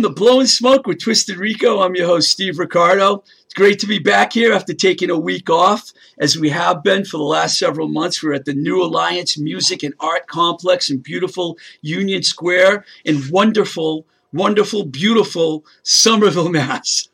Welcome 0.00 0.14
to 0.14 0.18
Blowing 0.22 0.46
Smoke 0.46 0.86
with 0.86 0.98
Twisted 0.98 1.36
Rico. 1.36 1.82
I'm 1.82 1.94
your 1.94 2.06
host, 2.06 2.30
Steve 2.30 2.58
Ricardo. 2.58 3.22
It's 3.44 3.52
great 3.52 3.78
to 3.80 3.86
be 3.86 3.98
back 3.98 4.32
here 4.32 4.50
after 4.50 4.72
taking 4.72 5.10
a 5.10 5.18
week 5.18 5.50
off, 5.50 5.92
as 6.18 6.38
we 6.38 6.48
have 6.48 6.82
been 6.82 7.04
for 7.04 7.18
the 7.18 7.22
last 7.22 7.58
several 7.58 7.86
months. 7.86 8.22
We're 8.22 8.32
at 8.32 8.46
the 8.46 8.54
New 8.54 8.82
Alliance 8.82 9.36
Music 9.36 9.82
and 9.82 9.92
Art 10.00 10.26
Complex 10.26 10.88
in 10.88 11.00
beautiful 11.00 11.58
Union 11.82 12.22
Square 12.22 12.86
in 13.04 13.20
wonderful 13.30 14.06
wonderful, 14.32 14.84
beautiful 14.86 15.66
Somerville, 15.82 16.48
Mass. 16.50 17.10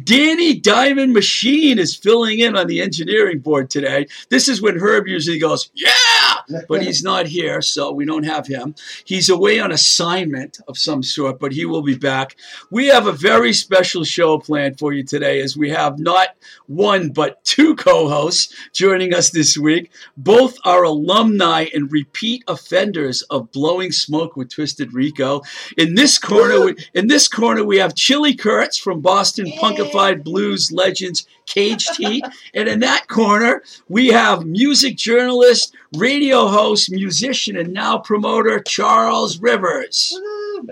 Danny 0.00 0.54
Diamond 0.54 1.12
Machine 1.12 1.80
is 1.80 1.96
filling 1.96 2.38
in 2.38 2.56
on 2.56 2.68
the 2.68 2.80
engineering 2.80 3.40
board 3.40 3.70
today. 3.70 4.06
This 4.28 4.46
is 4.46 4.62
when 4.62 4.78
Herb 4.78 5.08
usually 5.08 5.40
goes, 5.40 5.68
Yeah! 5.74 5.90
But 6.68 6.82
he's 6.82 7.02
not 7.02 7.26
here, 7.26 7.62
so 7.62 7.92
we 7.92 8.04
don't 8.04 8.24
have 8.24 8.46
him. 8.46 8.74
He's 9.04 9.28
away 9.28 9.60
on 9.60 9.72
assignment 9.72 10.58
of 10.68 10.78
some 10.78 11.02
sort, 11.02 11.38
but 11.38 11.52
he 11.52 11.64
will 11.64 11.82
be 11.82 11.96
back. 11.96 12.36
We 12.70 12.86
have 12.88 13.06
a 13.06 13.12
very 13.12 13.52
special 13.52 14.04
show 14.04 14.38
planned 14.38 14.78
for 14.78 14.92
you 14.92 15.02
today 15.04 15.40
as 15.40 15.56
we 15.56 15.70
have 15.70 15.98
not 15.98 16.28
one, 16.66 17.10
but 17.10 17.42
two 17.44 17.74
co 17.74 18.08
hosts 18.08 18.54
joining 18.72 19.14
us 19.14 19.30
this 19.30 19.56
week. 19.56 19.90
Both 20.16 20.58
are 20.64 20.84
alumni 20.84 21.66
and 21.74 21.90
repeat 21.90 22.44
offenders 22.48 23.22
of 23.22 23.50
Blowing 23.52 23.92
Smoke 23.92 24.36
with 24.36 24.50
Twisted 24.50 24.92
Rico. 24.92 25.42
In 25.76 25.94
this 25.94 26.18
corner, 26.18 26.74
in 26.94 27.08
this 27.08 27.28
corner, 27.28 27.64
we 27.64 27.78
have 27.78 27.94
Chili 27.94 28.34
Kurtz 28.34 28.78
from 28.78 29.00
Boston 29.00 29.46
Punkified 29.60 30.24
Blues 30.24 30.72
Legends 30.72 31.26
Caged 31.46 31.96
Heat. 31.96 32.24
and 32.54 32.68
in 32.68 32.80
that 32.80 33.08
corner, 33.08 33.62
we 33.88 34.08
have 34.08 34.46
music 34.46 34.96
journalist, 34.96 35.74
radio 35.96 36.39
host, 36.48 36.90
musician, 36.90 37.56
and 37.56 37.72
now 37.72 37.98
promoter 37.98 38.60
Charles 38.60 39.40
Rivers. 39.40 40.18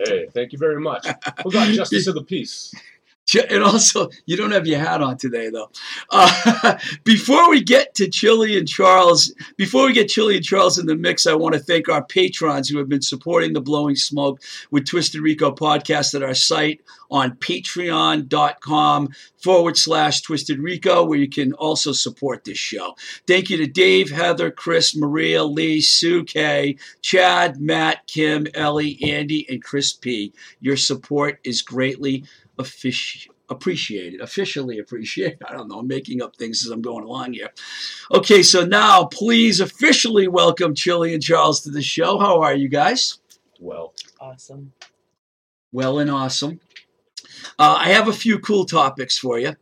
Hey, 0.05 0.27
thank 0.33 0.53
you 0.53 0.59
very 0.59 0.81
much. 0.81 1.07
Who 1.43 1.51
got 1.51 1.69
justice 1.69 2.07
of 2.07 2.15
the 2.15 2.23
peace? 2.23 2.75
And 3.51 3.63
also, 3.63 4.09
you 4.27 4.37
don't 4.37 4.53
have 4.53 4.67
your 4.67 4.79
hat 4.79 5.03
on 5.03 5.19
today, 5.19 5.51
though. 5.51 5.71
Uh, 6.11 6.79
before 7.05 7.51
we 7.51 7.63
get 7.63 7.95
to 7.97 8.09
Chili 8.09 8.59
and 8.59 8.67
Charles, 8.67 9.35
before 9.57 9.87
we 9.87 9.93
get 9.93 10.09
Chili 10.09 10.37
and 10.37 10.45
Charles 10.45 10.79
in 10.79 10.87
the 10.87 10.97
mix, 10.97 11.27
I 11.27 11.35
want 11.35 11.55
to 11.55 11.61
thank 11.61 11.89
our 11.89 12.05
patrons 12.05 12.69
who 12.69 12.79
have 12.79 12.89
been 12.89 13.03
supporting 13.03 13.53
the 13.53 13.61
Blowing 13.61 13.97
Smoke 13.97 14.41
with 14.71 14.87
Twisted 14.87 15.21
Rico 15.21 15.53
podcast 15.53 16.15
at 16.15 16.23
our 16.23 16.35
site 16.35 16.81
on 17.11 17.33
patreon.com 17.37 19.09
forward 19.39 19.77
slash 19.77 20.21
Twisted 20.23 20.59
Rico, 20.59 21.05
where 21.05 21.19
you 21.19 21.29
can 21.29 21.53
also 21.55 21.93
support 21.93 22.45
this 22.45 22.59
show. 22.59 22.95
Thank 23.27 23.51
you 23.51 23.57
to 23.59 23.67
Dave, 23.67 24.11
Heather, 24.11 24.51
Chris, 24.51 24.97
Maria, 24.97 25.45
Lee, 25.45 25.81
Sue 25.81 26.25
K, 26.25 26.77
Chad, 27.03 27.61
Matt, 27.61 28.07
Kim, 28.07 28.47
Ellie, 28.55 28.99
Andy, 29.03 29.47
and 29.49 29.63
Chris 29.63 29.93
P. 29.93 30.33
Your 30.61 30.77
support 30.77 31.41
is 31.45 31.63
greatly 31.63 32.25
offici- 32.59 33.29
appreciated, 33.49 34.21
officially 34.21 34.79
appreciated. 34.79 35.39
I 35.49 35.53
don't 35.53 35.69
know, 35.69 35.79
I'm 35.81 35.89
making 35.89 36.23
up 36.23 36.37
things 36.37 36.65
as 36.65 36.71
I'm 36.71 36.83
going 36.83 37.05
along 37.05 37.35
here. 37.35 37.51
Okay, 38.13 38.43
so 38.43 38.65
now 38.65 39.05
please 39.05 39.61
officially 39.61 40.29
welcome 40.29 40.75
Chili 40.75 41.15
and 41.15 41.23
Charles 41.23 41.63
to 41.63 41.71
the 41.71 41.83
show. 41.83 42.19
How 42.19 42.41
are 42.43 42.55
you 42.55 42.69
guys? 42.69 43.19
Well, 43.61 43.95
Awesome. 44.21 44.73
Well 45.73 45.99
and 45.99 46.11
awesome. 46.11 46.61
Uh, 47.59 47.77
I 47.81 47.91
have 47.91 48.09
a 48.09 48.13
few 48.13 48.39
cool 48.39 48.65
topics 48.65 49.19
for 49.19 49.39
you. 49.39 49.55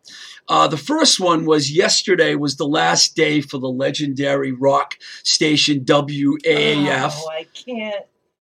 Uh, 0.48 0.68
the 0.68 0.76
first 0.76 1.18
one 1.18 1.44
was 1.44 1.72
yesterday 1.72 2.34
was 2.34 2.56
the 2.56 2.66
last 2.66 3.16
day 3.16 3.40
for 3.40 3.58
the 3.58 3.68
legendary 3.68 4.52
rock 4.52 4.94
station 5.24 5.80
WAAF. 5.84 7.14
Oh, 7.16 7.28
I 7.30 7.46
can't. 7.52 8.04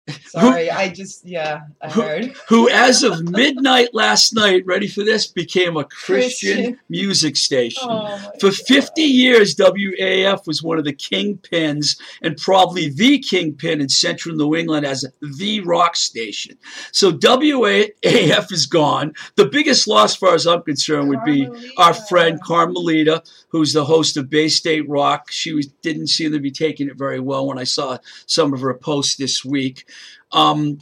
Sorry, 0.29 0.71
I 0.71 0.89
just 0.89 1.25
yeah, 1.27 1.63
I 1.83 1.91
Who- 1.91 2.01
heard. 2.03 2.25
who, 2.49 2.69
as 2.71 3.03
of 3.03 3.23
midnight 3.29 3.93
last 3.93 4.35
night, 4.35 4.65
ready 4.67 4.89
for 4.89 5.03
this, 5.05 5.27
became 5.27 5.77
a 5.77 5.85
Christian, 5.85 6.55
Christian. 6.57 6.81
music 6.89 7.37
station. 7.37 7.83
Oh, 7.87 8.17
For 8.41 8.49
God. 8.51 8.57
50 8.67 9.03
years, 9.03 9.55
WAAF 9.55 10.47
was 10.47 10.63
one 10.63 10.79
of 10.79 10.85
the 10.85 10.93
kingpins 10.93 11.99
and 12.23 12.37
probably 12.37 12.89
the 12.91 13.19
kingpin 13.19 13.81
in 13.81 13.89
central 13.89 14.35
New 14.35 14.55
England 14.55 14.87
as 14.87 15.05
the 15.21 15.61
rock 15.61 15.97
station. 15.97 16.57
So 16.93 17.13
WAAF 17.13 18.53
is 18.53 18.67
gone. 18.67 19.15
The 19.37 19.47
biggest 19.47 19.87
loss, 19.89 20.13
as 20.13 20.17
far 20.17 20.35
as 20.35 20.47
I'm 20.47 20.63
concerned, 20.63 21.09
would 21.09 21.25
be 21.25 21.49
our 21.77 21.95
friend 21.95 22.41
Carmelita, 22.43 23.23
who's 23.49 23.73
the 23.73 23.85
host 23.85 24.17
of 24.17 24.31
Bay 24.31 24.49
State 24.49 24.89
Rock. 24.89 25.31
She 25.31 25.53
was, 25.53 25.67
didn't 25.67 26.09
seem 26.09 26.33
to 26.33 26.41
be 26.41 26.51
taking 26.51 26.89
it 26.89 26.97
very 26.97 27.21
well 27.21 27.47
when 27.47 27.59
I 27.59 27.65
saw 27.65 27.99
some 28.27 28.53
of 28.53 28.61
her 28.61 28.75
posts 28.75 29.17
this 29.17 29.45
week. 29.45 29.85
Um, 30.33 30.79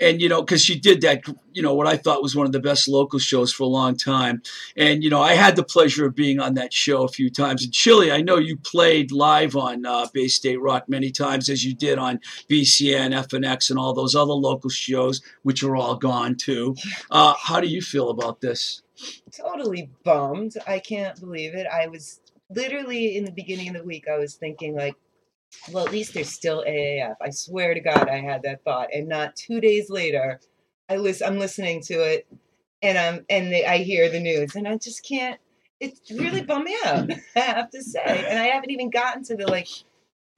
and, 0.00 0.20
you 0.20 0.30
know, 0.30 0.40
because 0.40 0.64
she 0.64 0.80
did 0.80 1.02
that, 1.02 1.24
you 1.52 1.62
know, 1.62 1.74
what 1.74 1.86
I 1.86 1.96
thought 1.96 2.22
was 2.22 2.34
one 2.34 2.46
of 2.46 2.52
the 2.52 2.60
best 2.60 2.88
local 2.88 3.18
shows 3.18 3.52
for 3.52 3.64
a 3.64 3.68
long 3.68 3.96
time. 3.96 4.42
And, 4.76 5.04
you 5.04 5.10
know, 5.10 5.20
I 5.20 5.34
had 5.34 5.56
the 5.56 5.62
pleasure 5.62 6.06
of 6.06 6.14
being 6.14 6.40
on 6.40 6.54
that 6.54 6.72
show 6.72 7.04
a 7.04 7.08
few 7.08 7.28
times. 7.28 7.64
In 7.64 7.70
Chili, 7.70 8.10
I 8.10 8.22
know 8.22 8.38
you 8.38 8.56
played 8.56 9.12
live 9.12 9.56
on 9.56 9.84
uh, 9.84 10.06
Bay 10.12 10.28
State 10.28 10.60
Rock 10.60 10.88
many 10.88 11.10
times, 11.10 11.50
as 11.50 11.64
you 11.66 11.74
did 11.74 11.98
on 11.98 12.20
BCN, 12.48 13.12
FNX, 13.12 13.68
and 13.68 13.78
all 13.78 13.92
those 13.92 14.14
other 14.14 14.32
local 14.32 14.70
shows, 14.70 15.20
which 15.42 15.62
are 15.62 15.76
all 15.76 15.96
gone 15.96 16.34
too. 16.34 16.76
Uh, 17.10 17.34
how 17.38 17.60
do 17.60 17.68
you 17.68 17.82
feel 17.82 18.08
about 18.08 18.40
this? 18.40 18.82
totally 19.32 19.90
bummed. 20.04 20.54
I 20.66 20.78
can't 20.78 21.18
believe 21.18 21.54
it. 21.54 21.66
I 21.66 21.86
was 21.88 22.20
literally 22.50 23.16
in 23.16 23.24
the 23.24 23.32
beginning 23.32 23.68
of 23.68 23.74
the 23.74 23.84
week. 23.84 24.06
I 24.08 24.18
was 24.18 24.34
thinking 24.34 24.74
like, 24.74 24.96
well, 25.72 25.86
at 25.86 25.92
least 25.92 26.14
there's 26.14 26.30
still 26.30 26.64
AAF. 26.66 27.16
I 27.20 27.30
swear 27.30 27.74
to 27.74 27.80
God, 27.80 28.08
I 28.08 28.20
had 28.20 28.42
that 28.42 28.64
thought, 28.64 28.88
and 28.92 29.08
not 29.08 29.36
two 29.36 29.60
days 29.60 29.90
later, 29.90 30.40
I 30.88 30.96
listen. 30.96 31.26
I'm 31.26 31.38
listening 31.38 31.82
to 31.82 31.94
it, 31.94 32.26
and 32.82 32.98
I'm 32.98 33.24
and 33.28 33.52
they, 33.52 33.64
I 33.64 33.78
hear 33.78 34.08
the 34.08 34.20
news, 34.20 34.54
and 34.56 34.66
I 34.66 34.76
just 34.76 35.04
can't. 35.06 35.40
It 35.80 35.98
really 36.10 36.40
mm-hmm. 36.40 36.46
bummed 36.46 36.64
me 36.64 36.76
out. 36.84 37.10
I 37.36 37.40
have 37.40 37.70
to 37.70 37.82
say, 37.82 38.26
and 38.28 38.38
I 38.38 38.46
haven't 38.46 38.70
even 38.70 38.90
gotten 38.90 39.24
to 39.24 39.36
the 39.36 39.46
like. 39.46 39.68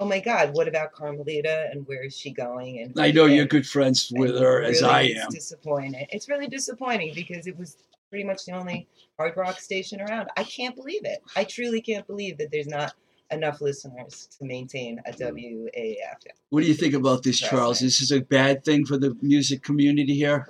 Oh 0.00 0.06
my 0.06 0.18
God! 0.18 0.54
What 0.54 0.66
about 0.66 0.92
Carmelita 0.92 1.68
and 1.70 1.86
where 1.86 2.02
is 2.02 2.16
she 2.16 2.32
going? 2.32 2.80
And 2.80 2.98
I 2.98 3.12
know 3.12 3.26
you're 3.26 3.44
good 3.44 3.66
friends 3.66 4.10
with 4.12 4.36
her, 4.36 4.60
as 4.62 4.82
I 4.82 5.02
am. 5.02 5.26
It's 5.26 5.34
disappointing. 5.34 6.06
It's 6.10 6.28
really 6.28 6.48
disappointing 6.48 7.12
because 7.14 7.46
it 7.46 7.56
was 7.56 7.76
pretty 8.10 8.24
much 8.24 8.44
the 8.44 8.52
only 8.52 8.88
hard 9.16 9.36
rock 9.36 9.60
station 9.60 10.00
around. 10.00 10.28
I 10.36 10.42
can't 10.42 10.74
believe 10.74 11.04
it. 11.04 11.20
I 11.36 11.44
truly 11.44 11.80
can't 11.80 12.06
believe 12.06 12.36
that 12.38 12.50
there's 12.50 12.66
not 12.66 12.94
enough 13.32 13.60
listeners 13.60 14.28
to 14.38 14.44
maintain 14.44 15.00
a 15.06 15.12
WAAF. 15.12 16.16
What 16.50 16.62
do 16.62 16.66
you 16.68 16.74
think 16.74 16.94
about 16.94 17.22
this, 17.22 17.38
Charles? 17.40 17.82
Is 17.82 17.98
This 17.98 18.10
a 18.10 18.20
bad 18.20 18.64
thing 18.64 18.84
for 18.86 18.98
the 18.98 19.16
music 19.22 19.62
community 19.62 20.14
here. 20.14 20.48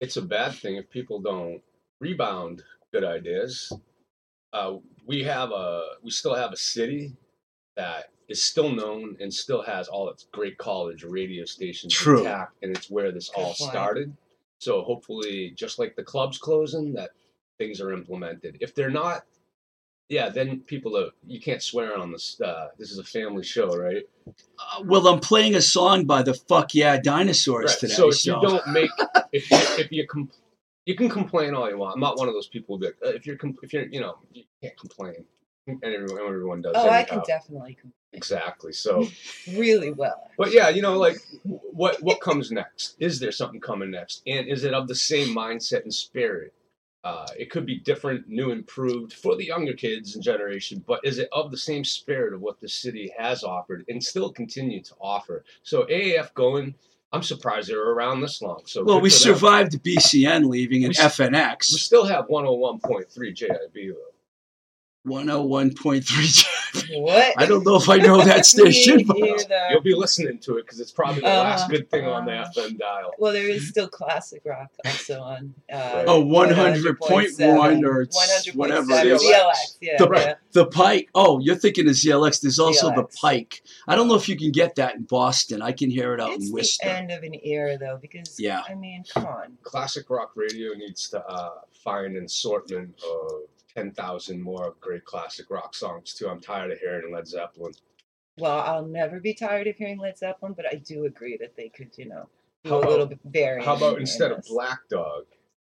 it's 0.00 0.16
a 0.16 0.22
bad 0.22 0.52
thing 0.54 0.76
if 0.76 0.88
people 0.90 1.20
don't 1.20 1.60
rebound 2.00 2.62
good 2.92 3.04
ideas. 3.04 3.72
Uh, 4.52 4.76
we 5.06 5.22
have 5.24 5.50
a, 5.50 5.82
we 6.02 6.10
still 6.10 6.34
have 6.34 6.52
a 6.52 6.56
city 6.56 7.12
that 7.76 8.10
is 8.28 8.42
still 8.42 8.70
known 8.70 9.16
and 9.20 9.32
still 9.32 9.62
has 9.62 9.88
all 9.88 10.08
its 10.08 10.26
great 10.32 10.58
college 10.58 11.04
radio 11.04 11.44
stations 11.44 11.92
True. 11.94 12.18
intact, 12.18 12.52
and 12.62 12.76
it's 12.76 12.90
where 12.90 13.12
this 13.12 13.28
Good 13.28 13.40
all 13.40 13.54
point. 13.54 13.70
started. 13.70 14.16
So 14.58 14.82
hopefully, 14.82 15.52
just 15.56 15.78
like 15.78 15.96
the 15.96 16.02
clubs 16.02 16.38
closing, 16.38 16.92
that 16.94 17.10
things 17.58 17.80
are 17.80 17.92
implemented. 17.92 18.56
If 18.60 18.74
they're 18.74 18.90
not, 18.90 19.24
yeah, 20.08 20.28
then 20.28 20.60
people 20.60 20.96
are. 20.96 21.10
You 21.26 21.40
can't 21.40 21.62
swear 21.62 21.96
on 21.96 22.12
this. 22.12 22.40
Uh, 22.40 22.68
this 22.78 22.90
is 22.90 22.98
a 22.98 23.04
family 23.04 23.42
show, 23.44 23.68
right? 23.76 24.04
Uh, 24.26 24.82
well, 24.84 25.06
I'm 25.08 25.20
playing 25.20 25.54
a 25.54 25.60
song 25.62 26.04
by 26.04 26.22
the 26.22 26.34
Fuck 26.34 26.74
Yeah 26.74 26.98
Dinosaurs 26.98 27.72
Right. 27.72 27.78
today. 27.80 27.94
So 27.94 28.08
if 28.08 28.24
you 28.26 28.32
don't 28.40 28.66
make, 28.68 28.90
if 29.32 29.50
you, 29.50 29.58
if 29.78 29.92
you 29.92 30.06
com- 30.06 30.30
you 30.84 30.94
can 30.94 31.08
complain 31.08 31.54
all 31.54 31.68
you 31.68 31.78
want. 31.78 31.94
I'm 31.94 32.00
not 32.00 32.18
one 32.18 32.28
of 32.28 32.34
those 32.34 32.46
people 32.46 32.76
who 32.76 32.80
be 32.80 32.86
like, 32.86 32.96
uh, 33.04 33.08
if 33.16 33.26
you're 33.26 33.36
com- 33.36 33.58
if 33.62 33.72
you're 33.72 33.86
you 33.86 34.00
know 34.00 34.18
you 34.32 34.44
can't 34.62 34.78
complain, 34.78 35.24
and 35.66 35.82
everyone 35.84 36.20
everyone 36.22 36.62
does. 36.62 36.74
Oh, 36.76 36.88
I 36.88 37.02
can 37.02 37.22
definitely 37.26 37.76
com- 37.80 37.92
exactly. 38.12 38.72
So, 38.72 39.08
really 39.52 39.90
well. 39.90 40.30
but 40.38 40.52
yeah, 40.52 40.68
you 40.68 40.82
know, 40.82 40.96
like 40.96 41.16
what 41.44 42.00
what 42.02 42.20
comes 42.20 42.52
next? 42.52 42.94
Is 43.00 43.18
there 43.18 43.32
something 43.32 43.60
coming 43.60 43.90
next? 43.90 44.22
And 44.26 44.46
is 44.48 44.62
it 44.62 44.72
of 44.72 44.86
the 44.86 44.94
same 44.94 45.34
mindset 45.34 45.82
and 45.82 45.92
spirit? 45.92 46.52
Uh, 47.06 47.24
it 47.38 47.50
could 47.50 47.64
be 47.64 47.78
different, 47.78 48.28
new, 48.28 48.50
improved 48.50 49.12
for 49.12 49.36
the 49.36 49.44
younger 49.44 49.72
kids 49.72 50.16
and 50.16 50.24
generation, 50.24 50.82
but 50.88 50.98
is 51.04 51.20
it 51.20 51.28
of 51.30 51.52
the 51.52 51.56
same 51.56 51.84
spirit 51.84 52.34
of 52.34 52.40
what 52.40 52.58
the 52.60 52.68
city 52.68 53.12
has 53.16 53.44
offered 53.44 53.84
and 53.88 54.02
still 54.02 54.32
continue 54.32 54.82
to 54.82 54.92
offer? 55.00 55.44
So 55.62 55.84
AAF 55.84 56.34
going, 56.34 56.74
I'm 57.12 57.22
surprised 57.22 57.68
they're 57.68 57.92
around 57.92 58.22
this 58.22 58.42
long. 58.42 58.62
So 58.66 58.82
well, 58.82 59.00
we 59.00 59.08
for 59.08 59.24
them. 59.24 59.34
survived 59.34 59.84
BCN 59.84 60.48
leaving 60.48 60.84
and 60.84 60.88
We 60.88 60.94
FNX. 60.96 61.70
We 61.70 61.78
still 61.78 62.06
have 62.06 62.26
101.3 62.26 63.06
JIB 63.14 63.94
though. 63.94 65.08
101.3 65.08 66.65
What? 66.94 67.34
I 67.36 67.46
don't 67.46 67.64
know 67.64 67.76
if 67.76 67.88
I 67.88 67.96
know 67.98 68.22
that 68.22 68.46
station. 68.54 69.04
But- 69.06 69.16
either. 69.18 69.68
You'll 69.70 69.80
be 69.82 69.94
listening 69.94 70.38
to 70.40 70.58
it 70.58 70.64
because 70.66 70.80
it's 70.80 70.92
probably 70.92 71.20
the 71.22 71.28
last 71.28 71.64
Uh, 71.64 71.68
good 71.68 71.90
thing 71.90 72.06
on 72.06 72.24
the 72.26 72.32
uh, 72.32 72.50
FM 72.52 72.78
dial. 72.78 73.12
Well, 73.18 73.32
there 73.32 73.48
is 73.48 73.68
still 73.68 73.88
classic 73.88 74.42
rock 74.44 74.70
also 74.84 75.20
on. 75.20 75.54
Uh, 75.72 76.04
Oh, 76.06 76.22
100.1 76.24 77.84
or 77.84 78.06
100.7 78.06 78.54
whatever 78.56 78.92
it 78.92 79.06
is. 79.06 79.22
ZLX. 79.22 79.76
Yeah, 79.80 79.96
The- 79.98 80.10
yeah. 80.14 80.34
The 80.52 80.66
Pike. 80.66 81.08
Oh, 81.14 81.38
you're 81.40 81.56
thinking 81.56 81.86
of 81.88 81.94
ZLX. 81.94 82.40
There's 82.40 82.58
also 82.58 82.90
the 82.94 83.04
Pike. 83.20 83.62
I 83.86 83.94
don't 83.96 84.08
know 84.08 84.14
if 84.14 84.28
you 84.28 84.36
can 84.36 84.52
get 84.52 84.76
that 84.76 84.94
in 84.94 85.02
Boston. 85.02 85.60
I 85.62 85.72
can 85.72 85.90
hear 85.90 86.14
it 86.14 86.20
out 86.20 86.30
It's 86.32 86.44
in 86.46 86.50
the 86.50 86.54
Worcester. 86.54 86.88
end 86.88 87.10
of 87.10 87.22
an 87.22 87.34
era, 87.42 87.76
though, 87.78 87.98
because 88.00 88.38
Yeah. 88.38 88.62
I 88.68 88.74
mean, 88.74 89.04
come 89.12 89.26
on. 89.26 89.58
Classic 89.62 90.08
rock 90.08 90.32
radio 90.34 90.72
needs 90.74 91.08
to 91.10 91.24
uh, 91.26 91.50
find 91.84 92.16
an 92.16 92.24
assortment 92.24 92.94
of 93.04 93.42
10,000 93.76 94.40
more 94.40 94.74
great 94.80 95.04
classic 95.04 95.50
rock 95.50 95.74
songs, 95.74 96.14
too. 96.14 96.28
I'm 96.28 96.40
tired 96.40 96.70
of 96.72 96.78
hearing 96.78 97.12
Led 97.12 97.28
Zeppelin. 97.28 97.72
Well, 98.38 98.60
I'll 98.60 98.86
never 98.86 99.20
be 99.20 99.34
tired 99.34 99.66
of 99.66 99.76
hearing 99.76 99.98
Led 99.98 100.16
Zeppelin, 100.18 100.54
but 100.54 100.66
I 100.70 100.76
do 100.76 101.04
agree 101.04 101.36
that 101.38 101.56
they 101.56 101.68
could, 101.68 101.90
you 101.96 102.06
know, 102.06 102.28
do 102.64 102.70
How 102.70 102.76
a 102.76 102.78
about- 102.80 102.90
little 102.90 103.06
bit 103.06 103.18
vary. 103.24 103.62
How 103.62 103.76
about 103.76 104.00
instead 104.00 104.32
of. 104.32 104.42
Black 104.48 104.80
Dog 104.88 105.24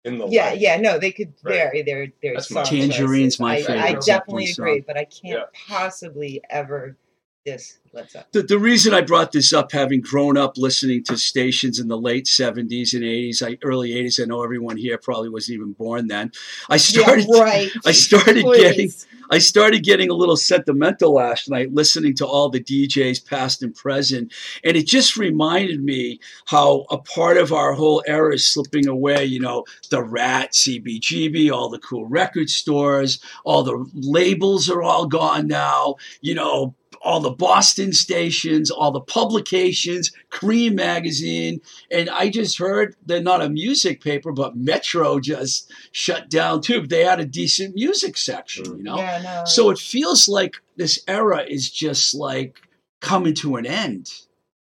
in 0.05 0.19
the 0.19 0.27
Yeah, 0.29 0.51
Light? 0.51 0.59
yeah, 0.61 0.77
no, 0.77 0.99
they 0.99 1.13
could 1.13 1.33
Right. 1.43 1.55
vary 1.57 1.83
their 1.83 2.13
their 2.23 2.35
That's 2.35 2.51
my- 2.51 2.63
Tangerine's 2.63 3.37
choices. 3.37 3.41
my 3.41 3.55
I, 3.57 3.63
favorite 3.63 3.79
I 3.81 4.01
Zeppelin 4.01 4.05
definitely 4.07 4.47
song. 4.47 4.67
agree, 4.69 4.81
but 4.81 4.97
I 4.99 5.05
can't 5.05 5.41
Yeah. 5.41 5.45
possibly 5.67 6.43
ever 6.51 6.97
diss 7.45 7.79
Led 7.93 8.11
Zeppelin. 8.11 8.25
Uh, 8.25 8.41
the, 8.41 8.43
the 8.43 8.59
reason 8.59 8.95
I 8.95 9.03
brought 9.03 9.33
this 9.33 9.53
up, 9.53 9.71
having 9.73 10.01
grown 10.01 10.37
up 10.37 10.57
listening 10.59 11.05
to 11.05 11.17
stations 11.17 11.79
in 11.79 11.89
the 11.89 11.99
late 11.99 12.27
70s 12.27 12.95
and 12.95 13.03
80s, 13.03 13.43
I, 13.43 13.59
early 13.63 13.91
80s, 13.91 14.21
I 14.21 14.27
know 14.27 14.43
everyone 14.43 14.77
here 14.77 14.99
probably 14.99 15.29
wasn't 15.29 15.57
even 15.57 15.73
born 15.73 16.09
then. 16.09 16.33
I 16.69 16.79
started, 16.79 17.27
yeah, 17.29 17.41
right. 17.43 17.71
I 17.85 17.93
started 17.93 18.45
Please. 18.45 18.61
getting 18.61 18.91
I 19.31 19.39
started 19.39 19.85
getting 19.85 20.11
a 20.11 20.15
little 20.15 20.37
sentimental 20.37 21.15
last 21.15 21.49
night 21.49 21.73
listening 21.73 22.15
to 22.17 22.27
all 22.27 22.51
the 22.51 22.63
DJs 22.63 23.27
past 23.27 23.63
and 23.63 23.75
present. 23.75 24.33
And 24.63 24.77
it 24.77 24.87
just 24.87 25.17
reminded 25.17 25.83
me 25.83 26.21
how 26.47 26.85
a 26.91 26.99
part 26.99 27.37
of 27.37 27.53
our 27.53 27.73
whole 27.73 28.03
era 28.07 28.35
is 28.35 28.47
slipping 28.47 28.87
away. 28.87 29.25
You 29.25 29.41
know, 29.41 29.65
the 29.91 30.03
Rat, 30.03 30.53
CBGB, 30.53 31.51
all 31.51 31.71
the 31.71 31.79
cool 31.79 32.07
record 32.07 32.51
stores, 32.51 33.19
all 33.45 33.63
the 33.63 33.91
labels 33.95 34.69
are 34.69 34.83
all 34.83 35.07
gone 35.07 35.47
now. 35.47 35.97
You 36.21 36.35
know, 36.35 36.75
all 37.05 37.21
the 37.21 37.31
Boston 37.31 37.93
stations, 37.93 38.71
all 38.71 38.91
the 38.91 39.01
publications, 39.01 40.11
Cream 40.31 40.75
magazine. 40.75 41.61
And 41.91 42.09
I 42.11 42.31
just 42.31 42.59
heard 42.59 42.97
they're 43.05 43.23
not 43.23 43.43
a 43.43 43.49
music 43.49 44.01
paper, 44.03 44.33
but 44.33 44.57
Metro 44.57 45.21
just 45.21 45.71
shut 45.93 46.31
down 46.31 46.63
too. 46.63 46.87
They 46.87 47.05
had 47.05 47.21
a 47.21 47.27
decent 47.27 47.75
music 47.75 48.17
section, 48.17 48.79
you 48.79 48.83
know? 48.83 48.97
Yeah, 48.97 49.21
no. 49.23 49.43
So 49.45 49.71
it 49.71 49.79
feels 49.79 50.29
like 50.29 50.57
this 50.77 50.99
era 51.07 51.45
is 51.47 51.71
just 51.71 52.15
like 52.15 52.59
coming 53.01 53.35
to 53.35 53.57
an 53.57 53.67
end. 53.67 54.11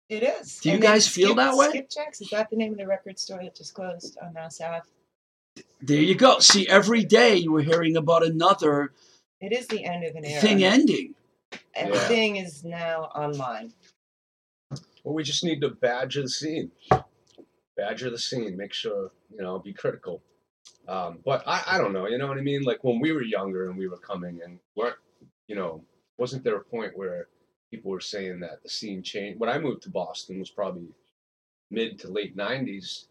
it 0.08 0.22
is. 0.22 0.58
Do 0.60 0.70
you 0.70 0.74
And 0.76 0.82
guys 0.82 1.06
feel 1.06 1.28
Skip- 1.28 1.36
that 1.36 1.56
way? 1.56 1.68
Skipjacks, 1.68 2.20
is 2.22 2.30
that 2.30 2.48
the 2.50 2.56
name 2.56 2.72
of 2.72 2.78
the 2.78 2.86
record 2.86 3.18
store 3.18 3.40
that 3.42 3.54
just 3.54 3.74
closed 3.74 4.16
on 4.22 4.32
Mass 4.32 4.60
Ave? 4.60 4.80
There 5.82 6.00
you 6.00 6.14
go. 6.14 6.38
See, 6.40 6.66
every 6.68 7.04
day 7.04 7.36
you 7.36 7.52
were 7.52 7.62
hearing 7.62 7.96
about 7.96 8.24
another 8.24 8.92
It 9.40 9.52
is 9.52 9.66
the 9.66 9.84
end 9.84 10.04
of 10.04 10.14
an 10.16 10.24
era. 10.24 10.40
thing 10.40 10.64
ending. 10.64 11.14
Everything 11.74 12.36
is 12.36 12.64
now 12.64 13.04
online. 13.14 13.72
Well, 15.04 15.14
we 15.14 15.22
just 15.22 15.44
need 15.44 15.60
to 15.62 15.70
badger 15.70 16.22
the 16.22 16.28
scene. 16.28 16.70
Badger 17.76 18.10
the 18.10 18.18
scene. 18.18 18.56
Make 18.56 18.72
sure, 18.72 19.12
you 19.30 19.42
know, 19.42 19.58
be 19.58 19.72
critical. 19.72 20.22
Um, 20.86 21.20
but 21.24 21.42
I, 21.46 21.62
I 21.66 21.78
don't 21.78 21.92
know, 21.92 22.08
you 22.08 22.18
know 22.18 22.26
what 22.26 22.38
I 22.38 22.42
mean? 22.42 22.62
Like 22.62 22.82
when 22.82 23.00
we 23.00 23.12
were 23.12 23.22
younger 23.22 23.68
and 23.68 23.78
we 23.78 23.88
were 23.88 23.96
coming 23.98 24.40
and 24.44 24.58
weren't, 24.74 24.96
you 25.46 25.54
know, 25.54 25.84
wasn't 26.18 26.44
there 26.44 26.56
a 26.56 26.64
point 26.64 26.96
where 26.96 27.28
people 27.70 27.90
were 27.90 28.00
saying 28.00 28.40
that 28.40 28.62
the 28.62 28.68
scene 28.68 29.02
changed? 29.02 29.38
When 29.38 29.48
I 29.48 29.58
moved 29.58 29.82
to 29.82 29.90
Boston 29.90 30.38
was 30.38 30.50
probably 30.50 30.88
mid 31.70 31.98
to 32.00 32.08
late 32.08 32.36
90s. 32.36 33.04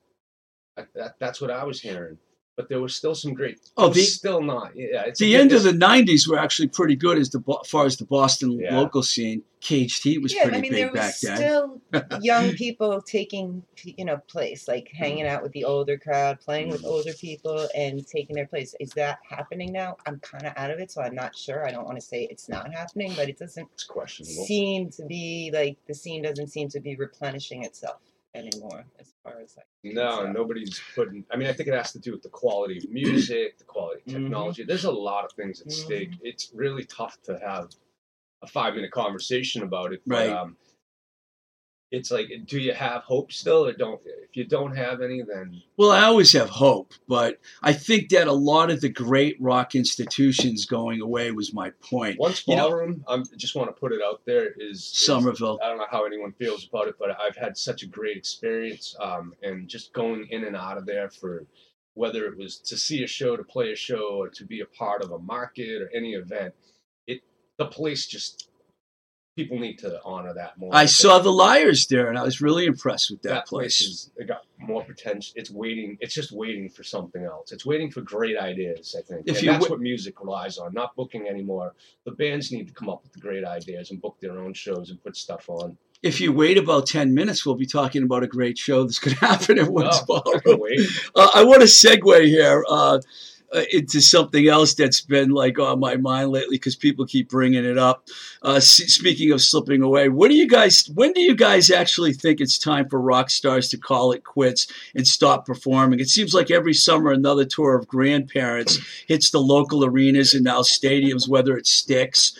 I, 0.78 0.84
that, 0.96 1.16
that's 1.20 1.42
what 1.42 1.52
I 1.52 1.64
was 1.64 1.82
hearing. 1.82 2.18
But 2.60 2.68
there 2.68 2.82
was 2.82 2.94
still 2.94 3.16
some 3.16 3.34
great. 3.34 3.58
Oh, 3.78 3.88
the- 3.88 4.02
still 4.02 4.42
not. 4.42 4.76
Yeah, 4.76 5.04
it's 5.06 5.18
The 5.22 5.32
bit 5.32 5.40
end 5.40 5.52
of 5.54 5.64
the 5.64 5.72
'90s 5.72 6.28
were 6.28 6.38
actually 6.38 6.68
pretty 6.68 6.98
good 6.98 7.18
as 7.18 7.30
the 7.30 7.42
as 7.64 7.70
far 7.70 7.86
as 7.86 7.96
the 7.96 8.04
Boston 8.04 8.60
Yeah. 8.60 8.78
local 8.78 9.02
scene. 9.02 9.44
Caged 9.62 10.04
Heat 10.04 10.22
was 10.22 10.34
yeah, 10.36 10.44
pretty 10.44 10.58
I 10.58 10.62
mean, 10.62 10.72
there 10.74 10.88
big 10.88 10.94
was 10.94 11.02
back 11.02 11.20
then. 11.22 11.38
still 11.38 11.82
young 12.22 12.52
people 12.54 13.02
taking, 13.02 13.64
you 13.84 14.04
know, 14.04 14.18
place, 14.28 14.68
like 14.68 14.90
hanging 14.94 15.26
out 15.26 15.42
with 15.42 15.54
the 15.54 15.64
older 15.64 15.98
crowd, 15.98 16.42
playing 16.42 16.70
with 16.70 16.84
older 16.86 17.14
people, 17.14 17.68
and 17.74 18.06
taking 18.06 18.36
their 18.36 18.48
place. 18.48 18.76
Is 18.82 18.90
that 18.92 19.20
happening 19.30 19.72
now? 19.72 19.96
I'm 20.06 20.20
kind 20.20 20.46
of 20.46 20.52
out 20.58 20.72
of 20.72 20.80
it, 20.80 20.92
so 20.92 21.02
I'm 21.02 21.16
not 21.16 21.38
sure. 21.38 21.66
I 21.66 21.72
don't 21.72 21.86
want 21.86 21.98
to 21.98 22.06
say 22.06 22.28
it's 22.30 22.50
not 22.50 22.74
happening, 22.74 23.14
but 23.16 23.30
it 23.30 23.38
doesn't 23.40 23.70
It's 23.74 23.86
questionable. 23.86 24.46
seem 24.46 24.90
to 24.92 25.06
be 25.06 25.50
like 25.54 25.78
the 25.88 25.94
scene 25.94 26.24
doesn't 26.24 26.48
seem 26.48 26.68
to 26.70 26.82
be 26.82 26.96
replenishing 26.98 27.64
itself 27.64 28.02
anymore, 28.36 28.86
as 29.00 29.14
far 29.24 29.40
as 29.42 29.56
like. 29.58 29.66
No, 29.84 30.18
so. 30.26 30.32
nobody's 30.32 30.80
putting. 30.96 31.26
I 31.32 31.38
mean, 31.38 31.48
I 31.48 31.54
think 31.54 31.70
it 31.70 31.74
has 31.74 31.92
to 31.94 32.00
do 32.00 32.12
with 32.12 32.22
the 32.22 32.30
quality 32.30 32.78
of 32.78 32.90
music, 32.90 33.58
the 33.58 33.64
quality 33.64 34.02
of 34.02 34.08
Mhm. 34.08 34.22
technology. 34.24 34.64
There's 34.64 34.86
a 34.86 34.92
lot 34.92 35.26
of 35.26 35.32
things 35.34 35.62
at 35.62 35.72
stake. 35.72 36.12
It's 36.22 36.52
really 36.54 36.86
tough 36.86 37.22
to 37.24 37.40
have 37.40 37.70
a 38.42 38.48
five 38.48 38.76
minute 38.76 38.92
conversation 38.92 39.64
about 39.64 39.94
it. 39.94 40.02
But, 40.06 40.16
Right. 40.16 40.30
Um, 40.30 40.58
it's 41.92 42.12
like, 42.12 42.30
do 42.46 42.60
you 42.60 42.74
have 42.74 43.02
hope 43.04 43.32
still, 43.32 43.66
or 43.66 43.74
don't? 43.74 44.00
If 44.06 44.36
you 44.36 44.46
don't 44.46 44.76
have 44.76 45.02
any, 45.02 45.24
then 45.24 45.62
Well, 45.76 45.90
I 45.92 46.04
always 46.04 46.32
have 46.34 46.50
hope, 46.50 46.94
but 47.08 47.40
I 47.64 47.74
think 47.74 48.10
that 48.10 48.28
a 48.28 48.34
lot 48.34 48.70
of 48.70 48.82
the 48.82 48.90
great 48.90 49.38
rock 49.42 49.74
institutions 49.74 50.66
going 50.66 51.02
away 51.02 51.32
was 51.32 51.52
my 51.54 51.72
point. 51.82 52.20
once 52.20 52.44
You 52.48 52.56
know- 52.56 52.96
I 53.08 53.24
just 53.38 53.56
want 53.56 53.70
to 53.70 53.80
put 53.80 53.92
it 53.92 54.02
out 54.04 54.22
there 54.26 54.50
is, 54.58 54.82
is 54.82 54.86
Somerville. 54.86 55.60
I 55.64 55.70
don't 55.70 55.80
know 55.80 55.88
how 55.90 56.06
anyone 56.06 56.32
feels 56.34 56.68
about 56.68 56.88
it, 56.88 56.96
but 57.00 57.20
I've 57.20 57.36
had 57.36 57.58
such 57.58 57.82
a 57.82 57.88
great 57.88 58.18
experience. 58.18 58.96
Um, 59.00 59.34
and 59.42 59.68
just 59.68 59.92
going 59.94 60.28
in 60.30 60.44
and 60.44 60.56
out 60.56 60.78
of 60.78 60.86
there 60.86 61.10
for 61.10 61.48
whether 61.96 62.26
it 62.28 62.38
was 62.38 62.60
to 62.60 62.78
see 62.78 63.04
a 63.04 63.08
show, 63.08 63.36
to 63.36 63.44
play 63.44 63.72
a 63.72 63.76
show, 63.76 64.10
or 64.22 64.30
to 64.30 64.46
be 64.46 64.62
a 64.62 64.66
part 64.66 65.04
of 65.04 65.12
a 65.12 65.20
market 65.20 65.82
or 65.82 65.90
any 65.94 66.14
event, 66.14 66.54
it 67.08 67.22
the 67.58 67.66
place 67.66 68.06
just 68.06 68.50
people 69.40 69.58
need 69.58 69.78
to 69.80 70.02
honor 70.04 70.34
that 70.34 70.58
more. 70.58 70.70
I 70.74 70.86
saw 70.86 71.20
the 71.20 71.32
Liars 71.32 71.88
there, 71.88 72.10
and 72.10 72.18
I 72.18 72.24
was 72.24 72.42
really 72.42 72.66
impressed 72.66 73.10
with 73.10 73.22
that, 73.22 73.30
that 73.30 73.46
place. 73.48 73.78
place 73.80 73.82
is 73.90 74.12
it 74.18 74.28
got 74.28 74.42
more 74.58 74.84
potential. 74.84 75.34
It's 75.38 75.50
waiting. 75.50 75.98
It's 76.02 76.14
just 76.14 76.32
waiting 76.34 76.70
for 76.70 76.84
something 76.84 77.24
else. 77.24 77.52
It's 77.54 77.66
waiting 77.66 77.90
for 77.90 78.02
great 78.02 78.38
ideas. 78.38 78.96
I 78.98 79.02
think, 79.02 79.22
If 79.28 79.40
and 79.40 79.48
that's 79.48 79.60
wi- 79.64 79.70
what 79.70 79.80
music 79.80 80.20
relies 80.20 80.58
on. 80.58 80.74
Not 80.74 80.96
booking 80.96 81.28
anymore. 81.28 81.74
The 82.06 82.12
bands 82.12 82.52
need 82.52 82.68
to 82.68 82.74
come 82.74 82.90
up 82.90 83.02
with 83.04 83.14
the 83.14 83.20
great 83.22 83.46
ideas 83.46 83.92
and 83.92 84.02
book 84.02 84.18
their 84.20 84.38
own 84.40 84.54
shows 84.54 84.90
and 84.90 85.02
put 85.04 85.16
stuff 85.16 85.50
on. 85.50 85.78
if 86.04 86.20
you 86.22 86.32
wait 86.34 86.58
about 86.58 86.86
10 86.88 87.14
minutes, 87.14 87.46
we'll 87.46 87.56
be 87.56 87.66
talking 87.66 88.04
about 88.04 88.24
a 88.24 88.28
great 88.28 88.58
show 88.58 88.84
that's 88.84 89.00
going 89.00 89.16
to 89.20 89.26
happen 89.26 89.58
at 89.60 89.70
Woods 89.72 90.00
I 90.02 90.06
Ballroom. 90.06 90.60
wait. 90.60 90.82
Uh, 91.16 91.30
I 91.34 91.44
want 91.44 91.62
to 91.62 91.68
segue 91.68 92.26
here 92.26 92.64
uh, 92.70 93.00
uh, 93.54 93.64
into 93.72 94.02
something 94.02 94.48
else 94.48 94.74
that's 94.74 95.02
been 95.02 95.30
like 95.30 95.60
on 95.60 95.80
my 95.80 95.96
mind 95.96 96.30
lately 96.30 96.56
because 96.56 96.76
people 96.76 97.06
keep 97.06 97.30
bringing 97.30 97.66
it 97.66 97.78
up. 97.78 98.08
Uh, 98.42 98.60
speaking 98.60 99.32
of 99.32 99.42
slipping 99.42 99.82
away, 99.82 100.10
what 100.10 100.30
do 100.30 100.36
you 100.36 100.48
guys? 100.48 100.90
When 100.94 101.14
do 101.14 101.22
you 101.22 101.36
guys 101.36 101.72
actually 101.72 102.14
think 102.14 102.40
it's 102.40 102.58
time 102.58 102.88
for 102.90 103.00
rock 103.00 103.30
stars 103.30 103.70
to 103.70 103.78
call 103.78 104.12
it 104.12 104.24
quits 104.24 104.68
and 104.96 105.08
stop 105.08 105.46
performing? 105.46 106.00
It 106.00 106.10
seems 106.10 106.34
like 106.34 106.52
every 106.52 106.74
summer 106.74 107.12
another 107.12 107.46
tour 107.46 107.76
of 107.76 107.88
grandparents 107.88 108.80
hits 109.08 109.32
the 109.32 109.40
local 109.40 109.84
arenas 109.84 110.34
and 110.34 110.44
now 110.44 110.62
stadiums, 110.62 111.28
whether 111.28 111.58
it 111.58 111.68
sticks. 111.68 112.34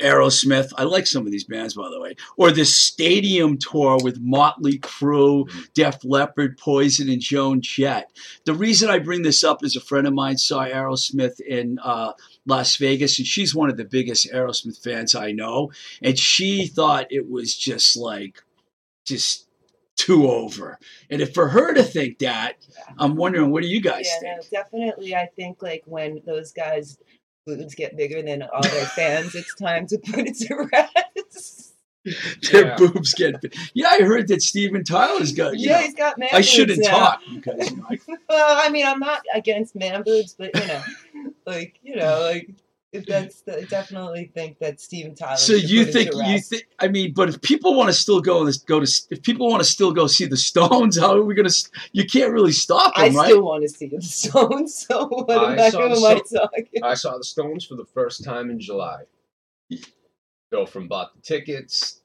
Aerosmith. 0.00 0.72
I 0.76 0.84
like 0.84 1.06
some 1.06 1.26
of 1.26 1.32
these 1.32 1.44
bands, 1.44 1.74
by 1.74 1.88
the 1.90 2.00
way. 2.00 2.16
Or 2.36 2.50
this 2.50 2.74
stadium 2.74 3.58
tour 3.58 3.98
with 4.02 4.20
Motley 4.20 4.78
Crue, 4.78 5.50
Def 5.74 6.04
Leppard, 6.04 6.58
Poison, 6.58 7.08
and 7.08 7.20
Joan 7.20 7.60
Jett. 7.60 8.10
The 8.44 8.54
reason 8.54 8.90
I 8.90 8.98
bring 8.98 9.22
this 9.22 9.44
up 9.44 9.64
is 9.64 9.76
a 9.76 9.80
friend 9.80 10.06
of 10.06 10.14
mine 10.14 10.38
saw 10.38 10.64
Aerosmith 10.64 11.40
in 11.40 11.78
uh, 11.82 12.12
Las 12.46 12.76
Vegas, 12.76 13.18
and 13.18 13.26
she's 13.26 13.54
one 13.54 13.70
of 13.70 13.76
the 13.76 13.84
biggest 13.84 14.32
Aerosmith 14.32 14.82
fans 14.82 15.14
I 15.14 15.32
know. 15.32 15.72
And 16.02 16.18
she 16.18 16.66
thought 16.66 17.06
it 17.10 17.28
was 17.28 17.56
just 17.56 17.96
like, 17.96 18.42
just 19.04 19.48
too 19.96 20.30
over. 20.30 20.78
And 21.10 21.20
if 21.20 21.34
for 21.34 21.48
her 21.48 21.74
to 21.74 21.82
think 21.82 22.20
that, 22.20 22.54
I'm 22.98 23.16
wondering, 23.16 23.50
what 23.50 23.62
do 23.62 23.68
you 23.68 23.80
guys 23.80 24.06
yeah, 24.06 24.36
think? 24.36 24.52
no, 24.52 24.58
definitely. 24.60 25.14
I 25.14 25.26
think 25.36 25.60
like 25.60 25.82
when 25.86 26.22
those 26.24 26.52
guys' 26.52 26.98
boobs 27.56 27.74
get 27.74 27.96
bigger 27.96 28.20
than 28.22 28.42
all 28.42 28.62
their 28.62 28.84
fans, 28.86 29.34
it's 29.34 29.54
time 29.54 29.86
to 29.88 29.98
put 29.98 30.26
it 30.26 30.34
to 30.36 30.68
rest. 30.72 31.74
Their 32.52 32.66
Yeah. 32.68 32.76
boobs 32.76 33.12
get 33.14 33.40
big. 33.40 33.54
Yeah, 33.74 33.88
I 33.90 34.02
heard 34.02 34.28
that 34.28 34.42
Steven 34.42 34.84
Tyler's 34.84 35.32
got, 35.32 35.58
you 35.58 35.68
yeah, 35.68 35.76
know, 35.78 35.82
he's 35.84 35.94
got 35.94 36.18
man 36.18 36.28
boobs. 36.30 36.38
I 36.38 36.40
shouldn't 36.42 36.82
now. 36.84 36.90
talk 36.90 37.20
because, 37.34 37.70
you 37.70 37.76
know, 37.76 37.86
I 37.90 37.98
Well, 38.28 38.56
I 38.66 38.68
mean, 38.70 38.86
I'm 38.86 39.00
not 39.00 39.22
against 39.34 39.74
man 39.74 40.02
boobs, 40.02 40.34
but 40.38 40.54
you 40.54 40.66
know, 40.66 40.82
like 41.46 41.78
you 41.82 41.96
know, 41.96 42.20
like 42.22 42.48
if 42.48 42.56
that's 42.92 43.42
the, 43.42 43.58
I 43.58 43.64
definitely 43.64 44.30
think 44.34 44.58
that 44.60 44.80
Steven 44.80 45.14
Tyler. 45.14 45.36
So 45.36 45.52
you 45.52 45.84
think 45.84 46.10
you 46.14 46.40
think? 46.40 46.64
I 46.78 46.88
mean, 46.88 47.12
but 47.12 47.28
if 47.28 47.42
people 47.42 47.74
want 47.74 47.88
to 47.88 47.92
still 47.92 48.20
go 48.20 48.44
this 48.44 48.58
go 48.58 48.80
to 48.80 48.90
if 49.10 49.22
people 49.22 49.48
want 49.48 49.62
to 49.62 49.68
still 49.68 49.92
go 49.92 50.06
see 50.06 50.24
the 50.24 50.36
Stones, 50.36 50.98
how 51.00 51.14
are 51.14 51.22
we 51.22 51.34
gonna? 51.34 51.50
You 51.92 52.06
can't 52.06 52.32
really 52.32 52.52
stop 52.52 52.92
I 52.96 53.08
them, 53.08 53.16
right? 53.16 53.26
still 53.26 53.42
want 53.42 53.62
to 53.62 53.68
see 53.68 53.88
the 53.88 54.00
Stones. 54.02 54.86
So 54.86 55.06
what 55.06 55.30
I 55.30 55.52
am 55.52 55.58
I 55.58 55.70
saw 55.70 55.88
who 55.88 56.00
the 56.00 56.06
am 56.06 56.16
I 56.16 56.38
talking? 56.38 56.82
I 56.82 56.94
saw 56.94 57.18
the 57.18 57.24
Stones 57.24 57.66
for 57.66 57.74
the 57.74 57.84
first 57.84 58.24
time 58.24 58.50
in 58.50 58.58
July. 58.58 59.02
Girlfriend 60.50 60.88
bought 60.88 61.14
the 61.14 61.20
tickets. 61.20 62.00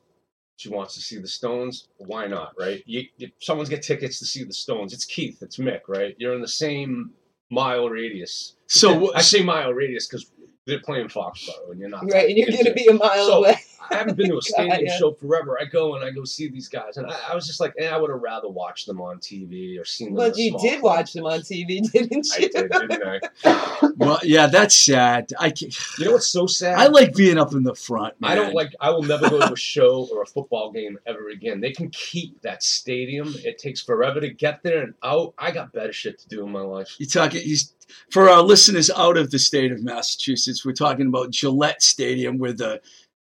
She 0.57 0.69
wants 0.69 0.95
to 0.95 1.01
see 1.01 1.17
the 1.17 1.27
Stones. 1.27 1.87
Why 1.97 2.27
not, 2.27 2.53
right? 2.59 2.83
You, 2.85 3.05
if 3.19 3.31
someone's 3.39 3.69
get 3.69 3.81
tickets 3.81 4.19
to 4.19 4.25
see 4.25 4.43
the 4.43 4.53
Stones, 4.53 4.93
it's 4.93 5.05
Keith, 5.05 5.41
it's 5.41 5.57
Mick, 5.57 5.81
right? 5.87 6.13
You're 6.19 6.35
in 6.35 6.41
the 6.41 6.47
same 6.47 7.11
mile 7.49 7.89
radius. 7.89 8.55
So 8.67 9.13
I 9.15 9.21
say 9.21 9.43
mile 9.43 9.73
radius 9.73 10.07
because 10.07 10.29
they're 10.65 10.79
playing 10.79 11.07
Foxborough, 11.07 11.71
and 11.71 11.79
you're 11.79 11.89
not 11.89 12.09
Right, 12.11 12.29
and 12.29 12.37
you're 12.37 12.51
going 12.51 12.65
to 12.65 12.73
be 12.73 12.87
a 12.87 12.93
mile 12.93 13.25
So, 13.25 13.39
away. 13.39 13.57
I 13.89 13.95
haven't 13.95 14.17
been 14.17 14.29
to 14.29 14.37
a 14.37 14.41
stadium 14.41 14.85
yeah. 14.85 14.97
show 14.97 15.11
forever. 15.11 15.57
I 15.59 15.65
go 15.65 15.95
and 15.95 16.03
I 16.03 16.11
go 16.11 16.23
see 16.23 16.47
these 16.47 16.67
guys, 16.67 16.97
and 16.97 17.07
I, 17.07 17.15
I 17.31 17.35
was 17.35 17.47
just 17.47 17.59
like, 17.59 17.73
eh, 17.77 17.87
I 17.87 17.97
would 17.97 18.09
have 18.09 18.21
rather 18.21 18.49
watched 18.49 18.87
them 18.87 19.01
on 19.01 19.19
TV 19.19 19.79
or 19.79 19.85
seen 19.85 20.09
them. 20.09 20.15
Well, 20.15 20.31
you 20.35 20.49
small 20.49 20.61
did 20.61 20.79
club. 20.81 20.97
watch 20.97 21.13
them 21.13 21.25
on 21.25 21.39
TV, 21.41 21.81
didn't 21.91 22.27
you? 22.27 22.33
I 22.33 22.39
you? 22.39 22.49
did, 22.49 22.71
didn't 22.71 23.23
I? 23.45 23.89
well, 23.97 24.19
yeah, 24.23 24.47
that's 24.47 24.75
sad. 24.75 25.31
I 25.39 25.51
can, 25.51 25.69
You 25.97 26.05
know 26.05 26.11
what's 26.13 26.27
so 26.27 26.47
sad? 26.47 26.77
I 26.77 26.87
like 26.87 27.15
being 27.15 27.37
up 27.37 27.53
in 27.53 27.63
the 27.63 27.75
front. 27.75 28.19
Man. 28.19 28.31
I 28.31 28.35
don't 28.35 28.53
like. 28.53 28.73
I 28.79 28.89
will 28.89 29.03
never 29.03 29.29
go 29.29 29.39
to 29.39 29.53
a 29.53 29.57
show 29.57 30.07
or 30.11 30.21
a 30.21 30.25
football 30.25 30.71
game 30.71 30.97
ever 31.05 31.29
again. 31.29 31.61
They 31.61 31.71
can 31.71 31.89
keep 31.89 32.41
that 32.41 32.63
stadium. 32.63 33.33
It 33.43 33.57
takes 33.57 33.81
forever 33.81 34.19
to 34.21 34.29
get 34.29 34.63
there 34.63 34.83
and 34.83 34.93
out. 35.03 35.33
I 35.37 35.51
got 35.51 35.73
better 35.73 35.93
shit 35.93 36.19
to 36.19 36.27
do 36.27 36.45
in 36.45 36.51
my 36.51 36.61
life. 36.61 36.95
You 36.99 37.05
talking? 37.05 37.41
He's 37.41 37.73
for 38.09 38.29
our 38.29 38.41
listeners 38.41 38.89
out 38.91 39.17
of 39.17 39.31
the 39.31 39.39
state 39.39 39.71
of 39.71 39.83
Massachusetts. 39.83 40.65
We're 40.65 40.73
talking 40.73 41.07
about 41.07 41.31
Gillette 41.31 41.81
Stadium 41.81 42.37
where 42.37 42.53
the 42.53 42.81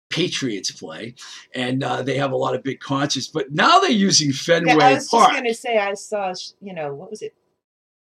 Patriots 0.09 0.71
play, 0.71 1.15
and 1.53 1.83
uh, 1.83 2.01
they 2.01 2.17
have 2.17 2.31
a 2.31 2.37
lot 2.37 2.55
of 2.55 2.63
big 2.63 2.79
concerts. 2.79 3.27
But 3.27 3.51
now 3.51 3.79
they're 3.79 3.91
using 3.91 4.31
Fenway 4.31 4.75
Yeah, 4.75 4.85
I 4.85 4.93
was 4.95 5.07
Park. 5.09 5.29
just 5.29 5.41
going 5.41 5.51
to 5.51 5.53
say, 5.59 5.77
I 5.77 5.93
saw, 5.95 6.33
you 6.61 6.73
know, 6.73 6.93
what 6.93 7.09
was 7.09 7.21
it? 7.21 7.33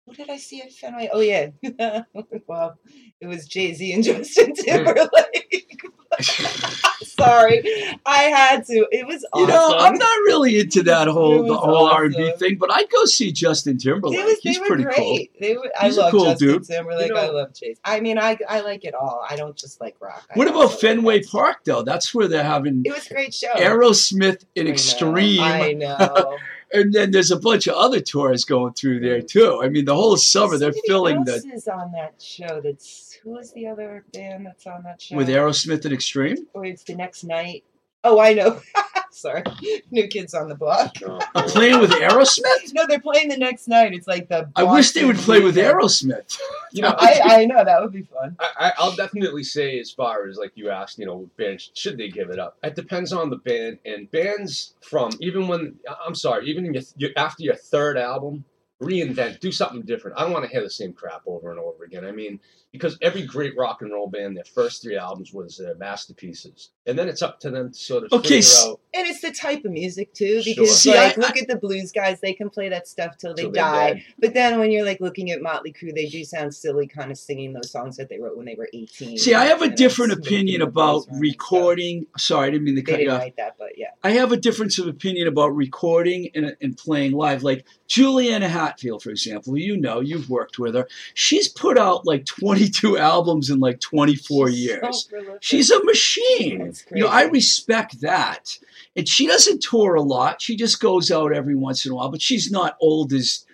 What 0.04 0.16
did 0.16 0.30
I 0.30 0.36
see 0.36 0.60
at 0.62 0.72
Fenway? 0.72 1.08
Oh, 1.12 1.20
yeah. 1.20 1.50
well, 2.46 2.78
it 3.20 3.26
was 3.26 3.46
Jay 3.46 3.72
Z 3.72 3.92
and 3.92 4.04
Justin 4.04 4.54
Timberlake. 4.54 5.80
Sorry. 7.24 7.98
I 8.06 8.22
had 8.24 8.64
to. 8.66 8.86
It 8.90 9.06
was 9.06 9.24
awesome. 9.32 9.48
You 9.48 9.54
know, 9.54 9.76
I'm 9.78 9.94
not 9.98 10.16
really 10.26 10.58
into 10.60 10.82
that 10.84 11.08
whole 11.08 11.38
the 11.44 11.52
was 11.52 11.58
whole 11.60 11.86
R 11.88 12.04
and 12.04 12.14
B 12.14 12.32
thing, 12.38 12.56
but 12.58 12.70
I'd 12.72 12.90
go 12.90 13.04
see 13.04 13.32
Justin 13.32 13.78
Timberlake. 13.78 14.24
Was, 14.24 14.38
He's 14.40 14.56
they 14.56 14.60
were 14.60 14.66
pretty 14.66 14.82
great. 14.84 14.96
cool. 14.96 15.18
They 15.40 15.56
were, 15.56 15.70
I 15.80 15.86
He's 15.86 15.96
a 15.96 16.00
love 16.02 16.10
cool 16.10 16.24
Justin 16.24 16.48
dude. 16.48 16.64
Timberlake. 16.64 17.08
You 17.08 17.14
know- 17.14 17.20
I 17.20 17.28
love 17.28 17.54
Chase. 17.54 17.78
I 17.84 18.00
mean, 18.00 18.18
I 18.18 18.38
I 18.48 18.60
like 18.60 18.84
it 18.84 18.94
all. 18.94 19.24
I 19.28 19.36
don't 19.36 19.56
just 19.56 19.80
like 19.80 19.96
rock. 20.00 20.24
I 20.30 20.38
What 20.38 20.48
also 20.48 20.66
about 20.66 20.80
Fenway 20.80 21.20
that. 21.20 21.30
Park 21.30 21.58
though? 21.64 21.82
That's 21.82 22.14
where 22.14 22.28
they're 22.28 22.42
having 22.44 22.82
It 22.84 22.92
was 22.92 23.06
a 23.06 23.14
great 23.14 23.34
show. 23.34 23.52
Aerosmith 23.54 24.44
in 24.54 24.62
I 24.62 24.68
know, 24.68 24.72
Extreme, 24.72 25.40
I 25.40 25.72
know. 25.72 26.36
and 26.72 26.92
then 26.92 27.10
there's 27.10 27.30
a 27.30 27.38
bunch 27.38 27.66
of 27.66 27.74
other 27.74 28.00
tours 28.00 28.44
going 28.44 28.72
through 28.74 29.00
there 29.00 29.20
too. 29.22 29.60
I 29.62 29.68
mean, 29.68 29.84
the 29.84 29.94
whole 29.94 30.16
summer 30.16 30.56
they're 30.58 30.72
Somebody 30.72 30.88
filling 30.88 31.16
else 31.28 31.42
the 31.42 31.52
is 31.52 31.68
on 31.68 31.92
that 31.92 32.14
show. 32.20 32.60
That's 32.62 33.11
who 33.22 33.38
is 33.38 33.52
the 33.52 33.66
other 33.66 34.04
band 34.12 34.46
that's 34.46 34.66
on 34.66 34.82
that 34.84 35.00
show? 35.00 35.16
with 35.16 35.28
Aerosmith 35.28 35.84
and 35.84 35.94
Extreme. 35.94 36.46
Or 36.54 36.64
it's 36.64 36.84
the 36.84 36.94
next 36.94 37.24
night. 37.24 37.64
Oh, 38.04 38.18
I 38.20 38.32
know. 38.34 38.60
Sorry, 39.12 39.42
New 39.90 40.08
Kids 40.08 40.32
on 40.32 40.48
the 40.48 40.54
Block. 40.54 40.94
No, 41.02 41.20
I'm 41.34 41.44
playing 41.46 41.80
with 41.80 41.90
Aerosmith. 41.90 42.72
No, 42.72 42.86
they're 42.88 42.98
playing 42.98 43.28
the 43.28 43.36
next 43.36 43.68
night. 43.68 43.92
It's 43.92 44.06
like 44.08 44.28
the. 44.28 44.50
I 44.56 44.62
wish 44.64 44.92
they 44.92 45.04
would 45.04 45.18
play 45.18 45.40
with. 45.40 45.54
Aerosmith. 45.56 46.36
you 46.72 46.80
know, 46.80 46.94
I, 46.98 47.20
I 47.24 47.44
know 47.44 47.62
that 47.62 47.80
would 47.82 47.92
be 47.92 48.02
fun. 48.02 48.36
I, 48.40 48.68
I- 48.68 48.72
I'll 48.78 48.96
definitely 48.96 49.44
say, 49.44 49.78
as 49.78 49.90
far 49.90 50.26
as 50.26 50.38
like 50.38 50.52
you 50.54 50.70
asked, 50.70 50.98
you 50.98 51.04
know, 51.04 51.28
bands 51.36 51.70
should 51.74 51.98
they 51.98 52.08
give 52.08 52.30
it 52.30 52.38
up? 52.38 52.56
It 52.64 52.74
depends 52.74 53.12
on 53.12 53.28
the 53.28 53.36
band 53.36 53.78
and 53.84 54.10
bands 54.10 54.74
from 54.80 55.10
even 55.20 55.46
when 55.46 55.76
I'm 56.04 56.14
sorry, 56.14 56.46
even 56.48 56.72
your, 56.72 56.82
your, 56.96 57.10
after 57.16 57.42
your 57.44 57.54
third 57.54 57.98
album, 57.98 58.44
reinvent, 58.82 59.40
do 59.40 59.52
something 59.52 59.82
different. 59.82 60.18
I 60.18 60.22
don't 60.22 60.32
want 60.32 60.46
to 60.46 60.50
hear 60.50 60.62
the 60.62 60.70
same 60.70 60.94
crap 60.94 61.20
over 61.26 61.50
and 61.50 61.60
over 61.60 61.84
again. 61.84 62.04
I 62.06 62.12
mean, 62.12 62.40
because 62.72 62.98
every 63.02 63.22
great 63.22 63.56
rock 63.56 63.82
and 63.82 63.92
roll 63.92 64.08
band, 64.08 64.36
their 64.36 64.44
first 64.44 64.82
three 64.82 64.96
albums 64.96 65.32
was 65.32 65.58
their 65.58 65.74
masterpieces, 65.76 66.70
and 66.86 66.98
then 66.98 67.08
it's 67.08 67.22
up 67.22 67.38
to 67.40 67.50
them 67.50 67.70
to 67.70 67.78
sort 67.78 68.04
of 68.04 68.12
Okay, 68.12 68.22
figure 68.28 68.38
s- 68.38 68.66
out. 68.66 68.80
And 68.94 69.06
it's 69.06 69.20
the 69.20 69.30
type 69.30 69.64
of 69.64 69.72
music 69.72 70.12
too, 70.14 70.42
because 70.44 70.80
See, 70.82 70.90
like 70.94 71.16
I- 71.18 71.20
look 71.20 71.36
at 71.38 71.48
the 71.48 71.56
blues 71.56 71.92
guys; 71.92 72.20
they 72.20 72.32
can 72.32 72.50
play 72.50 72.68
that 72.70 72.88
stuff 72.88 73.16
till 73.18 73.34
they 73.34 73.42
till 73.42 73.52
they're 73.52 73.62
die. 73.62 73.92
dead. 73.94 74.04
But 74.18 74.34
then 74.34 74.58
when 74.58 74.70
you're 74.70 74.84
like 74.84 75.00
looking 75.00 75.30
at 75.30 75.40
Motley 75.42 75.72
Crue, 75.72 75.94
they 75.94 76.06
do 76.06 76.24
sound 76.24 76.54
silly, 76.54 76.86
kind 76.86 77.10
of 77.10 77.18
singing 77.18 77.52
those 77.52 77.70
songs 77.70 77.96
that 77.96 78.08
they 78.08 78.18
wrote 78.18 78.36
when 78.36 78.46
they 78.46 78.54
were 78.54 78.68
18. 78.72 79.18
See, 79.18 79.34
I 79.34 79.44
have 79.46 79.62
a 79.62 79.68
different 79.68 80.12
opinion 80.12 80.62
about 80.62 80.92
blues 80.92 81.04
stuff. 81.04 81.16
recording. 81.20 82.06
Sorry, 82.18 82.48
I 82.48 82.50
didn't 82.50 82.64
mean 82.64 82.76
to 82.76 82.82
They 82.82 82.90
cut 82.92 83.00
you 83.00 83.06
didn't 83.06 83.14
off. 83.16 83.20
write 83.20 83.36
that, 83.36 83.56
but 83.58 83.76
yeah. 83.78 83.88
I 84.02 84.10
have 84.12 84.32
a 84.32 84.36
difference 84.36 84.78
of 84.78 84.86
opinion 84.88 85.28
about 85.28 85.54
recording 85.54 86.30
and, 86.34 86.56
and 86.60 86.76
playing 86.76 87.12
live. 87.12 87.42
Like 87.42 87.66
Juliana 87.86 88.48
Hatfield, 88.48 89.02
for 89.02 89.10
example, 89.10 89.56
you 89.56 89.76
know, 89.76 90.00
you've 90.00 90.28
worked 90.30 90.58
with 90.58 90.74
her. 90.74 90.88
She's 91.14 91.48
put 91.48 91.76
out 91.78 92.06
like 92.06 92.24
22 92.62 92.98
albums 92.98 93.50
in 93.50 93.58
like 93.58 93.80
24 93.80 94.48
She's 94.50 94.58
years. 94.58 95.04
prolific. 95.10 95.38
She's 95.40 95.70
a 95.70 95.82
machine. 95.84 96.72
You 96.94 97.04
know, 97.04 97.08
I 97.08 97.24
respect 97.24 98.00
that. 98.02 98.58
And 98.94 99.08
she 99.08 99.26
doesn't 99.26 99.62
tour 99.62 99.94
a 99.94 100.02
lot. 100.02 100.40
She 100.40 100.56
just 100.56 100.80
goes 100.80 101.10
out 101.10 101.32
every 101.32 101.56
once 101.56 101.84
in 101.84 101.92
a 101.92 101.94
while, 101.94 102.10
but 102.10 102.22
she's 102.22 102.50
not 102.50 102.76
old 102.80 103.12
as 103.12 103.44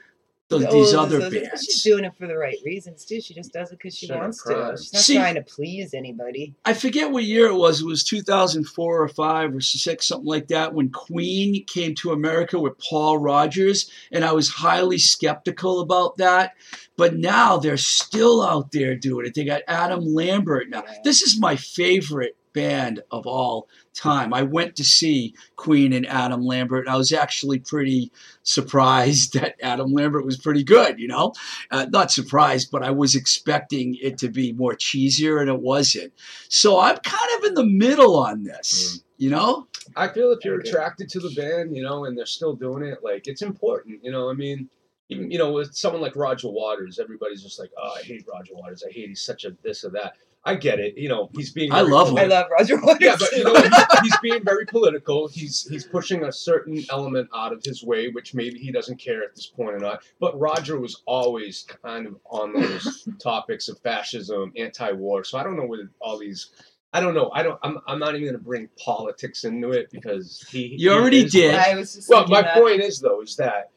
th- 0.50 0.62
As 0.62 0.72
these 0.72 0.94
oh, 0.94 1.00
other 1.02 1.18
those- 1.18 1.32
bands. 1.34 1.64
She's 1.64 1.82
doing 1.82 2.04
it 2.04 2.14
for 2.16 2.26
the 2.26 2.36
right 2.36 2.56
reasons 2.64 3.04
too. 3.04 3.20
She 3.20 3.34
just 3.34 3.52
does 3.52 3.70
it 3.70 3.78
because 3.78 3.96
she 3.96 4.10
wants 4.12 4.42
to. 4.44 4.74
She's 4.78 4.92
not 4.92 5.02
See- 5.02 5.14
trying 5.16 5.34
to 5.34 5.42
please 5.42 5.94
anybody. 5.94 6.54
I 6.64 6.74
forget 6.74 7.10
what 7.10 7.24
year 7.24 7.46
it 7.46 7.54
was. 7.54 7.80
It 7.80 7.86
was 7.86 8.04
2004 8.04 9.02
or 9.02 9.08
5 9.08 9.54
or 9.54 9.60
6, 9.60 10.06
something 10.08 10.26
like 10.26 10.48
that, 10.48 10.74
when 10.74 10.90
Queen 10.90 11.64
came 11.64 11.94
to 11.96 12.12
America 12.12 12.58
with 12.58 12.78
Paul 12.78 13.18
Rodgers. 13.18 13.90
And 14.12 14.24
I 14.24 14.32
was 14.32 14.48
highly 14.48 14.98
skeptical 14.98 15.80
about 15.80 16.16
that. 16.18 16.52
But 16.96 17.16
now 17.16 17.58
they're 17.58 17.76
still 17.76 18.42
out 18.42 18.72
there 18.72 18.96
doing 18.96 19.26
it. 19.26 19.34
They 19.34 19.44
got 19.44 19.62
Adam 19.68 20.00
Lambert 20.04 20.68
now. 20.68 20.82
Yeah. 20.84 20.98
This 21.04 21.22
is 21.22 21.38
my 21.38 21.54
favorite 21.56 22.36
band 22.52 23.02
of 23.12 23.24
all 23.26 23.68
time. 23.98 24.32
I 24.32 24.42
went 24.42 24.76
to 24.76 24.84
see 24.84 25.34
Queen 25.56 25.92
and 25.92 26.06
Adam 26.06 26.42
Lambert. 26.42 26.86
And 26.86 26.94
I 26.94 26.96
was 26.96 27.12
actually 27.12 27.58
pretty 27.58 28.10
surprised 28.42 29.32
that 29.40 29.56
Adam 29.62 29.92
Lambert 29.92 30.24
was 30.24 30.38
pretty 30.38 30.64
good, 30.64 30.98
you 30.98 31.08
know? 31.08 31.32
Uh, 31.70 31.86
not 31.90 32.10
surprised, 32.10 32.70
but 32.70 32.82
I 32.82 32.90
was 32.90 33.14
expecting 33.14 33.96
it 34.00 34.18
to 34.18 34.28
be 34.28 34.52
more 34.52 34.74
cheesier 34.74 35.40
and 35.40 35.50
it 35.50 35.60
wasn't. 35.60 36.12
So 36.48 36.78
I'm 36.78 36.96
kind 36.98 37.30
of 37.38 37.44
in 37.44 37.54
the 37.54 37.66
middle 37.66 38.16
on 38.16 38.44
this, 38.44 39.02
you 39.16 39.30
know? 39.30 39.66
I 39.96 40.08
feel 40.08 40.32
if 40.32 40.44
you're 40.44 40.60
attracted 40.60 41.08
to 41.10 41.20
the 41.20 41.30
band, 41.30 41.74
you 41.74 41.82
know, 41.82 42.04
and 42.04 42.16
they're 42.16 42.26
still 42.26 42.54
doing 42.54 42.84
it, 42.84 42.98
like 43.02 43.26
it's 43.26 43.42
important, 43.42 44.00
you 44.02 44.12
know. 44.12 44.28
I 44.28 44.34
mean, 44.34 44.68
even 45.08 45.30
you 45.30 45.38
know, 45.38 45.52
with 45.52 45.74
someone 45.74 46.02
like 46.02 46.14
Roger 46.16 46.50
Waters, 46.50 46.98
everybody's 46.98 47.42
just 47.42 47.58
like, 47.58 47.70
"Oh, 47.80 47.94
I 47.96 48.02
hate 48.02 48.26
Roger 48.30 48.54
Waters. 48.54 48.84
I 48.86 48.92
hate 48.92 49.08
he's 49.08 49.22
such 49.22 49.44
a 49.44 49.56
this 49.62 49.84
or 49.84 49.90
that." 49.90 50.14
I 50.48 50.54
get 50.56 50.78
it, 50.80 50.96
you 50.96 51.08
know. 51.08 51.30
He's 51.34 51.52
being. 51.52 51.70
I 51.72 51.80
very 51.80 51.90
love 51.92 52.08
him. 52.10 52.18
I 52.18 52.24
love 52.24 52.46
Roger 52.50 52.80
Waters. 52.80 52.98
Yeah, 53.00 53.16
but 53.18 53.32
you 53.32 53.44
know, 53.44 53.54
he- 53.54 53.98
he's 54.02 54.18
being 54.18 54.42
very 54.44 54.64
political. 54.66 55.28
He's 55.28 55.66
he's 55.68 55.86
pushing 55.86 56.24
a 56.24 56.32
certain 56.32 56.82
element 56.90 57.28
out 57.34 57.52
of 57.52 57.62
his 57.64 57.84
way, 57.84 58.08
which 58.08 58.34
maybe 58.34 58.58
he 58.58 58.72
doesn't 58.72 58.96
care 58.98 59.22
at 59.22 59.34
this 59.34 59.46
point 59.46 59.70
or 59.74 59.78
not. 59.78 60.02
But 60.20 60.38
Roger 60.38 60.78
was 60.80 61.02
always 61.06 61.66
kind 61.82 62.06
of 62.06 62.16
on 62.30 62.52
those 62.54 63.08
topics 63.22 63.68
of 63.68 63.78
fascism, 63.80 64.52
anti-war. 64.56 65.24
So 65.24 65.38
I 65.38 65.42
don't 65.42 65.56
know 65.56 65.66
whether 65.66 65.90
all 66.00 66.18
these. 66.18 66.50
I 66.92 67.00
don't 67.00 67.14
know. 67.14 67.30
I 67.34 67.42
don't. 67.42 67.58
I'm. 67.62 67.78
I'm 67.86 67.98
not 67.98 68.14
even 68.14 68.22
going 68.22 68.32
to 68.38 68.38
bring 68.44 68.68
politics 68.82 69.44
into 69.44 69.72
it 69.72 69.90
because 69.90 70.46
he. 70.50 70.68
You 70.78 70.90
he 70.90 70.96
already 70.96 71.24
is- 71.24 71.32
did. 71.32 71.54
I 71.54 71.74
was 71.76 71.94
just 71.94 72.08
Well, 72.08 72.26
my 72.28 72.42
that. 72.42 72.54
point 72.54 72.80
is 72.80 72.98
though 73.00 73.20
is 73.22 73.36
that 73.36 73.70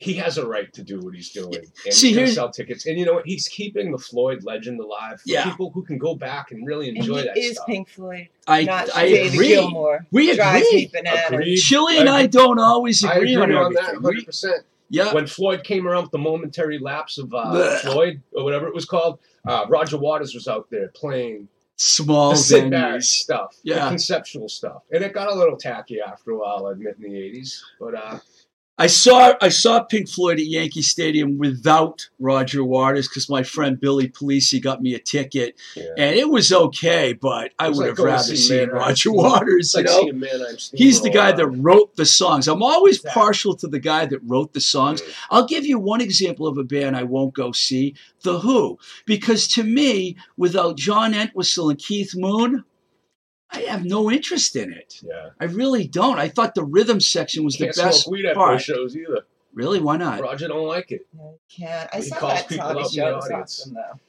he 0.00 0.14
has 0.14 0.38
a 0.38 0.46
right 0.46 0.72
to 0.72 0.82
do 0.82 0.98
what 1.00 1.14
he's 1.14 1.30
doing 1.30 1.54
and 1.84 1.94
See, 1.94 2.08
he's 2.08 2.16
gonna 2.16 2.26
here's- 2.26 2.34
sell 2.34 2.50
tickets. 2.50 2.86
And 2.86 2.98
you 2.98 3.04
know 3.04 3.12
what? 3.12 3.26
He's 3.26 3.46
keeping 3.48 3.92
the 3.92 3.98
Floyd 3.98 4.42
legend 4.44 4.80
alive 4.80 5.20
for 5.20 5.28
Yeah. 5.28 5.44
people 5.44 5.70
who 5.70 5.82
can 5.84 5.98
go 5.98 6.14
back 6.14 6.50
and 6.52 6.66
really 6.66 6.88
And 6.88 6.96
enjoy 6.96 7.18
he 7.18 7.22
that 7.24 7.36
is 7.36 7.52
stuff. 7.56 7.66
Pink 7.66 7.88
Floyd, 7.90 8.28
I, 8.46 8.64
not 8.64 8.88
I 8.96 9.08
David 9.08 9.34
agree. 9.34 9.48
Gilmour. 9.48 10.06
We 10.10 10.34
Drives 10.34 10.64
me 10.72 10.84
agree. 10.86 10.90
bananas. 11.00 11.30
Agreed. 11.32 11.56
Chili 11.58 11.98
and 11.98 12.08
I 12.08 12.26
don't 12.26 12.58
always 12.58 13.04
I 13.04 13.14
agree, 13.16 13.34
agree 13.34 13.54
on 13.54 13.64
on 13.66 13.72
that 13.74 13.80
everything. 13.82 14.02
100. 14.02 14.16
We- 14.18 14.24
percent 14.24 14.64
yeah, 14.92 15.12
When 15.14 15.26
Floyd 15.28 15.62
came 15.62 15.86
around 15.86 16.02
with 16.04 16.10
the 16.12 16.18
momentary 16.18 16.78
lapse 16.80 17.16
of 17.18 17.32
uh, 17.32 17.78
Floyd 17.78 18.22
or 18.32 18.42
whatever 18.42 18.66
it 18.66 18.74
was 18.74 18.86
called, 18.86 19.20
uh, 19.46 19.66
Roger 19.68 19.96
Waters 19.98 20.34
was 20.34 20.48
out 20.48 20.68
there 20.70 20.88
playing 20.88 21.46
small 21.76 22.30
the 22.30 22.36
venues. 22.36 23.04
stuff, 23.04 23.54
Yeah. 23.62 23.84
the 23.84 23.90
conceptual 23.90 24.48
stuff, 24.48 24.82
and 24.90 25.04
it 25.04 25.12
got 25.12 25.30
a 25.30 25.34
little 25.34 25.56
tacky 25.56 26.00
after 26.00 26.32
a 26.32 26.38
while. 26.38 26.66
I 26.66 26.72
admit 26.72 26.96
in 27.00 27.04
the 27.12 27.16
'80s, 27.18 27.60
but 27.78 27.94
uh, 27.94 28.18
I 28.80 28.86
saw 28.86 29.34
I 29.42 29.50
saw 29.50 29.82
Pink 29.82 30.08
Floyd 30.08 30.38
at 30.38 30.46
Yankee 30.46 30.80
Stadium 30.80 31.36
without 31.36 32.08
Roger 32.18 32.64
Waters 32.64 33.08
because 33.08 33.28
my 33.28 33.42
friend 33.42 33.78
Billy 33.78 34.08
Polisi 34.08 34.60
got 34.60 34.80
me 34.80 34.94
a 34.94 34.98
ticket, 34.98 35.60
yeah. 35.76 35.84
and 35.98 36.16
it 36.16 36.30
was 36.30 36.50
okay, 36.50 37.12
but 37.12 37.52
I 37.58 37.68
would 37.68 37.76
like 37.76 37.88
have 37.88 37.98
rather 37.98 38.22
see 38.22 38.36
seen 38.36 38.68
Man 38.68 38.70
Roger. 38.70 39.12
Waters. 39.12 39.74
like 39.74 39.86
you 39.86 40.14
know, 40.14 40.18
Man 40.18 40.56
he's 40.72 41.02
the 41.02 41.10
guy 41.10 41.30
that 41.30 41.46
wrote 41.46 41.94
the 41.96 42.06
songs. 42.06 42.48
I'm 42.48 42.62
always 42.62 42.96
Exactly. 42.96 43.20
partial 43.20 43.54
to 43.56 43.68
the 43.68 43.78
guy 43.78 44.06
that 44.06 44.20
wrote 44.22 44.54
the 44.54 44.62
songs. 44.62 45.02
Mm. 45.02 45.14
I'll 45.30 45.46
give 45.46 45.66
you 45.66 45.78
one 45.78 46.00
example 46.00 46.46
of 46.46 46.56
a 46.56 46.64
band 46.64 46.96
I 46.96 47.02
won't 47.02 47.34
go 47.34 47.52
see, 47.52 47.94
The 48.22 48.38
Who, 48.38 48.78
because 49.04 49.46
to 49.48 49.62
me, 49.62 50.16
without 50.38 50.78
John 50.78 51.12
Entwistle 51.12 51.68
and 51.68 51.78
Keith 51.78 52.14
Moon, 52.16 52.64
I 53.52 53.60
have 53.62 53.84
no 53.84 54.10
interest 54.10 54.54
in 54.56 54.72
it. 54.72 55.00
Yeah, 55.02 55.30
I 55.40 55.44
really 55.46 55.86
don't. 55.86 56.18
I 56.18 56.28
thought 56.28 56.54
the 56.54 56.64
rhythm 56.64 57.00
section 57.00 57.44
was 57.44 57.56
can't 57.56 57.74
the 57.74 57.82
best 57.82 58.04
smoke 58.04 58.12
weed 58.12 58.26
at 58.26 58.36
part. 58.36 58.54
those 58.58 58.62
shows 58.64 58.96
either. 58.96 59.22
Really? 59.52 59.80
Why 59.80 59.96
not? 59.96 60.20
Roger 60.20 60.46
don't 60.48 60.66
like 60.68 60.92
it. 60.92 61.06
I 61.18 61.32
can't. 61.52 61.90
I 61.92 61.96
He 61.96 62.02
saw 62.04 62.16
calls 62.16 62.32
that 62.34 62.48
people 62.48 62.66
Tommy 62.68 62.80
out 62.80 62.80
in 62.80 62.82
the 62.84 62.88
show. 62.90 63.08
It 63.08 63.14
was 63.16 63.24
audience. 63.24 63.60
awesome, 63.62 63.74
though. 63.74 64.00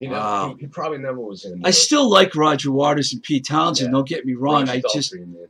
He, 0.00 0.06
never, 0.08 0.18
Wow. 0.20 0.54
he, 0.58 0.60
he 0.62 0.66
probably 0.66 0.98
never 0.98 1.18
was 1.20 1.44
in. 1.44 1.62
I 1.64 1.70
still 1.70 2.10
like 2.10 2.34
Roger 2.34 2.70
Waters 2.72 3.12
and 3.12 3.22
Pete 3.22 3.46
Townshend. 3.46 3.88
Yeah. 3.88 3.92
Don't 3.92 4.08
get 4.08 4.26
me 4.26 4.34
wrong. 4.34 4.66
Roger 4.66 4.72
I 4.72 4.82
just 4.92 5.12
Daltrey, 5.14 5.20
man. 5.26 5.46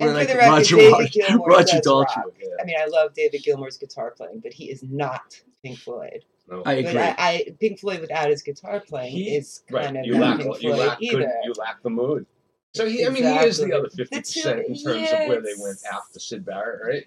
And 0.00 0.14
like 0.14 0.28
for 0.28 0.32
the 0.34 0.38
record, 0.38 0.50
Roger 0.52 0.76
David 0.76 0.92
Waters- 0.92 1.10
Gilmour 1.14 1.46
Roger 1.46 1.76
does 1.76 1.86
Daltrey. 1.86 2.16
rock. 2.16 2.34
Yeah. 2.40 2.48
I 2.60 2.64
mean, 2.64 2.76
I 2.80 2.86
love 2.86 3.14
David 3.14 3.42
Gilmour's 3.44 3.76
guitar 3.76 4.10
playing, 4.16 4.40
but 4.40 4.52
he 4.52 4.70
is 4.70 4.82
not 4.82 5.40
Pink 5.62 5.78
Floyd. 5.78 6.24
No. 6.48 6.62
I 6.66 6.82
But 6.82 6.86
agree. 6.90 7.00
I, 7.00 7.14
I 7.18 7.46
Pink 7.60 7.78
Floyd 7.78 8.00
without 8.00 8.30
his 8.30 8.42
guitar 8.42 8.80
playing 8.80 9.12
He- 9.12 9.36
is 9.36 9.62
kind 9.70 9.94
Right, 9.94 10.00
of 10.00 10.06
you 10.06 10.18
not 10.18 10.20
lack, 10.20 10.38
Pink 10.46 10.62
you 10.62 10.68
Floyd 10.74 10.78
lack, 10.88 10.98
good, 10.98 11.06
either. 11.12 11.32
you 11.44 11.52
lack 11.58 11.82
the 11.82 11.90
mood. 11.90 12.26
So 12.74 12.86
he, 12.86 13.04
I 13.04 13.08
mean, 13.08 13.24
he 13.24 13.46
is 13.46 13.58
the 13.58 13.72
other 13.72 13.88
fifty 13.88 14.20
percent 14.20 14.60
in 14.66 14.76
terms 14.76 15.10
of 15.12 15.28
where 15.28 15.40
they 15.40 15.54
went 15.58 15.78
after 15.92 16.20
Syd 16.20 16.44
Barrett, 16.44 16.80
right? 16.84 17.04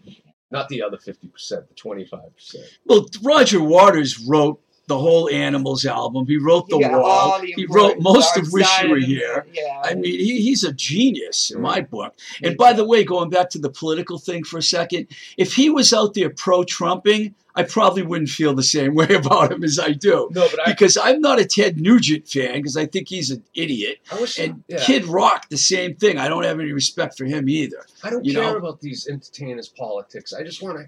Not 0.51 0.67
the 0.69 0.83
other 0.83 0.97
fifty 0.97 1.27
percent, 1.27 1.67
the 1.69 1.75
twenty-five 1.75 2.35
percent. 2.35 2.65
Well, 2.85 3.05
Roger 3.21 3.61
Waters 3.61 4.19
wrote 4.19 4.61
the 4.87 4.97
whole 4.97 5.29
Animals 5.29 5.85
album. 5.85 6.27
He 6.27 6.37
wrote 6.37 6.67
The 6.69 6.77
He 6.77 6.83
got 6.83 7.01
Wall. 7.01 7.39
the 7.41 7.53
He 7.55 7.65
wrote 7.65 7.99
most 7.99 8.35
of 8.37 8.51
Wish 8.51 8.67
You 8.81 8.89
Were 8.89 8.97
Here. 8.97 9.45
Yeah. 9.53 9.81
I 9.83 9.93
mean, 9.93 10.03
he, 10.03 10.41
he's 10.41 10.63
a 10.63 10.73
genius 10.73 11.51
in 11.51 11.61
my 11.61 11.81
mm-hmm. 11.81 11.95
book. 11.95 12.15
And 12.43 12.57
by 12.57 12.73
the 12.73 12.85
way, 12.85 13.03
going 13.03 13.29
back 13.29 13.49
to 13.51 13.59
the 13.59 13.69
political 13.69 14.17
thing 14.17 14.43
for 14.43 14.57
a 14.57 14.63
second, 14.63 15.07
if 15.37 15.53
he 15.53 15.69
was 15.69 15.93
out 15.93 16.13
there 16.13 16.29
pro 16.29 16.63
Trumping, 16.63 17.33
I 17.55 17.63
probably 17.63 18.01
wouldn't 18.01 18.29
feel 18.29 18.53
the 18.53 18.63
same 18.63 18.95
way 18.95 19.13
about 19.13 19.51
him 19.51 19.63
as 19.63 19.79
I 19.79 19.91
do. 19.91 20.29
No, 20.31 20.47
but 20.49 20.67
I, 20.67 20.71
Because 20.71 20.97
I'm 20.97 21.21
not 21.21 21.39
a 21.39 21.45
Ted 21.45 21.79
Nugent 21.79 22.27
fan 22.27 22.53
because 22.53 22.75
I 22.75 22.85
think 22.85 23.07
he's 23.07 23.31
an 23.31 23.43
idiot. 23.53 23.99
I 24.11 24.19
wish, 24.19 24.39
And 24.39 24.63
yeah, 24.67 24.83
Kid 24.83 25.05
Rock, 25.05 25.49
the 25.49 25.57
same 25.57 25.95
thing. 25.95 26.17
I 26.17 26.27
don't 26.27 26.43
have 26.43 26.59
any 26.59 26.71
respect 26.71 27.17
for 27.17 27.25
him 27.25 27.47
either. 27.47 27.85
I 28.03 28.09
don't 28.09 28.25
you 28.25 28.33
care 28.33 28.43
know? 28.43 28.57
about 28.57 28.81
these 28.81 29.07
entertainers' 29.07 29.69
politics. 29.69 30.33
I 30.33 30.43
just 30.43 30.61
want 30.61 30.79
to. 30.79 30.87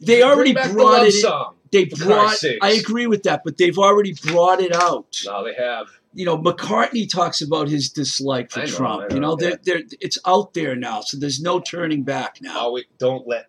They 0.00 0.22
already 0.22 0.52
the 0.52 0.70
brought 0.72 0.98
love 0.98 1.06
it. 1.06 1.12
Song. 1.12 1.54
they 1.70 1.84
brought. 1.84 2.36
I 2.62 2.70
agree 2.70 3.06
with 3.06 3.22
that, 3.24 3.42
but 3.44 3.58
they've 3.58 3.78
already 3.78 4.14
brought 4.24 4.60
it 4.60 4.74
out. 4.74 5.16
No, 5.24 5.44
they 5.44 5.54
have. 5.54 5.88
you 6.12 6.24
know, 6.24 6.36
McCartney 6.38 7.08
talks 7.10 7.40
about 7.40 7.68
his 7.68 7.90
dislike 7.90 8.50
for 8.50 8.60
know, 8.60 8.66
Trump. 8.66 9.02
I 9.10 9.14
you 9.14 9.20
know, 9.20 9.30
know, 9.30 9.36
they're, 9.36 9.58
they're, 9.62 9.82
it's 10.00 10.18
out 10.26 10.54
there 10.54 10.74
now, 10.76 11.00
so 11.00 11.18
there's 11.18 11.40
no 11.40 11.60
turning 11.60 12.02
back 12.02 12.38
now. 12.40 12.68
Oh, 12.68 12.80
don't 12.98 13.26
let 13.26 13.46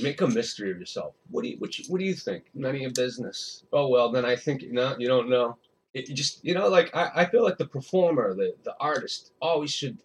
make 0.00 0.20
a 0.20 0.26
mystery 0.26 0.70
of 0.70 0.78
yourself. 0.78 1.14
What 1.30 1.42
do 1.42 1.50
you 1.50 1.56
what, 1.58 1.78
you, 1.78 1.84
what 1.88 1.98
do 1.98 2.04
you 2.04 2.14
think? 2.14 2.44
None 2.54 2.74
of 2.74 2.80
your 2.80 2.90
business. 2.90 3.64
Oh 3.72 3.88
well, 3.88 4.10
then 4.10 4.24
I 4.24 4.36
think 4.36 4.64
no, 4.70 4.96
you 4.98 5.08
don't 5.08 5.28
know. 5.28 5.56
It, 5.94 6.08
you 6.08 6.14
just 6.14 6.44
you 6.44 6.54
know, 6.54 6.68
like 6.68 6.94
I, 6.94 7.10
I 7.16 7.24
feel 7.26 7.42
like 7.42 7.58
the 7.58 7.66
performer, 7.66 8.34
the 8.34 8.54
the 8.64 8.74
artist, 8.80 9.32
always 9.40 9.70
should 9.70 9.98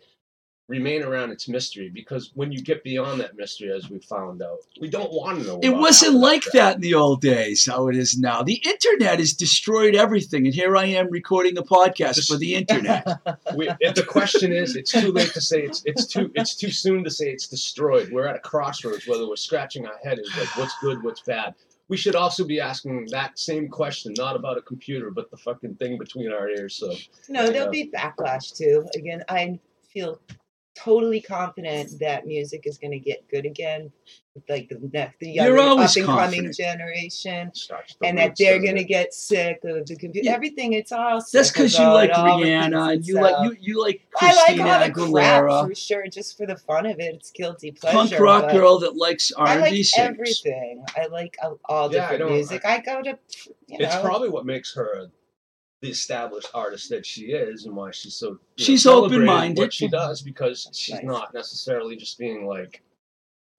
remain 0.67 1.03
around 1.03 1.31
its 1.31 1.49
mystery 1.49 1.89
because 1.89 2.31
when 2.35 2.51
you 2.51 2.61
get 2.61 2.83
beyond 2.83 3.19
that 3.19 3.35
mystery, 3.35 3.71
as 3.71 3.89
we 3.89 3.99
found 3.99 4.41
out, 4.41 4.59
we 4.79 4.89
don't 4.89 5.11
want 5.11 5.41
to 5.41 5.45
know. 5.45 5.59
It 5.61 5.75
wasn't 5.75 6.15
like 6.15 6.43
crap. 6.43 6.53
that 6.53 6.75
in 6.75 6.81
the 6.81 6.93
old 6.93 7.21
days, 7.21 7.65
how 7.65 7.89
it 7.89 7.97
is 7.97 8.17
now. 8.17 8.43
The 8.43 8.61
internet 8.65 9.19
has 9.19 9.33
destroyed 9.33 9.95
everything, 9.95 10.45
and 10.45 10.53
here 10.53 10.77
I 10.77 10.85
am 10.85 11.09
recording 11.09 11.57
a 11.57 11.63
podcast 11.63 12.27
for 12.27 12.37
the 12.37 12.55
internet. 12.55 13.07
We, 13.55 13.69
if 13.81 13.93
the 13.93 14.03
question 14.03 14.51
is, 14.51 14.75
it's 14.75 14.91
too 14.91 15.11
late 15.11 15.33
to 15.33 15.41
say 15.41 15.61
it's 15.61 15.83
it's 15.85 16.07
too 16.07 16.31
it's 16.33 16.55
too 16.55 16.71
soon 16.71 17.03
to 17.03 17.11
say 17.11 17.29
it's 17.29 17.47
destroyed. 17.47 18.09
We're 18.11 18.25
at 18.25 18.35
a 18.35 18.39
crossroads 18.39 19.05
whether 19.05 19.27
we're 19.27 19.35
scratching 19.35 19.85
our 19.85 19.97
head 20.03 20.17
is 20.17 20.35
like 20.37 20.55
what's 20.57 20.73
good, 20.79 21.03
what's 21.03 21.21
bad. 21.21 21.53
We 21.89 21.97
should 21.97 22.15
also 22.15 22.45
be 22.45 22.59
asking 22.59 23.07
that 23.11 23.37
same 23.37 23.67
question, 23.67 24.13
not 24.17 24.35
about 24.35 24.57
a 24.57 24.61
computer, 24.61 25.11
but 25.11 25.29
the 25.29 25.37
fucking 25.37 25.75
thing 25.75 25.97
between 25.97 26.31
our 26.31 26.49
ears. 26.49 26.75
So 26.75 26.95
No, 27.29 27.51
there'll 27.51 27.69
be 27.69 27.91
backlash 27.91 28.55
too. 28.57 28.87
Again, 28.95 29.23
I 29.29 29.59
feel 29.93 30.19
totally 30.75 31.21
confident 31.21 31.99
that 31.99 32.25
music 32.25 32.63
is 32.65 32.77
going 32.77 32.91
to 32.91 32.99
get 32.99 33.27
good 33.29 33.45
again. 33.45 33.91
with, 34.33 34.43
Like 34.49 34.69
the 34.69 34.79
next, 34.91 35.19
the 35.19 35.29
younger, 35.29 35.57
up 35.59 35.65
always 35.69 35.95
and 35.95 36.05
coming 36.05 36.51
generation, 36.51 37.51
and 38.03 38.17
that 38.17 38.35
they're 38.37 38.59
going 38.59 38.75
to 38.77 38.83
get 38.83 39.13
sick 39.13 39.59
of 39.63 39.85
the 39.85 39.95
computer. 39.95 40.25
Yeah. 40.25 40.33
Everything, 40.33 40.73
it's 40.73 40.91
all. 40.91 41.23
That's 41.31 41.51
because 41.51 41.77
you 41.77 41.85
like 41.85 42.09
it, 42.09 42.15
all 42.15 42.39
repeats 42.39 42.47
Rihanna 42.49 42.93
and 42.93 43.05
you 43.05 43.21
like 43.21 43.35
you 43.43 43.57
you 43.59 43.81
like 43.81 44.01
I 44.19 44.27
like 44.33 44.45
Christina 44.45 44.63
all 44.69 44.79
the 44.79 44.91
crap 44.91 45.43
Aguilera, 45.43 45.67
for 45.67 45.75
sure, 45.75 46.07
just 46.07 46.37
for 46.37 46.47
the 46.47 46.57
fun 46.57 46.85
of 46.87 46.99
it. 46.99 47.13
It's 47.15 47.29
guilty 47.31 47.71
pleasure. 47.71 47.97
punk 48.17 48.19
rock 48.19 48.51
girl 48.51 48.79
that 48.79 48.95
likes 48.95 49.31
R 49.31 49.45
I 49.47 49.51
and 49.53 49.61
like 49.61 49.71
B 49.73 49.83
singers. 49.83 50.41
everything. 50.43 50.83
I 50.97 51.05
like 51.07 51.37
all, 51.43 51.59
all 51.65 51.93
Yeah, 51.93 51.99
I 51.99 52.01
different 52.01 52.19
don't- 52.21 52.31
music. 52.31 52.65
I, 52.65 52.79
go 52.79 53.01
to, 53.03 53.19
you 53.67 53.77
know, 53.77 53.85
It's 53.85 53.95
probably 53.97 54.29
what 54.29 54.45
makes 54.47 54.73
her 54.73 55.11
the 55.83 55.89
established 55.89 56.47
artist 56.53 56.89
that 56.89 57.05
she 57.05 57.25
is, 57.33 57.65
and 57.65 57.75
why 57.75 57.91
she's 57.91 58.15
so. 58.15 58.27
you 58.27 58.31
know, 58.33 58.39
She's 58.57 58.85
open-minded. 58.87 59.61
What 59.61 59.73
she 59.73 59.89
does 59.89 60.21
because 60.21 60.69
she's 60.73 60.95
Nice. 60.95 61.03
not 61.03 61.33
necessarily 61.33 61.97
just 61.97 62.17
being 62.17 62.45
like, 62.47 62.81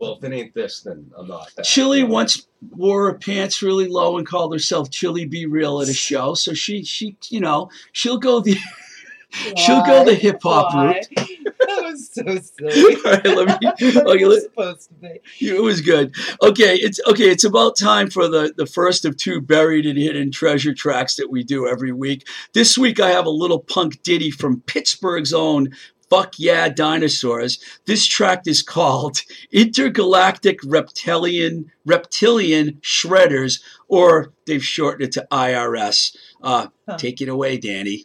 well, 0.01 0.17
if 0.17 0.25
it 0.25 0.33
ain't 0.33 0.55
this, 0.55 0.81
then 0.81 1.11
I'm 1.19 1.29
not 1.29 1.51
that. 1.57 1.65
Chili 1.67 1.99
you 1.99 2.09
know? 2.09 2.15
once 2.15 2.47
wore 2.71 3.07
her 3.13 3.15
pants 3.19 3.63
really 3.63 3.87
low 3.89 4.17
and 4.17 4.27
called 4.27 4.55
herself 4.55 4.91
Chili 4.91 5.27
Be 5.27 5.45
Real 5.45 5.83
at 5.83 5.89
a 5.89 5.93
show, 5.93 6.33
so 6.35 6.55
she 6.55 6.83
she 6.83 7.15
you 7.29 7.41
know 7.41 7.69
she'll 7.93 8.19
go 8.19 8.41
the 8.41 8.57
she'll 9.57 9.85
go 9.85 10.03
the 10.05 10.15
hip 10.15 10.41
hop 10.43 10.75
Why? 10.75 10.87
route. 11.17 11.29
So 12.15 12.23
silly. 12.39 12.97
All 12.97 13.03
right, 13.13 13.25
let 13.25 13.61
me- 13.61 13.69
okay, 13.69 14.23
it 14.23 14.27
was 14.27 14.35
let- 14.35 14.43
supposed 14.43 14.89
to 14.89 14.95
be. 14.95 15.21
It 15.55 15.63
was 15.63 15.81
good. 15.81 16.15
Okay, 16.43 16.77
it's 16.77 17.01
okay. 17.07 17.31
It's 17.31 17.45
about 17.45 17.77
time 17.77 18.11
for 18.11 18.29
the 18.29 18.53
the 18.57 18.67
first 18.67 19.05
of 19.05 19.17
two 19.17 19.41
buried 19.41 19.87
and 19.87 19.99
hidden 19.99 20.31
treasure 20.31 20.75
tracks 20.75 21.17
that 21.17 21.31
we 21.31 21.43
do 21.45 21.67
every 21.69 21.93
week. 21.93 22.27
This 22.53 22.77
week 22.79 23.01
I 23.01 23.11
have 23.11 23.27
a 23.27 23.31
little 23.31 23.59
punk 23.61 24.03
ditty 24.03 24.31
from 24.31 24.61
Pittsburgh's 24.63 25.33
own 25.33 25.71
Fuck 26.11 26.35
Yeah 26.39 26.69
Dinosaurs. 26.69 27.59
This 27.87 28.07
track 28.07 28.43
is 28.47 28.63
called 28.63 29.23
Intergalactic 29.53 30.59
Reptilian 30.65 31.71
Reptilian 31.85 32.75
Shredders, 32.83 33.61
or 33.89 34.33
they've 34.47 34.65
shortened 34.65 35.09
it 35.09 35.13
to 35.13 35.27
IRS. 35.31 36.17
Uh, 36.43 36.69
Huh. 36.87 36.99
Take 36.99 37.23
it 37.23 37.31
away, 37.31 37.57
Danny. 37.57 38.05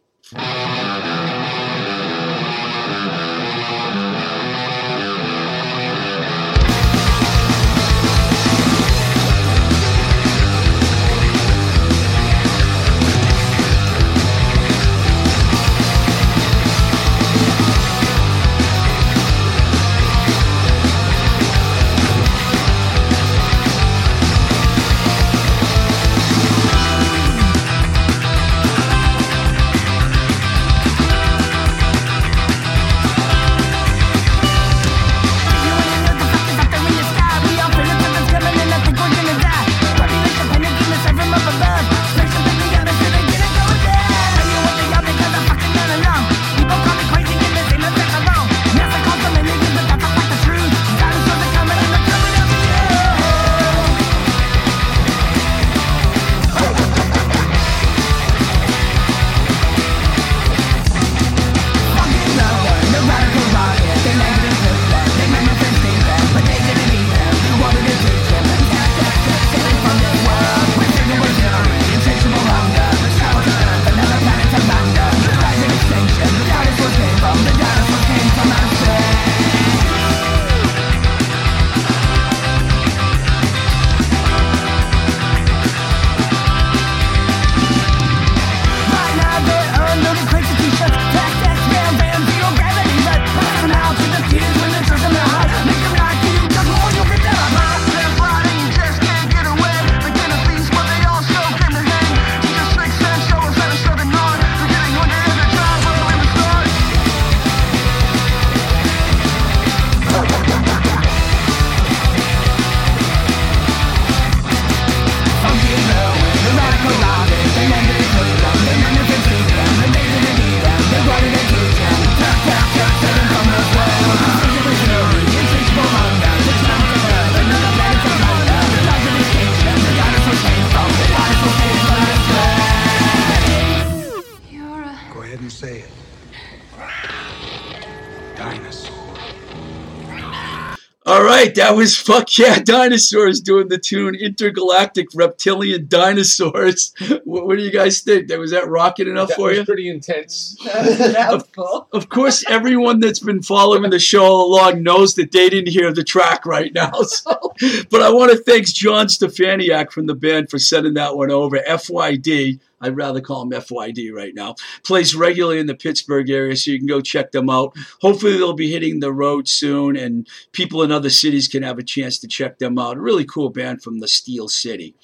Right, 141.30 141.54
that 141.56 141.76
was 141.76 141.98
Fuck 141.98 142.38
Yeah 142.38 142.60
Dinosaurs 142.64 143.42
doing 143.42 143.68
the 143.68 143.78
tune 143.78 144.16
Intergalactic 144.16 145.08
Reptilian 145.14 145.88
Dinosaurs. 145.88 146.94
What, 147.26 147.46
what 147.46 147.58
do 147.58 147.64
you 147.64 147.72
guys 147.72 148.02
think? 148.02 148.28
That 148.28 148.40
was 148.40 148.52
that 148.52 148.68
rocking 148.68 149.08
enough 149.08 149.30
that 149.30 149.36
for 149.36 149.50
was 149.50 149.58
you? 149.60 149.66
pretty 149.66 149.90
intense. 149.90 150.56
that 150.64 151.30
was 151.32 151.44
cool. 151.56 151.88
Of 151.92 152.10
course, 152.10 152.44
everyone 152.48 153.00
that's 153.00 153.20
been 153.20 153.42
following 153.44 153.90
the 153.90 154.00
show 154.00 154.24
all 154.24 154.54
along 154.54 154.82
knows 154.82 155.16
that 155.16 155.32
they 155.32 155.50
didn't 155.50 155.72
hear 155.72 155.94
the 155.94 156.04
track 156.04 156.46
right 156.46 156.74
now. 156.74 156.92
So, 157.02 157.54
but 157.90 158.02
I 158.02 158.10
want 158.12 158.32
to 158.32 158.38
thank 158.38 158.68
John 158.68 159.08
Stefaniak 159.08 159.92
from 159.92 160.08
the 160.08 160.16
band 160.16 160.50
for 160.50 160.58
sending 160.60 160.96
that 160.96 161.16
one 161.16 161.32
over. 161.32 161.58
FYD, 161.58 162.60
I'd 162.82 162.96
rather 162.96 163.22
call 163.22 163.46
them 163.46 163.60
FYD 163.62 164.12
right 164.14 164.34
now. 164.34 164.56
Plays 164.84 165.16
regularly 165.16 165.60
in 165.60 165.68
the 165.68 165.76
Pittsburgh 165.76 166.30
area, 166.30 166.56
so 166.56 166.72
you 166.72 166.78
can 166.78 166.88
go 166.88 167.02
check 167.02 167.32
them 167.32 167.50
out. 167.50 167.76
Hopefully, 168.02 168.38
they'll 168.38 168.54
be 168.54 168.72
hitting 168.72 169.00
the 169.00 169.14
road 169.14 169.48
soon, 169.48 169.96
and 169.96 170.28
people 170.52 170.84
in 170.84 170.92
other 170.92 171.10
cities 171.10 171.48
can 171.48 171.64
have 171.64 171.78
a 171.78 171.84
chance 171.84 172.20
to 172.20 172.28
check 172.28 172.60
them 172.60 172.78
out. 172.78 172.98
A 172.98 173.02
really 173.02 173.26
cool 173.26 173.50
band 173.50 173.82
from 173.82 174.00
the 174.00 174.08
Steel 174.08 174.48
City. 174.48 174.96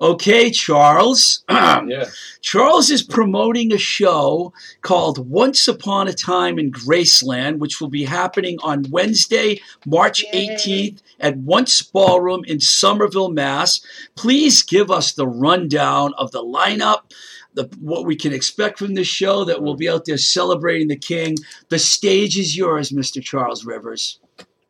Okay, 0.00 0.50
Charles. 0.50 1.44
Yeah. 1.86 2.04
Charles 2.42 2.90
is 2.90 3.02
promoting 3.02 3.72
a 3.72 3.78
show 3.78 4.52
called 4.82 5.30
Once 5.30 5.66
Upon 5.66 6.08
a 6.08 6.12
Time 6.12 6.58
in 6.58 6.70
Graceland, 6.70 7.58
which 7.58 7.80
will 7.80 7.88
be 7.88 8.04
happening 8.04 8.58
on 8.62 8.84
Wednesday, 8.90 9.60
March 9.86 10.22
Yay. 10.32 10.56
18th 10.56 11.00
at 11.20 11.36
Once 11.38 11.80
Ballroom 11.82 12.44
in 12.46 12.60
Somerville, 12.60 13.30
Mass. 13.30 13.80
Please 14.14 14.62
give 14.62 14.90
us 14.90 15.12
the 15.12 15.26
rundown 15.26 16.12
of 16.18 16.32
the 16.32 16.42
lineup, 16.42 17.12
the, 17.54 17.70
what 17.80 18.04
we 18.04 18.14
can 18.14 18.32
expect 18.32 18.78
from 18.78 18.94
this 18.94 19.08
show 19.08 19.44
that 19.44 19.62
we'll 19.62 19.74
be 19.74 19.88
out 19.88 20.04
there 20.04 20.18
celebrating 20.18 20.88
the 20.88 20.96
King. 20.96 21.36
The 21.70 21.78
stage 21.78 22.38
is 22.38 22.56
yours, 22.56 22.90
Mr. 22.90 23.22
Charles 23.22 23.64
Rivers. 23.64 24.20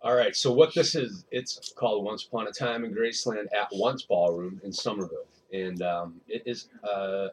All 0.03 0.15
right. 0.15 0.35
So 0.35 0.53
what 0.53 0.75
this 0.75 0.95
is, 0.95 1.25
it's 1.31 1.73
called 1.77 2.05
Once 2.05 2.25
Upon 2.25 2.47
a 2.49 2.53
Time 2.53 2.85
in 2.85 2.95
Graceland 2.95 3.47
at 3.55 3.69
Once 3.73 4.03
Ballroom 4.03 4.61
in 4.65 4.73
Somerville, 4.73 5.27
and 5.53 5.83
um, 5.83 6.21
it 6.27 6.43
is. 6.47 6.69
Uh, 6.83 7.29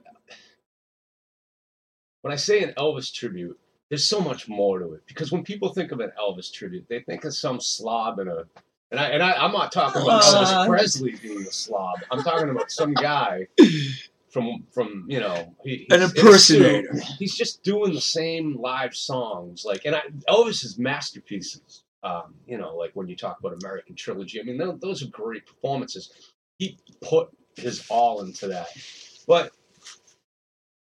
when 2.22 2.34
I 2.34 2.36
say 2.36 2.62
an 2.64 2.74
Elvis 2.78 3.14
tribute, 3.14 3.58
there's 3.90 4.06
so 4.06 4.20
much 4.20 4.50
more 4.50 4.80
to 4.80 4.94
it 4.94 5.04
because 5.08 5.32
when 5.32 5.44
people 5.44 5.70
think 5.70 5.94
of 5.94 6.02
an 6.02 6.12
Elvis 6.20 6.52
tribute, 6.52 6.86
they 6.90 7.00
think 7.00 7.24
of 7.24 7.34
some 7.34 7.60
slob 7.62 8.20
and 8.20 8.30
a. 8.30 8.46
And 8.90 9.00
I 9.00 9.10
and 9.10 9.24
I, 9.24 9.34
I'm 9.34 9.52
not 9.52 9.72
talking 9.72 10.02
about 10.02 10.24
Aw. 10.24 10.66
Elvis 10.66 10.68
Presley 10.68 11.16
being 11.22 11.42
a 11.42 11.52
slob. 11.52 12.00
I'm 12.10 12.24
talking 12.24 12.50
about 12.50 12.72
some 12.72 12.94
guy 12.94 13.48
from 14.30 14.66
from 14.72 15.06
you 15.08 15.20
know 15.20 15.54
he, 15.64 15.88
An 15.90 16.02
in 16.02 16.10
impersonator. 16.10 16.98
He's 17.18 17.36
just 17.36 17.64
doing 17.64 17.94
the 17.94 18.02
same 18.02 18.58
live 18.60 18.96
songs 18.96 19.66
like 19.66 19.84
and 19.86 19.96
I, 19.96 20.02
Elvis's 20.30 20.78
masterpieces. 20.78 21.84
Um, 22.04 22.36
you 22.46 22.58
know, 22.58 22.76
like 22.76 22.92
when 22.94 23.08
you 23.08 23.16
talk 23.16 23.40
about 23.40 23.58
American 23.62 23.96
Trilogy. 23.96 24.40
I 24.40 24.44
mean, 24.44 24.80
those 24.80 25.04
are 25.04 25.08
great 25.08 25.46
performances. 25.46 26.34
He 26.58 26.78
put 27.02 27.30
his 27.56 27.86
all 27.90 28.22
into 28.22 28.48
that. 28.48 28.68
But 29.28 29.52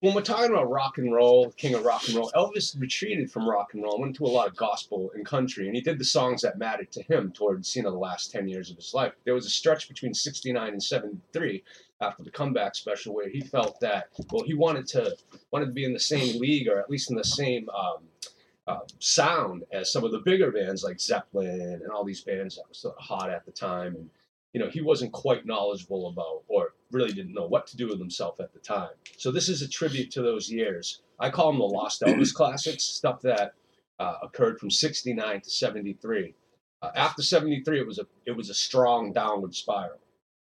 when 0.02 0.14
we're 0.14 0.22
talking 0.22 0.52
about 0.52 0.70
rock 0.70 0.98
and 0.98 1.12
roll, 1.12 1.52
king 1.52 1.74
of 1.74 1.84
rock 1.84 2.04
and 2.08 2.16
roll, 2.16 2.32
Elvis 2.36 2.80
retreated 2.80 3.32
from 3.32 3.50
rock 3.50 3.74
and 3.74 3.82
roll, 3.82 4.00
went 4.00 4.10
into 4.10 4.26
a 4.26 4.28
lot 4.28 4.48
of 4.48 4.56
gospel 4.56 5.10
and 5.16 5.26
country, 5.26 5.66
and 5.66 5.76
he 5.76 5.82
did 5.82 5.98
the 5.98 6.06
songs 6.06 6.42
that 6.42 6.60
mattered 6.60 6.92
to 6.92 7.02
him 7.04 7.32
towards 7.32 7.76
you 7.76 7.82
know 7.82 7.92
the 7.92 7.98
last 7.98 8.32
ten 8.32 8.48
years 8.48 8.70
of 8.70 8.76
his 8.76 8.94
life. 8.94 9.14
There 9.24 9.34
was 9.34 9.46
a 9.46 9.50
stretch 9.50 9.88
between 9.88 10.14
'69 10.14 10.74
and 10.74 10.84
'73 10.84 11.64
after 12.02 12.24
the 12.24 12.30
comeback 12.30 12.76
special 12.76 13.16
where 13.16 13.30
he 13.30 13.42
felt 13.42 13.80
that 13.80 14.10
well 14.32 14.44
he 14.44 14.54
wanted 14.54 14.86
to 14.86 15.16
wanted 15.52 15.68
to 15.68 15.72
be 15.72 15.86
in 15.86 15.94
the 15.94 16.00
same 16.00 16.40
league 16.40 16.68
or 16.68 16.78
at 16.80 16.90
least 16.90 17.10
in 17.10 17.16
the 17.16 17.24
same 17.24 17.68
um, 17.70 18.04
uh, 18.68 18.80
sound 19.00 19.64
as 19.72 19.92
some 19.92 20.04
of 20.04 20.12
the 20.12 20.20
bigger 20.20 20.52
bands 20.52 20.84
like 20.84 21.00
Zeppelin 21.00 21.82
and 21.84 21.92
all 21.92 22.04
these 22.04 22.22
bands 22.22 22.56
that 22.56 22.68
were 22.68 22.74
sort 22.74 22.96
of 22.98 23.04
hot 23.04 23.30
at 23.30 23.46
the 23.46 23.52
time. 23.52 23.96
And 23.96 24.10
you 24.54 24.60
know 24.60 24.70
he 24.70 24.82
wasn't 24.82 25.12
quite 25.12 25.46
knowledgeable 25.46 26.08
about 26.08 26.44
or 26.48 26.74
really 26.92 27.12
didn't 27.12 27.34
know 27.34 27.46
what 27.46 27.68
to 27.68 27.78
do 27.78 27.88
with 27.88 28.00
himself 28.00 28.40
at 28.40 28.54
the 28.54 28.60
time. 28.60 28.92
So 29.18 29.32
this 29.32 29.50
is 29.50 29.62
a 29.62 29.68
tribute 29.68 30.12
to 30.12 30.22
those 30.22 30.50
years. 30.50 31.02
I 31.20 31.30
call 31.30 31.52
them 31.52 31.60
the 31.60 31.66
lost 31.66 32.02
elvis 32.02 32.34
classics 32.34 32.84
stuff 32.84 33.22
that 33.22 33.54
uh, 34.00 34.16
occurred 34.24 34.60
from 34.60 34.72
69 34.72 35.42
to 35.42 35.50
73 35.50 36.34
uh, 36.82 36.92
after 36.96 37.22
73 37.22 37.80
it 37.80 37.88
was 37.88 38.00
a 38.00 38.08
it 38.26 38.32
was 38.32 38.50
a 38.50 38.54
strong 38.54 39.14
downward 39.14 39.56
spiral. 39.56 40.00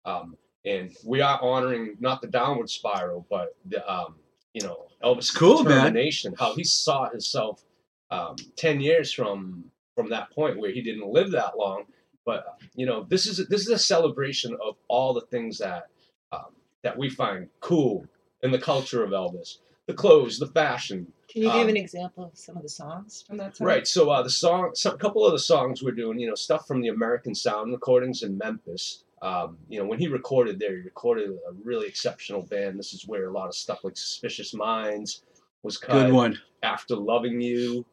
Um, 0.06 0.38
and 0.66 0.92
we 1.06 1.22
are 1.22 1.40
honoring 1.42 1.96
not 2.00 2.22
the 2.22 2.28
downward 2.28 2.70
spiral 2.70 3.26
but 3.30 3.56
the 3.66 3.88
um, 3.92 4.16
you 4.54 4.62
know 4.62 4.86
elvis 5.04 5.34
Cool, 5.36 5.64
man. 5.64 5.78
determination 5.78 6.34
how 6.38 6.56
he 6.56 6.64
saw 6.64 7.10
himself 7.10 7.64
um, 8.12 8.36
10 8.56 8.80
years 8.82 9.12
from 9.14 9.66
from 9.96 10.10
that 10.10 10.30
point 10.32 10.60
where 10.60 10.72
he 10.72 10.82
didn't 10.82 11.08
live 11.12 11.32
that 11.32 11.58
long 11.58 11.84
but 12.26 12.58
you 12.76 12.86
know 12.86 13.06
this 13.10 13.26
is 13.26 13.40
a, 13.40 13.44
this 13.46 13.62
is 13.62 13.70
a 13.70 13.80
celebration 13.80 14.56
of 14.66 14.76
all 14.88 15.14
the 15.14 15.22
things 15.22 15.58
that 15.58 15.88
um, 16.32 16.54
that 16.84 16.98
we 16.98 17.10
find 17.10 17.48
cool 17.60 18.06
in 18.44 18.52
the 18.52 18.60
culture 18.60 19.04
of 19.04 19.12
Elvis 19.12 19.58
the 19.88 19.94
clothes 19.94 20.38
the 20.40 20.48
fashion 20.48 21.08
Can 21.30 21.42
you 21.44 21.52
give 21.52 21.62
Um, 21.64 21.70
an 21.70 21.78
example 21.78 22.24
of 22.26 22.38
some 22.38 22.56
of 22.58 22.64
the 22.64 22.70
songs 22.70 23.24
from 23.28 23.38
that 23.38 23.56
time? 23.56 23.68
Right. 23.68 23.88
So 23.88 24.10
uh, 24.10 24.22
the 24.24 24.30
song, 24.30 24.72
some, 24.76 24.96
a 24.96 24.98
couple 24.98 25.26
of 25.26 25.34
the 25.34 25.40
songs 25.40 25.84
we're 25.84 25.92
doing, 25.92 26.20
you 26.20 26.28
know, 26.28 26.36
stuff 26.36 26.66
from 26.68 26.82
the 26.82 26.88
American 26.88 27.36
Sound 27.36 27.72
recordings 27.74 28.24
in 28.24 28.38
Memphis. 28.38 29.04
Um, 29.22 29.58
you 29.68 29.78
know, 29.80 29.86
when 29.86 30.00
he 30.00 30.08
recorded 30.08 30.58
there, 30.60 30.76
he 30.78 30.84
recorded 30.84 31.30
a 31.32 31.54
really 31.64 31.88
exceptional 31.88 32.44
band. 32.44 32.80
This 32.80 32.94
is 32.94 33.08
where 33.08 33.28
a 33.28 33.32
lot 33.34 33.48
of 33.48 33.56
stuff 33.56 33.84
like 33.84 33.98
Suspicious 33.98 34.54
Minds 34.54 35.24
was 35.64 35.78
cut. 35.78 35.94
Good 36.06 36.14
one. 36.14 36.40
After 36.64 36.96
Loving 36.96 37.42
You. 37.42 37.86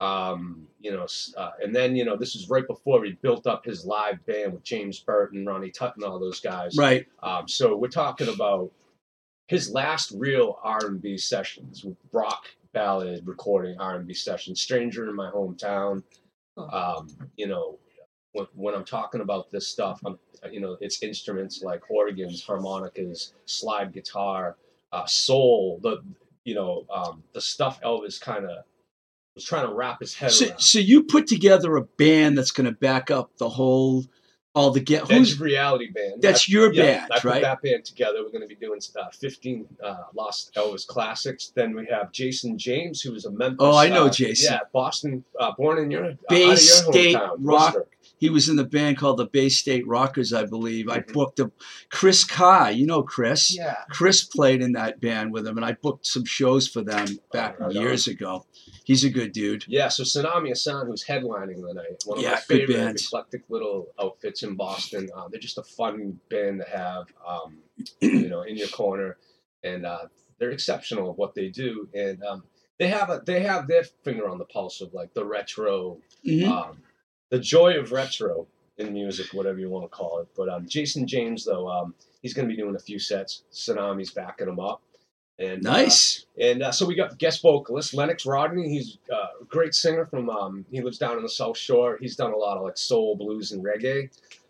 Um, 0.00 0.66
you 0.78 0.92
know, 0.92 1.06
uh, 1.36 1.52
and 1.62 1.74
then 1.74 1.96
you 1.96 2.04
know 2.04 2.16
this 2.16 2.34
is 2.34 2.50
right 2.50 2.66
before 2.66 3.04
he 3.04 3.12
built 3.12 3.46
up 3.46 3.64
his 3.64 3.84
live 3.86 4.24
band 4.26 4.52
with 4.52 4.62
James 4.62 5.00
Burton, 5.00 5.46
Ronnie 5.46 5.70
Tutt, 5.70 5.96
and 5.96 6.04
all 6.04 6.18
those 6.18 6.40
guys. 6.40 6.76
Right. 6.76 7.06
Um, 7.22 7.48
so 7.48 7.76
we're 7.76 7.88
talking 7.88 8.28
about 8.28 8.70
his 9.48 9.70
last 9.70 10.12
real 10.16 10.58
R&B 10.62 11.16
sessions, 11.18 11.86
rock 12.12 12.46
ballad 12.72 13.26
recording 13.26 13.78
R&B 13.78 14.12
sessions, 14.12 14.60
"Stranger 14.60 15.08
in 15.08 15.14
My 15.14 15.30
Hometown." 15.30 16.02
Um, 16.58 17.08
you 17.36 17.46
know, 17.46 17.78
when, 18.32 18.46
when 18.54 18.74
I'm 18.74 18.84
talking 18.84 19.22
about 19.22 19.50
this 19.50 19.66
stuff, 19.66 20.00
I'm, 20.04 20.18
you 20.50 20.60
know, 20.60 20.76
it's 20.80 21.02
instruments 21.02 21.62
like 21.62 21.90
organs, 21.90 22.42
harmonicas, 22.42 23.32
slide 23.46 23.92
guitar, 23.92 24.56
uh, 24.92 25.06
soul, 25.06 25.80
the 25.82 26.02
you 26.44 26.54
know, 26.54 26.86
um, 26.94 27.22
the 27.32 27.40
stuff 27.40 27.80
Elvis 27.80 28.20
kind 28.20 28.44
of 28.44 28.64
was 29.36 29.44
trying 29.44 29.68
to 29.68 29.72
wrap 29.72 30.00
his 30.00 30.14
head 30.14 30.32
So, 30.32 30.46
around. 30.48 30.58
so 30.60 30.78
you 30.80 31.04
put 31.04 31.26
together 31.28 31.76
a 31.76 31.82
band 31.82 32.36
that's 32.36 32.50
going 32.50 32.64
to 32.64 32.72
back 32.72 33.10
up 33.10 33.36
the 33.36 33.48
whole, 33.48 34.04
all 34.54 34.70
the 34.70 34.80
get. 34.80 35.08
Who's 35.10 35.38
Reality 35.38 35.90
Band. 35.90 36.22
that's 36.22 36.48
I- 36.48 36.52
your 36.52 36.72
yeah, 36.72 36.82
band, 37.00 37.12
I 37.12 37.14
put 37.20 37.24
right? 37.24 37.42
that 37.42 37.62
band 37.62 37.84
together. 37.84 38.22
We're 38.24 38.30
going 38.30 38.40
to 38.40 38.46
be 38.48 38.54
doing 38.56 38.80
uh, 38.98 39.10
15 39.12 39.66
uh, 39.84 39.96
Lost 40.14 40.54
Elvis 40.56 40.86
classics. 40.86 41.52
Then 41.54 41.76
we 41.76 41.86
have 41.90 42.10
Jason 42.10 42.56
James, 42.58 43.02
who 43.02 43.14
is 43.14 43.26
a 43.26 43.30
Memphis. 43.30 43.58
Oh, 43.60 43.76
I 43.76 43.88
know 43.90 44.06
uh, 44.06 44.10
Jason. 44.10 44.54
Yeah, 44.54 44.60
Boston, 44.72 45.22
uh, 45.38 45.52
born 45.56 45.78
in 45.78 45.90
your 45.90 46.14
Bay 46.30 46.44
out 46.44 46.44
of 46.44 46.46
your 46.48 46.56
State 46.56 47.14
hometown, 47.16 47.36
rock. 47.40 47.74
Worcester. 47.74 47.86
He 48.18 48.30
was 48.30 48.48
in 48.48 48.56
the 48.56 48.64
band 48.64 48.96
called 48.96 49.18
the 49.18 49.26
Bay 49.26 49.48
State 49.50 49.86
Rockers, 49.86 50.32
I 50.32 50.44
believe. 50.46 50.88
I 50.88 51.00
Mhm. 51.00 51.12
booked 51.12 51.38
a 51.40 51.50
Chris 51.90 52.24
Kai. 52.24 52.70
You 52.70 52.86
know 52.86 53.02
Chris. 53.02 53.54
Yeah. 53.54 53.76
Chris 53.90 54.24
played 54.24 54.62
in 54.62 54.72
that 54.72 55.00
band 55.00 55.32
with 55.32 55.46
him, 55.46 55.56
and 55.58 55.64
I 55.66 55.72
booked 55.72 56.06
some 56.06 56.24
shows 56.24 56.66
for 56.66 56.82
them 56.82 57.06
back 57.32 57.60
right 57.60 57.66
on. 57.66 57.72
years 57.82 58.06
ago. 58.06 58.46
He's 58.84 59.04
a 59.04 59.10
good 59.10 59.32
dude. 59.32 59.64
Yeah, 59.68 59.88
so 59.88 60.02
Tsunami 60.04 60.50
of 60.52 60.58
Sound, 60.58 60.88
who's 60.88 61.04
headlining 61.04 61.60
the 61.66 61.74
night, 61.74 62.02
one 62.06 62.18
of 62.18 62.24
Yeah, 62.24 62.30
my 62.32 62.36
favorite 62.36 62.76
band. 62.76 62.98
eclectic 63.00 63.42
little 63.48 63.88
outfits 64.00 64.42
in 64.42 64.54
Boston. 64.54 65.10
Uh, 65.14 65.28
they're 65.28 65.40
just 65.40 65.58
a 65.58 65.62
fun 65.62 66.18
band 66.30 66.60
to 66.64 66.70
have, 66.70 67.06
um, 67.26 67.58
you 68.00 68.28
know, 68.28 68.42
in 68.42 68.56
your 68.56 68.68
corner, 68.68 69.18
and 69.64 69.84
uh, 69.84 70.06
they're 70.38 70.52
exceptional 70.52 71.10
at 71.10 71.18
what 71.18 71.34
they 71.34 71.48
do, 71.48 71.88
and 71.94 72.22
um, 72.24 72.44
they 72.78 72.88
have 72.88 73.10
a 73.10 73.22
they 73.26 73.40
have 73.40 73.66
their 73.68 73.84
finger 74.04 74.28
on 74.28 74.38
the 74.38 74.44
pulse 74.44 74.80
of 74.80 74.94
like 74.94 75.12
the 75.14 75.24
retro 75.24 75.98
Mhm. 76.26 76.46
um, 76.48 76.82
the 77.30 77.38
joy 77.38 77.78
of 77.78 77.92
retro 77.92 78.46
in 78.78 78.92
music, 78.92 79.32
whatever 79.32 79.58
you 79.58 79.70
want 79.70 79.84
to 79.84 79.88
call 79.88 80.18
it. 80.20 80.28
But 80.36 80.48
um, 80.48 80.68
Jason 80.68 81.06
James, 81.06 81.44
though, 81.44 81.68
um, 81.68 81.94
he's 82.22 82.34
going 82.34 82.48
to 82.48 82.54
be 82.54 82.60
doing 82.60 82.76
a 82.76 82.78
few 82.78 82.98
sets. 82.98 83.42
Tsunami's 83.52 84.10
backing 84.10 84.48
him 84.48 84.60
up. 84.60 84.82
And, 85.38 85.66
uh, 85.66 85.72
Nice. 85.72 86.24
and 86.40 86.62
uh, 86.62 86.72
so 86.72 86.86
we 86.86 86.94
got 86.94 87.18
guest 87.18 87.42
vocalist 87.42 87.92
Lennox 87.94 88.24
Rodney. 88.24 88.68
He's 88.70 88.98
uh, 89.12 89.26
a 89.42 89.44
great 89.44 89.74
singer 89.74 90.06
from. 90.06 90.30
Um, 90.30 90.64
he 90.70 90.80
lives 90.80 90.96
down 90.98 91.16
in 91.18 91.22
the 91.22 91.28
South 91.28 91.58
Shore. 91.58 91.98
He's 92.00 92.16
done 92.16 92.32
a 92.32 92.36
lot 92.36 92.56
of 92.56 92.62
like 92.64 92.78
soul, 92.78 93.16
blues, 93.16 93.52
and 93.52 93.62
reggae. 93.64 94.08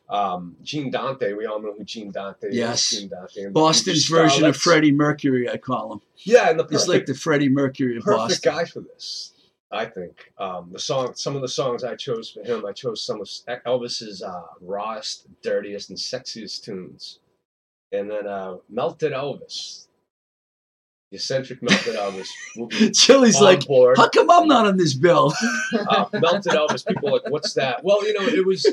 Um, 0.09 0.55
Gene 0.63 0.93
Dante. 0.93 1.33
We 1.33 1.47
all 1.47 1.61
know 1.61 1.75
who 1.77 1.83
Gene 1.83 2.13
Dante 2.13 2.49
Yes. 2.53 2.93
is. 2.93 3.01
Gene 3.01 3.09
Dante. 3.09 3.47
Boston's 3.49 4.07
Future 4.07 4.23
version 4.23 4.45
of 4.45 4.57
Freddie 4.57 4.93
Mercury, 4.93 5.51
I 5.51 5.57
call 5.57 5.95
him. 5.95 6.01
Yeah, 6.19 6.51
and 6.51 6.61
the 6.61 6.67
He's 6.71 6.87
like 6.87 7.07
the 7.07 7.15
Freddie 7.15 7.49
Mercury 7.49 7.97
of 7.97 8.05
perfect 8.05 8.45
Boston. 8.45 8.53
guy 8.55 8.65
for 8.67 8.81
this. 8.81 9.33
I 9.73 9.85
think 9.85 10.33
um, 10.39 10.71
the 10.73 10.79
song, 10.79 11.15
some 11.15 11.35
of 11.35 11.43
the 11.43 11.49
songs 11.49 11.83
I 11.83 11.97
chose 11.97 12.31
for 12.31 12.43
him, 12.45 12.65
I 12.65 12.73
chose 12.73 13.05
some 13.05 13.21
of 13.21 13.29
Elvis's 13.67 14.23
uh, 14.23 14.43
rawest, 14.61 15.27
dirtiest, 15.43 15.91
and 15.91 15.99
sexiest 15.99 16.63
tunes, 16.63 17.19
and 17.93 18.11
then 18.11 18.27
uh, 18.27 18.57
"Melted 18.69 19.13
Elvis." 19.13 19.87
the 21.11 21.17
eccentric 21.17 21.63
Melted 21.63 21.95
Elvis 21.95 22.29
Chili's 22.99 23.41
like, 23.41 23.67
board. 23.67 23.97
how 23.97 24.09
come 24.09 24.31
I'm 24.31 24.49
not 24.49 24.67
on 24.67 24.77
this 24.77 24.95
bill? 24.95 25.33
uh, 25.89 26.07
Melted 26.13 26.53
Elvis. 26.53 26.87
People 26.87 27.09
are 27.09 27.13
like, 27.13 27.31
what's 27.31 27.55
that? 27.55 27.85
Well, 27.85 28.07
you 28.07 28.13
know, 28.13 28.27
it 28.27 28.45
was. 28.45 28.67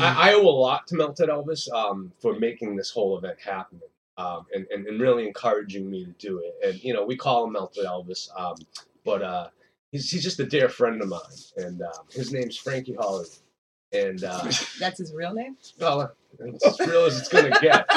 I, 0.00 0.30
I 0.30 0.34
owe 0.34 0.46
a 0.46 0.48
lot 0.48 0.86
to 0.88 0.94
Melted 0.94 1.28
Elvis 1.28 1.70
um, 1.72 2.12
for 2.20 2.38
making 2.38 2.76
this 2.76 2.90
whole 2.90 3.18
event 3.18 3.40
happen. 3.40 3.80
Um, 4.16 4.46
and, 4.54 4.64
and, 4.72 4.86
and 4.86 5.00
really 5.00 5.26
encouraging 5.26 5.90
me 5.90 6.04
to 6.04 6.12
do 6.12 6.38
it. 6.38 6.54
And, 6.64 6.84
you 6.84 6.94
know, 6.94 7.04
we 7.04 7.16
call 7.16 7.46
him 7.46 7.52
Melted 7.52 7.84
Elvis, 7.84 8.28
um, 8.38 8.54
but 9.04 9.22
uh, 9.22 9.48
he's, 9.94 10.10
he's 10.10 10.22
just 10.22 10.40
a 10.40 10.44
dear 10.46 10.68
friend 10.68 11.00
of 11.00 11.08
mine. 11.08 11.20
And 11.56 11.80
um, 11.82 12.04
his 12.12 12.32
name's 12.32 12.56
Frankie 12.56 12.94
Holly. 12.98 13.26
And, 13.92 14.22
uh, 14.24 14.42
That's 14.80 14.98
his 14.98 15.12
real 15.14 15.32
name. 15.32 15.56
well, 15.80 16.12
it's 16.40 16.66
as 16.80 16.86
real 16.88 17.04
as 17.04 17.18
it's 17.18 17.28
going 17.28 17.50
to 17.52 17.58
get. 17.60 17.88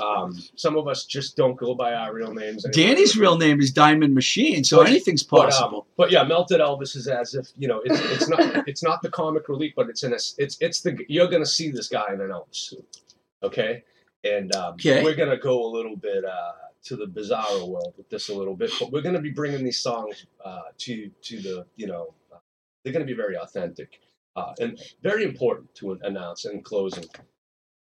Um, 0.00 0.36
some 0.56 0.76
of 0.76 0.88
us 0.88 1.04
just 1.04 1.36
don't 1.36 1.56
go 1.56 1.74
by 1.74 1.94
our 1.94 2.12
real 2.14 2.32
names. 2.32 2.64
anymore. 2.64 2.88
Danny's 2.94 3.16
real 3.16 3.36
name 3.38 3.60
is 3.60 3.70
Diamond 3.72 4.14
Machine, 4.14 4.64
so 4.64 4.78
But- 4.78 4.88
anything's 4.88 5.22
But, 5.22 5.40
um, 5.40 5.46
possible. 5.46 5.86
but 5.96 6.10
yeah, 6.10 6.22
melted 6.24 6.60
Elvis 6.60 6.96
is 6.96 7.06
as 7.06 7.34
if 7.34 7.48
you 7.56 7.68
know 7.68 7.80
it's, 7.84 8.00
it's 8.12 8.28
not 8.28 8.40
it's 8.68 8.82
not 8.82 9.00
the 9.02 9.10
comic 9.10 9.48
relief, 9.48 9.72
but 9.76 9.88
it's 9.88 10.02
in 10.02 10.12
a 10.12 10.16
it's 10.38 10.56
it's 10.60 10.80
the 10.80 10.96
you're 11.08 11.28
gonna 11.28 11.46
see 11.46 11.70
this 11.70 11.88
guy 11.88 12.12
in 12.12 12.20
an 12.20 12.30
Elvis 12.30 12.56
suit, 12.56 13.00
okay? 13.44 13.84
And 14.24 14.54
um, 14.56 14.74
Okay. 14.74 15.04
we're 15.04 15.14
gonna 15.14 15.38
go 15.38 15.64
a 15.64 15.70
little 15.70 15.96
bit 15.96 16.24
uh, 16.24 16.52
to 16.84 16.96
the 16.96 17.06
bizarro 17.06 17.68
world 17.68 17.94
with 17.96 18.08
this 18.08 18.28
a 18.28 18.34
little 18.34 18.56
bit, 18.56 18.70
but 18.80 18.90
we're 18.92 19.02
gonna 19.02 19.20
be 19.20 19.30
bringing 19.30 19.64
these 19.64 19.80
songs 19.80 20.26
uh, 20.44 20.60
to 20.78 21.10
to 21.22 21.40
the 21.40 21.66
you 21.76 21.86
know 21.86 22.14
uh, 22.32 22.38
they're 22.82 22.92
gonna 22.92 23.04
be 23.04 23.12
very 23.14 23.36
authentic 23.36 24.00
uh, 24.36 24.52
and 24.60 24.78
very 25.02 25.24
important 25.24 25.74
to 25.76 25.98
announce 26.02 26.44
in 26.44 26.62
closing. 26.62 27.04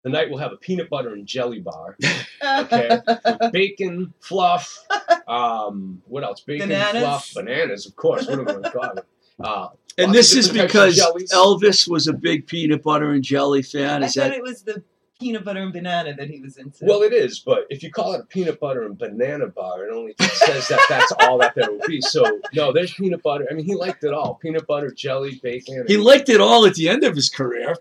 The 0.05 0.11
night 0.11 0.31
will 0.31 0.38
have 0.38 0.53
a 0.53 0.57
peanut 0.57 0.88
butter 0.88 1.14
and 1.14 1.27
jelly 1.27 1.59
bar, 1.59 1.96
okay, 2.61 3.01
with 3.07 3.53
bacon, 3.53 4.14
fluff, 4.20 4.79
um, 5.27 6.01
what 6.07 6.22
else? 6.22 6.42
Bacon, 6.42 6.68
Bananas. 6.68 7.03
fluff, 7.03 7.33
bananas, 7.35 7.87
of 7.87 7.96
course. 7.96 8.29
What 8.29 8.38
am 8.38 8.46
I 8.49 8.53
going 8.53 8.62
to 8.62 8.70
call 8.70 8.90
it? 8.99 9.05
Uh, 9.40 9.68
And 9.99 10.14
this 10.14 10.33
is 10.33 10.49
different 10.49 10.70
types 10.70 11.01
of 11.05 11.14
because. 11.16 11.33
Elvis 11.33 11.88
was 11.88 12.07
a 12.07 12.12
big 12.12 12.46
peanut 12.46 12.85
butter 12.85 13.11
and 13.11 13.25
jelly 13.25 13.62
fan. 13.62 14.05
I 14.05 14.07
Is 14.07 14.14
thought 14.14 14.29
that 14.29 14.35
it 14.37 14.42
was 14.42 14.62
the 14.62 14.85
peanut 15.19 15.45
butter 15.45 15.61
and 15.61 15.73
banana 15.73 16.15
that 16.15 16.29
he 16.29 16.41
was 16.41 16.57
into. 16.57 16.85
well, 16.85 17.03
it 17.03 17.13
is, 17.13 17.39
but 17.39 17.67
if 17.71 17.83
you 17.83 17.91
call 17.91 18.15
it 18.15 18.21
a 18.21 18.25
peanut 18.25 18.61
butter 18.61 18.83
and 18.85 18.99
banana 18.99 19.47
bar, 19.47 19.87
it 19.87 19.93
only 19.93 20.15
says 20.19 20.69
that 20.69 20.81
that's 20.89 21.13
all 21.21 21.39
that 21.39 21.55
there 21.55 21.71
will 21.71 21.87
be. 21.87 22.01
So 22.01 22.25
no, 22.55 22.73
there's 22.73 22.93
peanut 22.93 23.23
butter. 23.23 23.47
I 23.51 23.55
mean, 23.55 23.67
he 23.67 23.75
liked 23.75 24.05
it 24.05 24.13
all: 24.13 24.35
peanut 24.35 24.67
butter, 24.67 24.91
jelly, 24.91 25.41
bacon. 25.43 25.85
he 25.87 25.97
liked 25.97 26.29
it 26.29 26.41
all 26.41 26.67
at 26.67 26.75
the 26.75 26.89
end 26.89 27.05
of 27.05 27.15
his 27.15 27.29
career? 27.29 27.77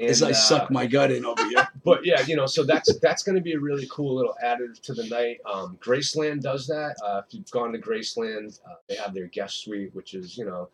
and, 0.00 0.08
As 0.08 0.22
I 0.22 0.30
uh, 0.30 0.32
suck 0.32 0.70
my 0.70 0.86
gut 0.86 1.12
in 1.12 1.26
over 1.26 1.46
here. 1.48 1.68
but 1.84 2.06
yeah, 2.06 2.22
you 2.22 2.34
know, 2.34 2.46
so 2.46 2.64
that's 2.64 2.98
that's 3.00 3.22
going 3.22 3.36
to 3.36 3.42
be 3.42 3.52
a 3.52 3.60
really 3.60 3.86
cool 3.90 4.14
little 4.14 4.34
additive 4.42 4.80
to 4.82 4.94
the 4.94 5.04
night. 5.04 5.38
Um, 5.44 5.78
Graceland 5.78 6.40
does 6.40 6.66
that. 6.68 6.96
Uh, 7.04 7.20
if 7.26 7.34
you've 7.34 7.50
gone 7.50 7.72
to 7.72 7.78
Graceland, 7.78 8.58
uh, 8.66 8.76
they 8.88 8.94
have 8.94 9.12
their 9.12 9.26
guest 9.26 9.62
suite, 9.62 9.94
which 9.94 10.14
is 10.14 10.38
you 10.38 10.46
know 10.46 10.70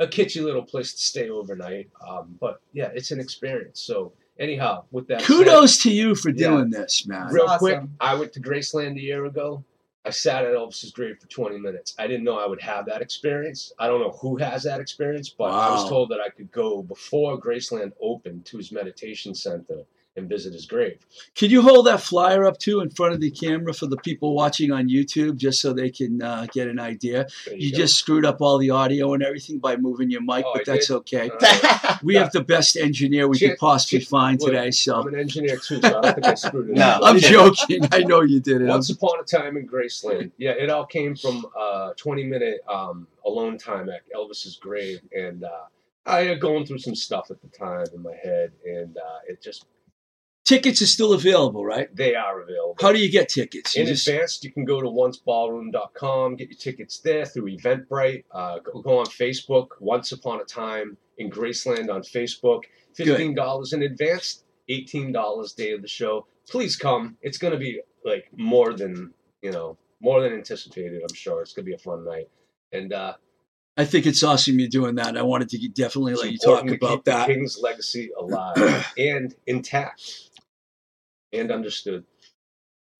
a 0.00 0.08
kitschy 0.08 0.42
little 0.42 0.62
place 0.62 0.92
to 0.92 1.02
stay 1.02 1.30
overnight. 1.30 1.88
Um, 2.06 2.36
but 2.40 2.60
yeah, 2.72 2.90
it's 2.94 3.12
an 3.12 3.20
experience. 3.20 3.80
So 3.80 4.12
anyhow, 4.38 4.84
with 4.90 5.06
that, 5.08 5.20
said, 5.20 5.26
Kudos 5.26 5.78
to 5.82 5.90
you 5.92 6.14
for 6.14 6.30
Yeah. 6.30 6.48
doing 6.50 6.70
this, 6.70 7.06
man. 7.06 7.32
real 7.32 7.44
Awesome. 7.44 7.58
quick, 7.58 7.80
I 8.00 8.14
went 8.14 8.32
to 8.34 8.40
Graceland 8.40 8.96
a 8.96 9.00
year 9.00 9.26
ago. 9.26 9.64
I 10.04 10.10
sat 10.10 10.44
at 10.46 10.54
Elvis's 10.54 10.90
grave 10.90 11.18
for 11.20 11.26
20 11.26 11.58
minutes. 11.58 11.94
I 11.98 12.06
didn't 12.06 12.24
know 12.24 12.38
I 12.38 12.46
would 12.46 12.62
have 12.62 12.86
that 12.86 13.02
experience. 13.02 13.72
I 13.78 13.88
don't 13.88 14.00
know 14.00 14.12
who 14.12 14.36
has 14.36 14.62
that 14.62 14.80
experience, 14.80 15.28
but 15.28 15.50
I 15.50 15.70
was 15.70 15.86
told 15.88 16.08
that 16.10 16.20
I 16.20 16.30
could 16.30 16.50
go 16.50 16.82
before 16.82 17.38
Graceland 17.38 17.92
opened 18.00 18.46
to 18.46 18.56
his 18.56 18.72
meditation 18.72 19.34
center 19.34 19.82
and 20.18 20.28
visit 20.28 20.52
his 20.52 20.66
grave. 20.66 20.98
Can 21.34 21.50
you 21.50 21.62
hold 21.62 21.86
that 21.86 22.00
flyer 22.00 22.44
up 22.44 22.58
too 22.58 22.80
in 22.80 22.90
front 22.90 23.14
of 23.14 23.20
the 23.20 23.30
camera 23.30 23.72
for 23.72 23.86
the 23.86 23.96
people 23.96 24.34
watching 24.34 24.70
on 24.72 24.88
YouTube, 24.88 25.36
just 25.36 25.60
so 25.60 25.72
they 25.72 25.90
can 25.90 26.20
uh, 26.20 26.46
get 26.52 26.68
an 26.68 26.78
idea? 26.78 27.26
There 27.46 27.56
You 27.56 27.70
go. 27.72 27.78
just 27.78 27.96
screwed 27.96 28.26
up 28.26 28.42
all 28.42 28.58
the 28.58 28.70
audio 28.70 29.14
and 29.14 29.22
everything 29.22 29.58
by 29.58 29.76
moving 29.76 30.10
your 30.10 30.20
mic, 30.22 30.44
Oh, 30.46 30.52
but 30.54 30.68
I 30.68 30.72
that's 30.74 30.88
did? 30.88 30.94
okay. 30.96 31.30
Uh, 31.40 31.96
We 32.02 32.14
have 32.16 32.30
the 32.32 32.42
best 32.44 32.76
engineer 32.76 33.26
we 33.28 33.38
could 33.38 33.56
possibly 33.58 34.00
shit, 34.00 34.08
find 34.08 34.40
look, 34.40 34.50
today, 34.50 34.70
so 34.70 35.00
I'm 35.00 35.08
an 35.08 35.18
engineer 35.18 35.56
too, 35.56 35.80
so 35.80 35.88
I 35.88 36.00
don't 36.00 36.14
think 36.14 36.26
I 36.26 36.34
screwed 36.34 36.70
it 36.70 36.76
No. 36.76 36.84
up. 36.86 37.00
I'm 37.04 37.18
joking. 37.18 37.80
I 37.92 38.00
know 38.00 38.20
you 38.22 38.40
did 38.40 38.56
it. 38.60 38.64
I'm- 38.64 38.68
Once 38.78 38.90
upon 38.90 39.20
a 39.20 39.24
time 39.24 39.56
in 39.56 39.66
Graceland. 39.66 40.30
Yeah, 40.36 40.50
it 40.52 40.70
all 40.70 40.86
came 40.86 41.16
from 41.16 41.46
uh, 41.58 41.92
20 41.96 42.24
minute 42.24 42.60
um, 42.68 43.06
alone 43.24 43.58
time 43.58 43.88
at 43.88 44.02
Elvis's 44.14 44.56
grave, 44.56 45.00
and 45.16 45.44
uh, 45.44 45.48
I 46.06 46.20
had 46.24 46.40
going 46.40 46.64
through 46.66 46.78
some 46.78 46.94
stuff 46.94 47.30
at 47.30 47.40
the 47.42 47.48
time 47.48 47.86
in 47.94 48.02
my 48.02 48.14
head, 48.22 48.52
and 48.66 48.96
uh, 48.96 49.18
it 49.28 49.42
just 49.42 49.66
Tickets 50.48 50.80
are 50.80 50.86
still 50.86 51.12
available, 51.12 51.62
right? 51.62 51.94
they 51.94 52.14
are 52.14 52.40
available. 52.40 52.74
How 52.80 52.90
do 52.90 52.98
you 52.98 53.10
get 53.10 53.28
tickets? 53.28 53.76
You 53.76 53.82
in 53.82 53.88
just- 53.88 54.08
advance, 54.08 54.42
you 54.42 54.50
can 54.50 54.64
go 54.64 54.80
to 54.80 54.88
onceballroom.com, 54.88 56.36
get 56.36 56.48
your 56.48 56.56
tickets 56.56 57.00
there 57.00 57.26
through 57.26 57.54
Eventbrite. 57.54 58.24
Uh, 58.32 58.58
go, 58.60 58.80
go 58.80 58.98
on 58.98 59.04
Facebook, 59.04 59.68
Once 59.78 60.12
Upon 60.12 60.40
a 60.40 60.44
Time 60.44 60.96
in 61.18 61.28
Graceland 61.30 61.92
on 61.92 62.00
Facebook. 62.00 62.62
$15 62.96 63.74
in 63.74 63.82
advance, 63.82 64.44
$18 64.70 65.54
day 65.54 65.72
of 65.72 65.82
the 65.82 65.88
show. 65.88 66.26
Please 66.48 66.76
come. 66.76 67.18
It's 67.20 67.36
going 67.36 67.52
to 67.52 67.58
be 67.58 67.82
like 68.02 68.30
more 68.34 68.72
than, 68.72 69.12
you 69.42 69.52
know, 69.52 69.76
more 70.00 70.22
than 70.22 70.32
anticipated, 70.32 71.02
I'm 71.02 71.14
sure. 71.14 71.42
It's 71.42 71.52
going 71.52 71.66
to 71.66 71.70
be 71.70 71.74
a 71.74 71.78
fun 71.78 72.06
night. 72.06 72.30
And 72.72 72.94
uh, 72.94 73.16
I 73.78 73.84
think 73.84 74.06
it's 74.06 74.24
awesome 74.24 74.58
you're 74.58 74.68
doing 74.68 74.96
that. 74.96 75.16
I 75.16 75.22
wanted 75.22 75.50
to 75.50 75.68
definitely 75.68 76.14
let 76.14 76.32
you 76.32 76.38
talk 76.38 76.68
about 76.68 76.80
keep 76.80 77.04
that. 77.04 77.28
King's 77.28 77.58
legacy 77.62 78.10
alive 78.18 78.92
and 78.98 79.34
intact 79.46 80.27
and 81.32 81.50
understood. 81.50 82.04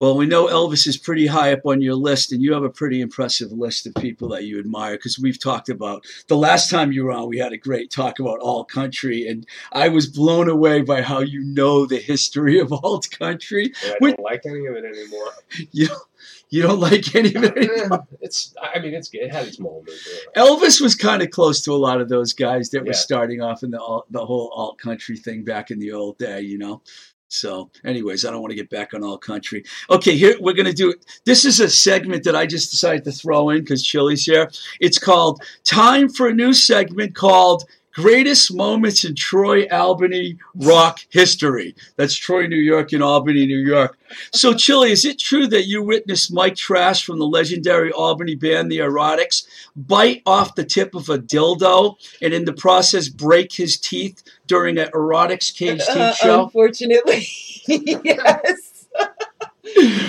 Well, 0.01 0.17
we 0.17 0.27
know 0.27 0.47
Elvis 0.47 0.87
is 0.87 0.97
pretty 0.97 1.27
high 1.27 1.53
up 1.53 1.67
on 1.67 1.83
your 1.83 1.97
list, 1.97 2.31
and 2.31 2.41
you 2.41 2.53
have 2.53 2.63
a 2.63 2.71
pretty 2.71 3.01
impressive 3.01 3.51
list 3.51 3.85
of 3.85 3.95
people 3.97 4.29
that 4.29 4.45
you 4.45 4.61
admire 4.61 4.95
because 4.95 5.19
we've 5.19 5.41
talked 5.41 5.69
about 5.69 6.05
the 6.29 6.37
last 6.37 6.71
time 6.71 6.93
you 6.93 7.05
were 7.05 7.11
on, 7.11 7.29
we 7.29 7.39
had 7.39 7.53
a 7.53 7.59
great 7.59 7.91
talk 7.91 8.21
about 8.21 8.39
alt 8.39 8.69
country, 8.69 9.27
and 9.27 9.45
I 9.73 9.89
was 9.89 10.07
blown 10.07 10.49
away 10.49 10.83
by 10.83 11.03
how 11.03 11.19
you 11.19 11.43
know 11.43 11.85
the 11.85 11.99
history 11.99 12.61
of 12.61 12.73
alt 12.85 13.09
country. 13.11 13.73
And 13.85 13.97
I 14.01 14.11
don't 14.11 14.21
like 14.21 14.47
any 14.47 14.67
of 14.67 14.77
it 14.77 14.85
anymore. 14.85 15.33
You 15.73 15.89
don't, 15.89 16.03
you 16.51 16.63
don't 16.63 16.79
like 16.79 17.17
any 17.17 17.35
of 17.35 17.43
it. 17.43 17.57
anymore. 17.57 18.07
it's. 18.21 18.55
I 18.63 18.79
mean, 18.79 18.95
it's. 18.95 19.11
It 19.13 19.33
had 19.33 19.49
its 19.49 19.59
moment. 19.59 19.91
Elvis 20.37 20.81
was 20.81 20.95
kind 20.95 21.23
of 21.23 21.31
close 21.31 21.61
to 21.63 21.73
a 21.73 21.75
lot 21.75 22.01
of 22.01 22.09
those 22.09 22.35
guys 22.35 22.71
that 22.71 22.87
were 22.87 22.93
starting 22.93 23.43
off 23.43 23.65
in 23.65 23.73
the 23.73 24.03
the 24.11 24.25
whole 24.25 24.53
alt 24.55 24.79
country 24.79 25.17
thing 25.17 25.43
back 25.43 25.73
in 25.73 25.81
the 25.81 25.91
old 25.91 26.19
day, 26.19 26.41
you 26.41 26.57
know. 26.57 26.83
So, 27.29 27.71
anyways, 27.85 28.25
I 28.25 28.31
don't 28.31 28.41
want 28.41 28.53
to 28.53 28.57
get 28.57 28.71
back 28.71 28.95
on 28.95 29.05
all 29.05 29.19
country. 29.19 29.65
Okay, 29.91 30.17
here 30.17 30.37
we're 30.41 30.55
gonna 30.55 30.73
do. 30.73 30.95
This 31.25 31.45
is 31.45 31.61
a 31.61 31.69
segment 31.69 32.25
that 32.25 32.35
I 32.35 32.47
just 32.47 32.71
decided 32.71 33.05
to 33.05 33.13
throw 33.13 33.51
in 33.51 33.61
because 33.61 33.83
Chili's 33.83 34.25
here. 34.25 34.51
It's 34.81 34.99
called 34.99 35.43
"Time 35.63 36.09
for 36.09 36.29
a 36.29 36.35
New 36.35 36.55
Segment" 36.55 37.15
called 37.15 37.65
"Greatest 38.03 38.55
Moments 38.55 39.05
in 39.05 39.15
Troy 39.15 39.67
Albany 39.71 40.39
Rock 40.55 41.01
History." 41.11 41.75
That's 41.97 42.15
Troy, 42.15 42.47
New 42.47 42.57
York, 42.57 42.93
and 42.93 43.03
Albany, 43.03 43.45
New 43.47 43.59
York. 43.59 43.99
So, 44.33 44.55
Chili, 44.55 44.93
is 44.93 45.05
it 45.05 45.19
true 45.19 45.47
that 45.49 45.67
you 45.67 45.83
witnessed 45.83 46.33
Mike 46.33 46.57
Trash 46.57 47.05
from 47.05 47.19
the 47.19 47.27
legendary 47.27 47.91
Albany 47.93 48.37
band 48.37 48.71
The 48.71 48.79
Erotics 48.79 49.47
bite 49.77 50.23
off 50.25 50.55
the 50.55 50.65
tip 50.65 50.95
of 50.95 51.09
a 51.09 51.19
dildo 51.19 51.97
and 52.23 52.33
in 52.33 52.45
the 52.45 52.53
process 52.53 53.09
break 53.09 53.53
his 53.53 53.77
teeth 53.79 54.23
during 54.47 54.79
an 54.79 54.89
Erotics 54.95 55.55
cage 55.55 55.81
Uh, 55.89 55.95
teeth 56.11 56.17
show? 56.19 56.45
Unfortunately, 56.45 57.27
yes. 57.67 58.68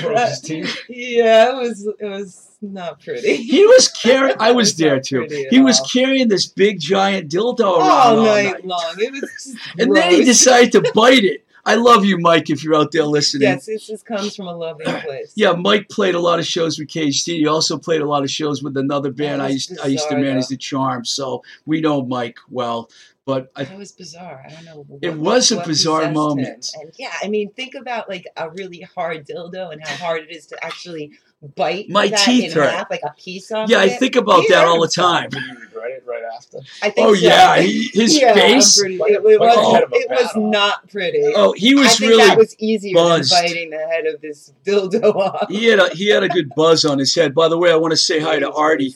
Broke. 0.01 0.67
Yeah, 0.89 1.51
it 1.51 1.55
was. 1.55 1.88
It 1.99 2.05
was 2.05 2.58
not 2.62 3.01
pretty. 3.01 3.36
He 3.49 3.65
was 3.65 3.88
carrying. 3.89 4.36
I 4.39 4.51
was 4.51 4.69
It's 4.69 4.77
there 4.79 4.99
too. 4.99 5.27
He 5.49 5.60
was 5.60 5.79
all. 5.79 5.88
carrying 5.88 6.27
this 6.27 6.45
big 6.45 6.79
giant 6.79 7.29
dildo 7.32 7.60
around 7.62 7.82
all 7.82 8.19
all 8.19 8.25
night, 8.25 8.51
night. 8.51 8.65
long. 8.65 8.95
It 8.97 9.12
was 9.12 9.21
just 9.21 9.58
and 9.79 9.95
then 9.95 10.12
he 10.12 10.23
decided 10.23 10.71
to 10.73 10.91
bite 10.93 11.23
it. 11.23 11.45
I 11.65 11.75
love 11.75 12.03
you, 12.03 12.17
Mike. 12.17 12.49
If 12.49 12.63
you're 12.63 12.73
out 12.75 12.91
there 12.91 13.03
listening. 13.03 13.43
Yes, 13.49 13.65
this 13.65 13.86
just 13.86 14.05
comes 14.05 14.36
from 14.36 14.47
a 14.47 14.55
loving 14.55 14.86
place. 15.01 15.34
Yeah, 15.36 15.51
Mike 15.51 15.88
played 15.89 16.15
a 16.15 16.19
lot 16.19 16.39
of 16.39 16.45
shows 16.47 16.79
with 16.79 16.88
KHT. 16.88 17.25
He 17.25 17.47
also 17.47 17.77
played 17.77 18.01
a 18.01 18.05
lot 18.08 18.23
of 18.23 18.32
shows 18.32 18.63
with 18.63 18.75
another 18.77 19.12
band. 19.12 19.41
I 19.41 19.47
was 19.47 19.69
used 19.69 19.79
I 19.82 19.88
used 19.88 20.10
to 20.10 20.15
manage 20.17 20.45
though. 20.45 20.53
the 20.55 20.58
Charm, 20.58 21.05
so 21.05 21.43
we 21.65 21.79
know 21.82 22.03
Mike 22.03 22.38
well. 22.49 22.89
But 23.29 23.51
I, 23.55 23.61
It 23.63 23.77
was 23.77 23.91
bizarre. 23.91 24.43
I 24.47 24.51
don't 24.53 24.65
know. 24.65 24.85
What, 24.87 25.03
It 25.03 25.15
was 25.17 25.51
a 25.51 25.57
what 25.57 25.67
bizarre 25.67 26.11
moment. 26.11 26.71
him. 26.73 26.81
And 26.81 26.91
yeah, 26.97 27.13
I 27.23 27.27
mean, 27.27 27.51
think 27.53 27.75
about 27.75 28.09
like 28.09 28.25
a 28.35 28.49
really 28.49 28.81
hard 28.95 29.27
dildo 29.27 29.71
and 29.71 29.81
how 29.85 29.95
hard 30.05 30.23
it 30.23 30.31
is 30.35 30.47
to 30.47 30.65
actually 30.65 31.11
bite 31.55 31.87
My 31.89 32.07
that 32.07 32.19
teeth 32.25 32.51
in 32.51 32.57
hurt. 32.57 32.71
half, 32.71 32.89
like 32.89 33.01
a 33.03 33.13
piece 33.13 33.49
of 33.51 33.69
yeah, 33.69 33.79
I 33.79 33.85
it. 33.85 33.99
think 33.99 34.15
about 34.17 34.41
He 34.41 34.47
that 34.49 34.61
hurt 34.65 34.67
all 34.67 34.81
the 34.81 34.87
time. 34.89 35.29
Did 35.29 35.41
you 35.43 35.59
regret 35.59 35.91
it 35.91 36.03
right 36.05 36.23
after? 36.35 36.57
I 36.81 36.89
think 36.89 37.07
Oh 37.07 37.13
so. 37.13 37.21
yeah, 37.21 37.59
he, 37.61 37.87
his 37.93 38.19
yeah, 38.19 38.33
face. 38.33 38.79
pretty- 38.79 38.95
it, 38.95 39.23
it 39.23 39.23
was, 39.39 39.55
the 39.55 39.71
head 39.71 39.83
of 39.83 39.91
a 39.91 39.95
it 39.95 40.07
was 40.09 40.31
not 40.35 40.89
pretty. 40.89 41.23
Oh, 41.35 41.53
he 41.53 41.75
was 41.75 41.81
I 41.83 41.87
was 41.87 41.97
think 41.99 42.09
really 42.09 42.27
that 42.27 42.37
was 42.37 42.55
easier 42.59 42.93
buzzed. 42.95 43.31
than 43.31 43.43
biting 43.43 43.69
the 43.69 43.77
head 43.77 44.05
of 44.07 44.19
this 44.21 44.51
dildo 44.65 45.15
off. 45.15 45.47
he 45.49 45.65
had 45.67 45.79
a 45.79 45.89
he 45.95 46.09
had 46.09 46.23
a 46.23 46.29
good 46.29 46.49
buzz 46.55 46.83
on 46.83 46.97
his 46.99 47.13
head. 47.15 47.33
By 47.35 47.47
the 47.47 47.57
way, 47.57 47.71
I 47.71 47.75
want 47.75 47.91
to 47.91 47.97
say 47.97 48.19
hi 48.19 48.39
to 48.39 48.51
Artie. 48.51 48.95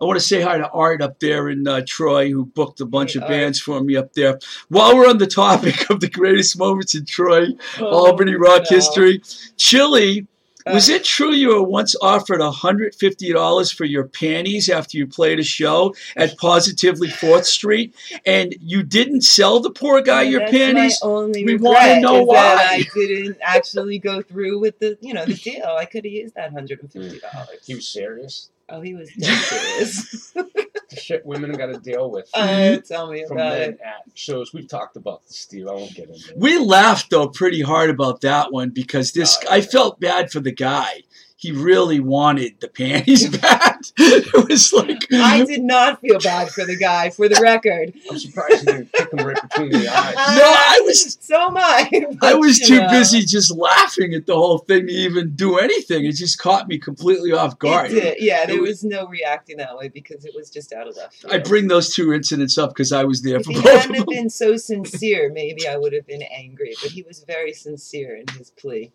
I 0.00 0.04
want 0.04 0.18
to 0.18 0.24
say 0.24 0.40
hi 0.40 0.58
to 0.58 0.70
Art 0.70 1.02
up 1.02 1.18
there 1.18 1.48
in 1.48 1.66
uh, 1.66 1.82
Troy, 1.86 2.30
who 2.30 2.46
booked 2.46 2.80
a 2.80 2.86
bunch 2.86 3.14
Hey, 3.14 3.20
of 3.20 3.28
bands 3.28 3.60
for 3.60 3.82
me 3.82 3.96
up 3.96 4.12
there. 4.12 4.38
While 4.68 4.96
we're 4.96 5.08
on 5.08 5.18
the 5.18 5.26
topic 5.44 5.90
of 5.90 6.00
the 6.00 6.08
greatest 6.08 6.58
moments 6.58 6.94
in 6.94 7.04
Troy, 7.04 7.48
Albany 7.80 8.34
rock 8.34 8.62
no. 8.70 8.76
history, 8.76 9.22
Chili 9.56 10.26
Was 10.72 10.88
it 10.88 11.04
true 11.04 11.32
you 11.32 11.48
were 11.48 11.62
once 11.62 11.94
offered 12.00 12.40
$150 12.40 13.74
for 13.74 13.84
your 13.84 14.04
panties 14.04 14.68
after 14.68 14.96
you 14.96 15.06
played 15.06 15.38
a 15.38 15.44
show 15.44 15.94
at 16.16 16.36
Positively 16.38 17.08
4th 17.08 17.44
Street 17.44 17.94
and 18.26 18.54
you 18.60 18.82
didn't 18.82 19.22
sell 19.22 19.60
the 19.60 19.70
poor 19.70 20.00
guy 20.00 20.22
your 20.22 20.40
That's 20.40 20.52
panties? 20.52 20.98
My 21.02 21.08
only 21.08 21.44
We 21.44 21.56
wanna 21.56 22.00
know 22.00 22.22
why. 22.22 22.56
I 22.70 22.86
didn't 22.94 23.38
actually 23.40 23.98
go 23.98 24.22
through 24.22 24.60
with 24.60 24.78
the, 24.78 24.98
you 25.00 25.14
know, 25.14 25.24
the 25.24 25.34
deal. 25.34 25.66
I 25.66 25.84
could 25.84 26.04
have 26.04 26.12
used 26.12 26.34
that 26.34 26.52
hundred 26.52 26.80
and 26.80 26.92
fifty 26.92 27.20
dollars. 27.20 27.66
He 27.66 27.74
was 27.74 27.88
serious. 27.88 28.50
Oh, 28.68 28.80
he 28.82 28.94
was 28.94 29.10
dead 29.18 29.38
serious. 29.38 30.34
The 30.90 30.96
shit 30.96 31.26
women 31.26 31.52
got 31.52 31.66
to 31.66 31.78
deal 31.78 32.10
with 32.10 32.30
uh, 32.32 32.78
tell 32.78 33.10
me 33.12 33.24
from 33.26 33.36
about 33.36 33.58
men 33.58 33.70
it. 33.70 33.80
at 33.84 34.04
shows. 34.14 34.54
We've 34.54 34.68
talked 34.68 34.96
about 34.96 35.22
this, 35.26 35.36
Steve. 35.36 35.68
I 35.68 35.72
won't 35.72 35.94
get 35.94 36.08
into 36.08 36.30
it. 36.30 36.38
We 36.38 36.58
laughed 36.58 37.10
though 37.10 37.28
pretty 37.28 37.60
hard 37.60 37.90
about 37.90 38.22
that 38.22 38.52
one 38.52 38.70
because 38.70 39.12
this 39.12 39.38
Oh, 39.44 39.52
I 39.52 39.60
felt 39.60 40.00
bad 40.00 40.30
for 40.30 40.40
the 40.40 40.52
guy. 40.52 41.02
He 41.40 41.52
really 41.52 42.00
wanted 42.00 42.58
the 42.58 42.66
panties 42.66 43.28
back. 43.38 43.78
it 43.96 44.48
was 44.48 44.72
like 44.72 45.04
I 45.12 45.44
did 45.44 45.62
not 45.62 46.00
feel 46.00 46.18
bad 46.18 46.48
for 46.50 46.64
the 46.64 46.76
guy, 46.76 47.10
for 47.10 47.28
the 47.28 47.38
record. 47.40 47.92
I'm 48.10 48.18
surprised 48.18 48.66
you 48.66 48.72
didn't 48.72 48.92
kick 48.92 49.12
him 49.12 49.24
right 49.24 49.40
between 49.40 49.70
the 49.70 49.86
eyes. 49.88 50.14
Uh, 50.18 50.34
no, 50.36 50.42
I 50.44 50.80
was- 50.84 51.16
So 51.20 51.36
am 51.46 51.56
I. 51.56 51.88
I 52.22 52.34
was 52.34 52.58
too 52.58 52.80
know, 52.80 52.88
busy 52.90 53.20
just 53.20 53.56
laughing 53.56 54.14
at 54.14 54.26
the 54.26 54.34
whole 54.34 54.58
thing 54.58 54.88
to 54.88 54.92
even 54.92 55.36
do 55.36 55.58
anything. 55.58 56.04
It 56.06 56.16
just 56.16 56.40
caught 56.40 56.66
me 56.66 56.76
completely 56.76 57.30
off 57.30 57.52
it 57.52 57.58
guard. 57.60 57.90
did. 57.90 58.16
Yeah, 58.20 58.44
there 58.46 58.56
It 58.56 58.60
was- 58.60 58.68
was 58.70 58.84
no 58.84 59.06
reacting 59.06 59.58
that 59.58 59.76
way 59.76 59.88
because 59.90 60.24
it 60.24 60.32
was 60.34 60.50
just 60.50 60.72
out 60.72 60.88
of 60.88 60.96
left. 60.96 61.24
I 61.30 61.38
bring 61.38 61.68
those 61.68 61.94
two 61.94 62.12
incidents 62.12 62.58
up 62.58 62.70
because 62.70 62.90
I 62.90 63.04
was 63.04 63.22
there 63.22 63.36
If 63.36 63.44
for 63.46 63.52
he 63.52 63.60
both 63.62 63.66
of 63.66 63.72
hadn't 63.82 63.88
them. 63.92 63.96
have 64.00 64.06
been 64.08 64.28
so 64.30 64.56
sincere, 64.56 65.30
maybe 65.32 65.68
I 65.68 65.76
would 65.76 65.92
have 65.92 66.06
been 66.06 66.22
angry. 66.22 66.74
But 66.82 66.90
he 66.90 67.02
was 67.04 67.22
very 67.22 67.52
sincere 67.52 68.16
in 68.16 68.26
his 68.36 68.50
plea. 68.50 68.90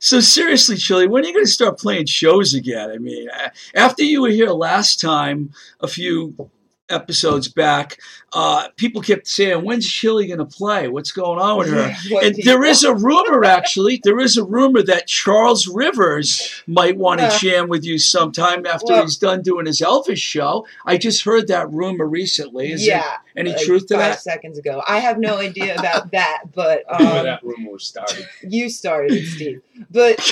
So 0.00 0.20
seriously, 0.20 0.76
Chili, 0.76 1.08
when 1.08 1.24
are 1.24 1.26
you 1.26 1.34
going 1.34 1.44
to 1.44 1.50
start 1.50 1.78
playing 1.78 2.06
shows 2.06 2.54
again? 2.54 2.90
I 2.90 2.98
mean, 2.98 3.28
after 3.74 4.04
you 4.04 4.22
were 4.22 4.28
here 4.28 4.50
last 4.50 5.00
time, 5.00 5.50
a 5.80 5.88
few 5.88 6.50
episodes 6.90 7.48
back, 7.48 7.98
uh, 8.32 8.68
people 8.76 9.00
kept 9.02 9.26
saying, 9.26 9.64
"When's 9.64 9.86
Chili 9.86 10.26
going 10.26 10.38
to 10.38 10.44
play? 10.44 10.88
What's 10.88 11.12
going 11.12 11.38
on 11.38 11.58
with 11.58 11.68
her?" 11.68 11.94
And 12.22 12.34
there 12.36 12.56
people- 12.58 12.62
is 12.64 12.84
a 12.84 12.94
rumor, 12.94 13.44
actually, 13.44 14.00
there 14.04 14.18
is 14.20 14.36
a 14.36 14.44
rumor 14.44 14.82
that 14.82 15.06
Charles 15.06 15.66
Rivers 15.66 16.62
might 16.66 16.96
want 16.96 17.20
to 17.20 17.26
Yeah. 17.26 17.38
jam 17.38 17.68
with 17.68 17.84
you 17.84 17.98
sometime 17.98 18.66
after 18.66 18.92
Well- 18.92 19.02
he's 19.04 19.16
done 19.16 19.42
doing 19.42 19.66
his 19.66 19.80
Elvis 19.80 20.18
show. 20.18 20.66
I 20.86 20.96
just 20.98 21.24
heard 21.24 21.48
that 21.48 21.70
rumor 21.72 22.06
recently. 22.06 22.72
Is 22.72 22.86
yeah, 22.86 23.00
there 23.02 23.18
any 23.36 23.52
like 23.52 23.64
truth 23.64 23.86
to 23.88 23.94
five 23.94 24.12
that? 24.14 24.22
seconds 24.22 24.58
ago. 24.58 24.82
I 24.86 24.98
have 24.98 25.18
no 25.18 25.38
idea 25.38 25.74
about 25.78 26.10
that, 26.12 26.44
but 26.54 26.84
I 26.90 26.98
knew 27.02 27.08
where 27.08 27.18
um, 27.20 27.24
that 27.26 27.42
rumor 27.42 27.78
started. 27.78 28.26
you 28.42 28.68
started 28.70 29.12
it, 29.12 29.26
Steve. 29.26 29.62
But 29.90 30.16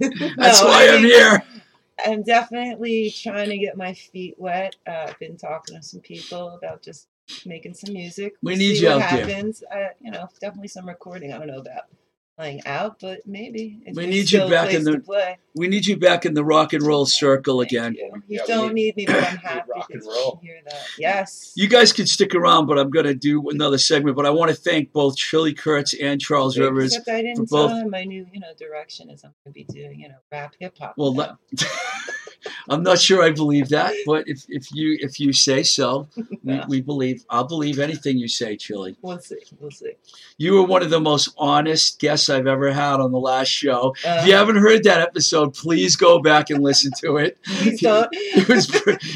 That's 0.00 0.60
No, 0.60 0.66
why 0.66 0.88
I 0.88 0.94
I'm 0.94 1.02
think- 1.02 1.12
here. 1.14 1.42
I'm 2.04 2.22
definitely 2.22 3.10
trying 3.10 3.50
to 3.50 3.58
get 3.58 3.76
my 3.76 3.94
feet 3.94 4.34
wet. 4.38 4.76
Uh, 4.86 5.06
I've 5.08 5.18
been 5.18 5.36
talking 5.36 5.76
to 5.76 5.82
some 5.82 6.00
people 6.00 6.50
about 6.50 6.82
just 6.82 7.08
making 7.46 7.74
some 7.74 7.92
music. 7.94 8.34
We 8.42 8.52
We'll 8.52 8.58
need 8.58 8.76
see 8.76 8.82
you 8.82 8.88
what 8.88 9.02
out 9.02 9.10
there. 9.10 9.26
happens. 9.26 9.62
Uh, 9.72 9.88
you 10.00 10.10
know, 10.10 10.28
definitely 10.40 10.68
some 10.68 10.86
recording. 10.88 11.32
I 11.32 11.38
don't 11.38 11.48
know 11.48 11.58
about 11.58 11.84
playing 12.36 12.60
out, 12.66 12.98
but 13.00 13.20
maybe. 13.26 13.78
It's, 13.86 13.96
We 13.96 14.06
need 14.06 14.30
you 14.30 14.48
back 14.48 14.72
in 14.74 14.84
the- 14.84 14.98
play. 15.00 15.38
We 15.56 15.68
need 15.68 15.86
you 15.86 15.96
back 15.96 16.26
in 16.26 16.34
the 16.34 16.44
rock 16.44 16.72
and 16.72 16.82
roll 16.82 17.06
circle 17.06 17.60
Thank 17.60 17.70
again. 17.70 17.94
You, 17.94 18.22
You 18.26 18.40
Yeah, 18.40 18.46
don't 18.46 18.74
need 18.74 18.96
me, 18.96 19.06
but 19.06 19.16
I'm 19.16 19.36
happy 19.36 19.70
rock 19.74 19.88
and 19.90 20.02
to 20.02 20.08
roll. 20.08 20.40
hear 20.42 20.60
that. 20.66 20.82
Yes. 20.98 21.52
You 21.54 21.68
guys 21.68 21.92
can 21.92 22.06
stick 22.06 22.34
around, 22.34 22.66
but 22.66 22.76
I'm 22.78 22.90
going 22.90 23.06
to 23.06 23.14
do 23.14 23.48
another 23.50 23.78
segment. 23.78 24.16
But 24.16 24.26
I 24.26 24.30
want 24.30 24.50
to 24.50 24.56
thank 24.56 24.92
both 24.92 25.16
Chili 25.16 25.54
Kurtz 25.54 25.94
and 25.94 26.20
Charles 26.20 26.56
Thanks. 26.56 26.64
Rivers. 26.68 26.96
Except 26.96 27.08
I 27.16 27.22
didn't 27.22 27.36
for 27.36 27.56
both- 27.56 27.70
tell 27.70 27.78
him 27.78 27.90
my 27.90 28.04
new, 28.04 28.26
you 28.32 28.40
know, 28.40 28.48
direction 28.58 29.10
is 29.10 29.22
I'm 29.24 29.32
going 29.44 29.52
to 29.52 29.52
be 29.52 29.64
doing, 29.64 30.00
you 30.00 30.08
know, 30.08 30.16
rap 30.32 30.54
hip 30.58 30.74
hop. 30.78 30.94
Well, 30.96 31.14
now. 31.14 31.38
let, 31.52 31.64
I'm 32.68 32.82
not 32.82 32.98
sure 33.00 33.22
I 33.22 33.30
believe 33.30 33.68
that, 33.70 33.94
but 34.06 34.28
if, 34.28 34.44
if 34.48 34.68
you 34.72 34.96
if 35.00 35.18
you 35.20 35.32
say 35.32 35.62
so, 35.62 36.08
we, 36.16 36.54
Yeah. 36.54 36.64
we 36.68 36.80
believe. 36.80 37.24
I'll 37.30 37.46
believe 37.46 37.78
anything 37.78 38.18
you 38.18 38.28
say, 38.28 38.56
Chili. 38.56 38.96
we'll 39.02 39.18
see. 39.18 39.36
We'll 39.60 39.70
see. 39.70 39.92
You 40.38 40.54
were 40.54 40.64
one 40.64 40.82
of 40.82 40.90
the 40.90 41.00
most 41.00 41.28
honest 41.38 41.98
guests 42.00 42.28
I've 42.28 42.46
ever 42.46 42.72
had 42.72 43.00
on 43.00 43.12
the 43.12 43.18
last 43.20 43.48
show. 43.48 43.94
Uh, 44.04 44.18
If 44.20 44.26
you 44.26 44.34
haven't 44.34 44.56
heard 44.56 44.84
that 44.84 45.00
episode, 45.00 45.54
please 45.54 45.96
go 45.96 46.20
back 46.20 46.50
and 46.50 46.62
listen 46.62 46.90
to 47.00 47.16
it. 47.18 47.38
please 47.44 47.80
don't. 47.80 48.08
It 48.12 48.48
was 48.48 48.68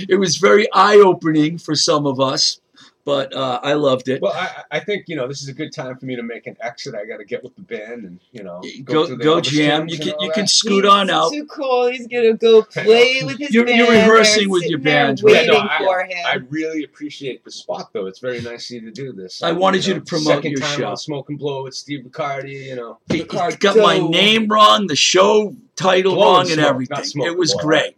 it 0.08 0.18
was 0.18 0.36
very 0.36 0.66
eye 0.72 0.96
opening 0.96 1.58
for 1.58 1.74
some 1.74 2.06
of 2.06 2.20
us, 2.20 2.60
but 3.09 3.33
uh, 3.35 3.59
I 3.62 3.73
loved 3.73 4.11
it. 4.11 4.21
Well, 4.21 4.35
I, 4.35 4.64
I 4.71 4.81
think 4.81 5.05
you 5.09 5.16
know 5.16 5.27
this 5.27 5.40
is 5.42 5.49
a 5.49 5.55
good 5.55 5.73
time 5.73 5.97
for 5.97 6.05
me 6.05 6.14
to 6.14 6.23
make 6.23 6.47
an 6.47 6.59
exit. 6.61 6.94
I 6.94 7.07
got 7.07 7.16
to 7.16 7.25
get 7.25 7.42
with 7.42 7.57
the 7.57 7.62
band 7.62 8.05
and 8.05 8.21
you 8.33 8.42
know 8.42 8.61
Go 8.85 9.07
through 9.07 9.16
the 9.16 9.25
go 9.25 9.40
jam. 9.40 9.88
You 9.88 9.99
can 9.99 10.12
all 10.12 10.25
you 10.27 10.31
can 10.33 10.47
scoot 10.47 10.85
He's 10.85 10.92
on 10.92 11.09
out. 11.09 11.33
Too 11.33 11.47
cool. 11.47 11.87
He's 11.87 12.07
gonna 12.07 12.35
go 12.35 12.61
play 12.85 13.23
with 13.25 13.38
his 13.38 13.51
You're- 13.55 13.64
band. 13.66 13.79
you're 13.79 13.90
rehearsing 13.90 14.51
with 14.51 14.64
your 14.64 14.79
band, 14.79 15.21
waiting 15.23 15.55
Yeah, 15.55 15.59
no, 15.59 15.66
I- 15.71 15.79
for 15.79 16.05
him. 16.05 16.27
I 16.27 16.35
really 16.51 16.85
appreciate 16.85 17.44
the 17.47 17.51
spot, 17.51 17.90
though. 17.94 18.05
It's 18.05 18.18
very 18.18 18.42
nice 18.42 18.68
of 18.71 18.75
you 18.75 18.81
to 18.83 18.90
do 18.90 19.12
this. 19.12 19.42
I 19.42 19.53
wanted 19.53 19.87
you 19.87 19.94
to 19.94 20.01
promote 20.03 20.27
second 20.27 20.51
your 20.51 20.61
time 20.61 20.79
show. 20.79 20.88
on 20.90 20.97
Smoke 20.99 21.31
and 21.31 21.38
Blow 21.38 21.62
with 21.64 21.75
Steve 21.75 22.05
Riccardi. 22.05 22.53
You 22.53 22.77
know, 22.77 22.99
He 23.11 23.25
got 23.25 23.77
my 23.79 23.99
name 23.99 24.49
wrong, 24.49 24.87
the 24.87 24.97
show 24.97 25.57
title 25.77 26.14
Blow 26.16 26.25
wrong, 26.35 26.40
and 26.42 26.51
Smoke, 26.61 26.66
everything. 26.66 27.23
It 27.23 27.38
was 27.38 27.55
Blow. 27.55 27.62
great. 27.62 27.94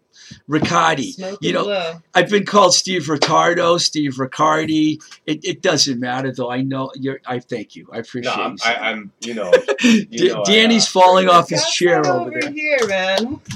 Riccardi. 0.49 1.13
Smoke 1.13 1.39
You 1.43 1.53
know, 1.53 1.65
blow. 1.65 1.95
I've 2.15 2.31
been 2.31 2.47
called 2.47 2.75
Steve 2.75 3.09
Ricardo, 3.09 3.79
Steve 3.79 4.19
Riccardi. 4.19 5.01
It, 5.27 5.45
it 5.45 5.63
doesn't 5.63 5.99
matter 6.01 6.33
though. 6.33 6.51
I 6.51 6.63
know 6.63 6.91
you're. 6.95 7.21
I 7.27 7.39
thank 7.41 7.77
you. 7.77 7.89
I 7.93 7.99
appreciate. 7.99 8.37
no, 8.37 8.45
appreciate 8.47 8.79
I'm, 8.79 8.79
you. 8.79 8.85
I, 8.85 8.91
I'm, 8.91 9.13
you 9.21 9.35
know, 9.35 9.51
Da- 9.53 9.75
you 10.11 10.33
know 10.33 10.41
I, 10.43 10.45
Danny's 10.45 10.87
uh, 10.87 10.91
falling 11.01 11.29
off 11.29 11.49
his 11.49 11.65
chair 11.71 12.03
some 12.05 12.21
over 12.23 12.31
there. 12.41 12.51
here, 12.53 12.87
man. 12.89 13.41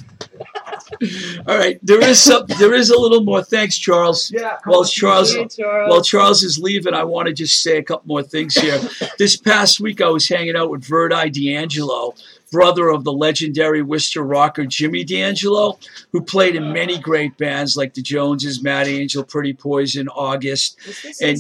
All 1.47 1.57
right, 1.57 1.79
there 1.83 2.03
is 2.03 2.21
some. 2.21 2.45
There 2.59 2.75
is 2.75 2.91
a 2.91 2.99
little 2.99 3.23
more. 3.23 3.43
Thanks, 3.43 3.79
Charles. 3.79 4.31
yeah. 4.33 4.59
Well, 4.67 4.85
Charles- 4.85 5.35
Hey, 5.35 5.47
Charles. 5.47 5.91
While 5.91 6.03
Charles 6.03 6.43
is 6.43 6.59
leaving, 6.59 6.95
I 6.95 7.05
want 7.05 7.29
to 7.29 7.33
just 7.35 7.63
say 7.63 7.79
a 7.79 7.83
couple 7.83 8.07
more 8.09 8.23
things 8.23 8.55
here. 8.55 8.81
this 9.19 9.37
past 9.37 9.81
week, 9.81 10.01
I 10.01 10.09
was 10.09 10.29
hanging 10.29 10.57
out 10.57 10.71
with 10.71 10.85
Verdi 10.85 11.31
D'Angelo, 11.31 12.15
brother 12.55 12.89
of 12.89 13.03
the 13.03 13.13
legendary 13.13 13.83
Worcester 13.83 14.23
rocker 14.23 14.65
Jimmy 14.65 15.03
D'Angelo, 15.03 15.77
who 16.13 16.21
played 16.21 16.55
in 16.55 16.73
many 16.73 17.01
great 17.01 17.37
bands 17.37 17.77
like 17.77 17.95
the 17.95 18.01
Joneses, 18.03 18.63
Mad 18.63 18.87
Angel, 18.87 19.25
Pretty 19.25 19.53
Poison, 19.53 20.07
August, 20.09 20.79
and- 21.21 21.37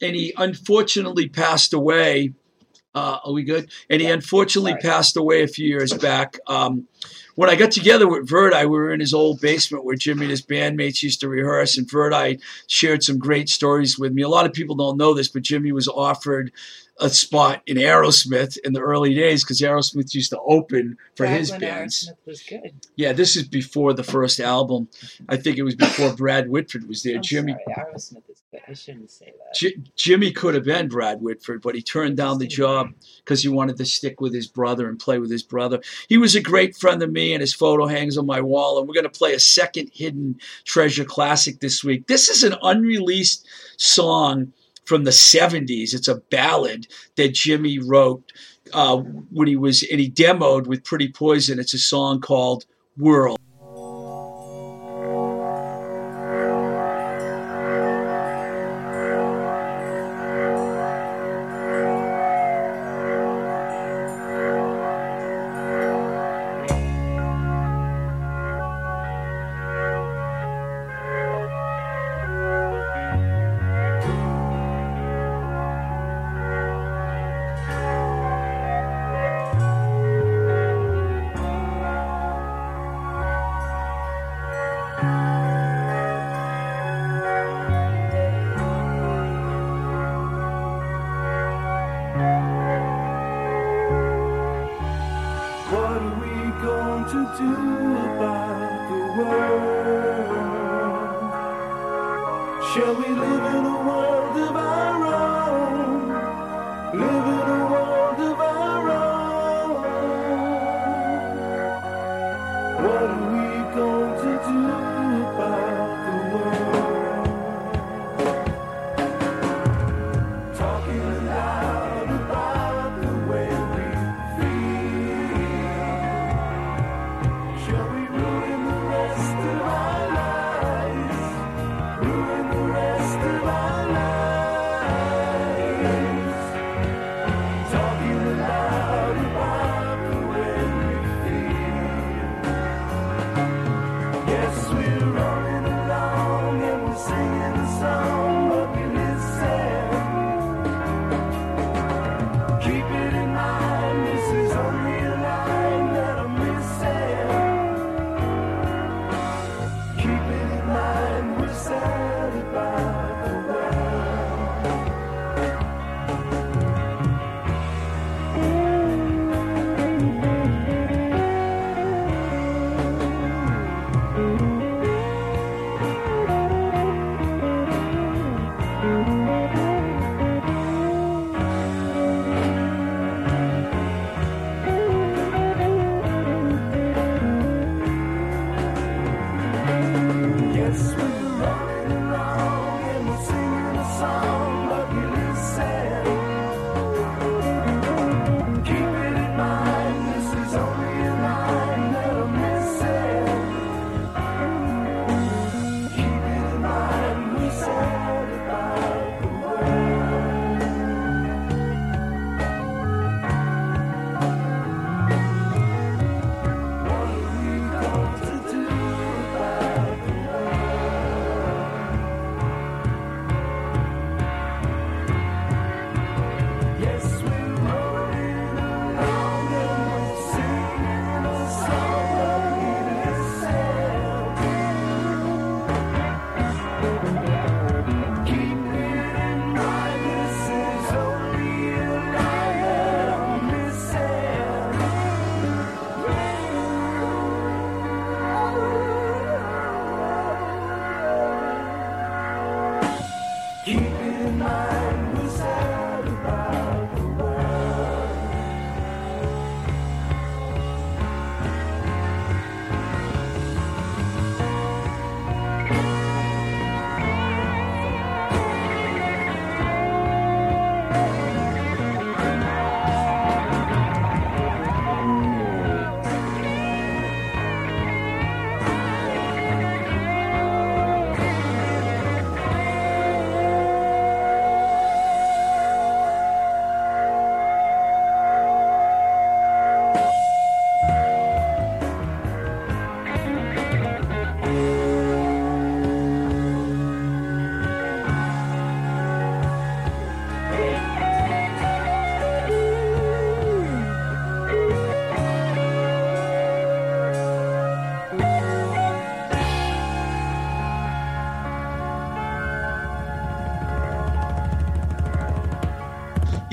and 0.00 0.16
he 0.16 0.32
unfortunately 0.38 1.28
passed 1.28 1.74
away. 1.74 2.32
Uh, 2.94 3.18
are 3.26 3.32
we 3.32 3.42
good? 3.42 3.70
And 3.90 4.00
he 4.00 4.06
unfortunately 4.06 4.70
Sorry. 4.72 4.80
passed 4.80 5.16
away 5.18 5.42
a 5.42 5.46
few 5.46 5.66
years 5.68 5.92
back. 5.92 6.38
Um, 6.46 6.88
when 7.34 7.50
I 7.50 7.54
got 7.54 7.70
together 7.70 8.08
with 8.08 8.26
Verdi, 8.26 8.64
we 8.64 8.78
were 8.78 8.90
in 8.94 9.00
his 9.00 9.12
old 9.12 9.42
basement 9.42 9.84
where 9.84 9.94
Jimmy 9.96 10.22
and 10.22 10.30
his 10.30 10.40
bandmates 10.40 11.02
used 11.02 11.20
to 11.20 11.28
rehearse, 11.28 11.76
and 11.76 11.86
Verdi 11.90 12.38
shared 12.66 13.02
some 13.02 13.18
great 13.18 13.50
stories 13.50 13.98
with 13.98 14.14
me. 14.14 14.22
A 14.22 14.28
lot 14.30 14.46
of 14.46 14.54
people 14.54 14.74
don't 14.74 14.96
know 14.96 15.12
this, 15.12 15.28
but 15.28 15.42
Jimmy 15.42 15.72
was 15.72 15.86
offered 15.86 16.50
a 16.98 17.10
spot 17.10 17.62
in 17.66 17.76
Aerosmith 17.76 18.56
in 18.64 18.72
the 18.72 18.80
early 18.80 19.14
days 19.14 19.44
because 19.44 19.60
Aerosmith 19.60 20.14
used 20.14 20.30
to 20.30 20.40
open 20.40 20.96
for 21.14 21.26
Back 21.26 21.38
his 21.38 21.50
bands. 21.50 22.08
Aerosmith 22.08 22.26
was 22.26 22.42
good. 22.42 22.72
Yeah, 22.96 23.12
this 23.12 23.36
is 23.36 23.46
before 23.46 23.92
the 23.92 24.02
first 24.02 24.40
album. 24.40 24.88
I 25.28 25.36
think 25.36 25.58
it 25.58 25.62
was 25.62 25.74
before 25.74 26.12
Brad 26.16 26.48
Whitford 26.48 26.88
was 26.88 27.02
there. 27.02 27.16
I'm 27.16 27.22
Jimmy 27.22 27.52
sorry, 27.52 27.86
Aerosmith 27.86 28.30
is 28.30 28.42
good. 28.50 28.60
I 28.66 28.72
shouldn't 28.72 29.10
say 29.10 29.26
that. 29.26 29.54
J- 29.54 29.76
Jimmy 29.94 30.32
could 30.32 30.54
have 30.54 30.64
been 30.64 30.88
Brad 30.88 31.20
Whitford, 31.20 31.60
but 31.60 31.74
he 31.74 31.82
turned 31.82 32.16
down 32.16 32.38
the 32.38 32.46
job 32.46 32.92
because 33.18 33.42
he 33.42 33.48
wanted 33.48 33.76
to 33.76 33.84
stick 33.84 34.20
with 34.20 34.32
his 34.32 34.46
brother 34.46 34.88
and 34.88 34.98
play 34.98 35.18
with 35.18 35.30
his 35.30 35.42
brother. 35.42 35.80
He 36.08 36.16
was 36.16 36.34
a 36.34 36.40
great 36.40 36.76
friend 36.76 37.02
of 37.02 37.12
me, 37.12 37.34
and 37.34 37.42
his 37.42 37.52
photo 37.52 37.86
hangs 37.86 38.16
on 38.16 38.24
my 38.24 38.40
wall. 38.40 38.78
And 38.78 38.88
we're 38.88 38.94
going 38.94 39.04
to 39.04 39.10
play 39.10 39.34
a 39.34 39.40
second 39.40 39.90
hidden 39.92 40.38
treasure 40.64 41.04
classic 41.04 41.60
this 41.60 41.84
week. 41.84 42.06
This 42.06 42.30
is 42.30 42.42
an 42.42 42.54
unreleased 42.62 43.46
song 43.76 44.54
from 44.86 45.04
the 45.04 45.10
70s. 45.10 45.92
It's 45.92 46.08
a 46.08 46.16
ballad 46.30 46.86
that 47.16 47.34
Jimmy 47.34 47.78
wrote 47.78 48.32
uh, 48.72 48.96
when 48.96 49.48
he 49.48 49.56
was, 49.56 49.82
and 49.90 50.00
he 50.00 50.10
demoed 50.10 50.66
with 50.66 50.84
Pretty 50.84 51.08
Poison. 51.08 51.58
It's 51.58 51.74
a 51.74 51.78
song 51.78 52.20
called 52.20 52.64
World. 52.96 53.38
World 53.38 53.45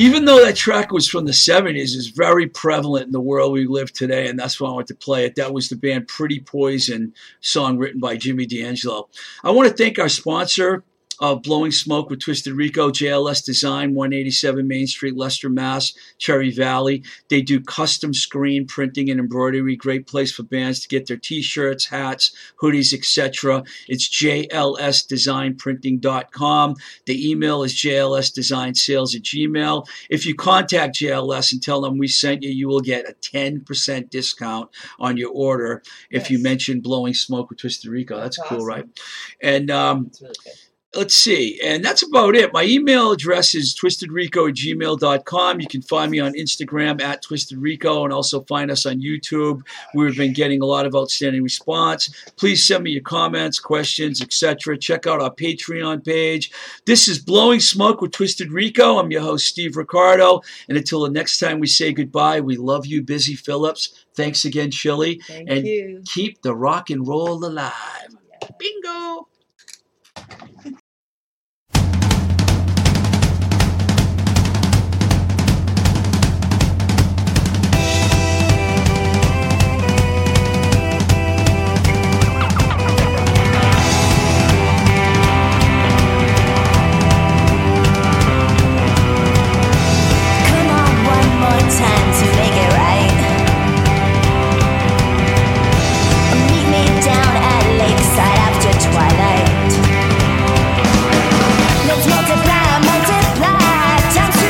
even 0.03 0.25
though 0.25 0.43
that 0.43 0.57
track 0.57 0.91
was 0.91 1.07
from 1.07 1.23
the 1.23 1.31
70s, 1.31 1.95
is 1.95 2.07
very 2.07 2.45
prevalent 2.45 3.05
in 3.05 3.13
the 3.13 3.21
world 3.21 3.53
we 3.53 3.65
live 3.65 3.93
today, 3.93 4.27
and 4.27 4.37
that's 4.37 4.59
why 4.59 4.67
I 4.67 4.73
wanted 4.73 4.87
to 4.87 4.95
play 4.95 5.23
it. 5.23 5.35
That 5.35 5.53
was 5.53 5.69
the 5.69 5.77
band 5.77 6.09
Pretty 6.09 6.41
Poison 6.41 7.13
song 7.39 7.77
written 7.77 8.01
by 8.01 8.17
Jimmy 8.17 8.45
D'Angelo. 8.45 9.07
I 9.45 9.51
want 9.51 9.69
to 9.69 9.73
thank 9.73 9.99
our 9.99 10.09
sponsor, 10.09 10.83
of 11.23 11.41
Blowing 11.41 11.71
Smoke 11.71 12.09
with 12.09 12.19
Twisted 12.19 12.51
Rico, 12.53 12.91
JLS 12.91 13.45
Design, 13.45 13.93
187 13.93 14.67
Main 14.67 14.87
Street, 14.87 15.15
Leicester, 15.15 15.49
Mass, 15.49 15.93
Cherry 16.17 16.51
Valley. 16.51 17.01
They 17.29 17.41
do 17.41 17.61
custom 17.61 18.13
screen 18.13 18.67
printing 18.67 19.09
and 19.09 19.21
embroidery. 19.21 19.77
Great 19.77 20.05
place 20.05 20.33
for 20.33 20.43
bands 20.43 20.81
to 20.81 20.89
get 20.89 21.07
their 21.07 21.15
t-shirts, 21.15 21.85
hats, 21.85 22.35
hoodies, 22.61 22.93
etc. 22.93 23.63
It's 23.87 24.09
jlsdesignprinting.com. 24.09 26.75
The 27.05 27.31
email 27.31 27.63
is 27.63 27.73
jlsdesignsales 27.73 29.15
at 29.15 29.21
gmail. 29.21 29.87
If 30.09 30.25
you 30.25 30.35
contact 30.35 30.97
JLS 30.97 31.53
and 31.53 31.63
tell 31.63 31.79
them 31.79 31.97
we 31.97 32.09
sent 32.09 32.43
you, 32.43 32.49
you 32.49 32.67
will 32.67 32.81
get 32.81 33.09
a 33.09 33.13
10% 33.13 34.09
discount 34.09 34.69
on 34.99 35.15
your 35.15 35.31
order 35.31 35.83
if 36.11 36.29
you 36.29 36.43
mention 36.43 36.81
Blowing 36.81 37.13
Smoke 37.13 37.49
with 37.49 37.59
Twisted 37.59 37.89
Rico. 37.89 38.17
That's, 38.17 38.35
That's 38.35 38.49
cool, 38.49 38.57
awesome. 38.57 38.67
right? 38.67 38.83
And 39.41 39.71
um, 39.71 40.07
It's 40.07 40.21
really 40.21 40.33
good. 40.43 40.53
Let's 40.95 41.15
see. 41.15 41.59
And 41.63 41.83
that's 41.83 42.03
about 42.03 42.35
it. 42.35 42.53
My 42.53 42.63
email 42.63 43.11
address 43.11 43.55
is 43.55 43.75
twistedrico 43.75 44.49
at 44.49 44.55
gmail.com. 44.55 45.59
You 45.59 45.67
can 45.67 45.81
find 45.81 46.11
me 46.11 46.19
on 46.19 46.33
Instagram 46.33 47.01
at 47.01 47.23
twistedrico 47.23 48.03
and 48.03 48.13
also 48.13 48.41
find 48.41 48.69
us 48.69 48.85
on 48.85 49.01
YouTube. 49.01 49.61
We've 49.93 50.15
been 50.15 50.33
getting 50.33 50.61
a 50.61 50.65
lot 50.65 50.85
of 50.85 50.95
outstanding 50.95 51.43
response. 51.43 52.13
Please 52.37 52.65
send 52.65 52.83
me 52.83 52.91
your 52.91 53.01
comments, 53.01 53.59
questions, 53.59 54.21
etc. 54.21 54.77
Check 54.77 55.07
out 55.07 55.21
our 55.21 55.33
Patreon 55.33 56.05
page. 56.05 56.51
This 56.85 57.07
is 57.07 57.19
Blowing 57.19 57.59
Smoke 57.59 58.01
with 58.01 58.11
Twisted 58.11 58.51
Rico. 58.51 58.99
I'm 58.99 59.11
your 59.11 59.21
host, 59.21 59.47
Steve 59.47 59.77
Ricardo. 59.77 60.41
And 60.67 60.77
until 60.77 61.01
the 61.01 61.09
next 61.09 61.39
time 61.39 61.59
we 61.59 61.67
say 61.67 61.93
goodbye, 61.93 62.41
we 62.41 62.57
love 62.57 62.85
you, 62.85 63.01
Busy 63.01 63.35
Phillips. 63.35 64.05
Thanks 64.15 64.45
again, 64.45 64.71
Chili. 64.71 65.21
Thank 65.27 65.49
and 65.49 65.67
you. 65.67 66.01
keep 66.05 66.41
the 66.41 66.55
rock 66.55 66.89
and 66.89 67.07
roll 67.07 67.43
alive. 67.43 68.15
Bingo. 68.59 69.27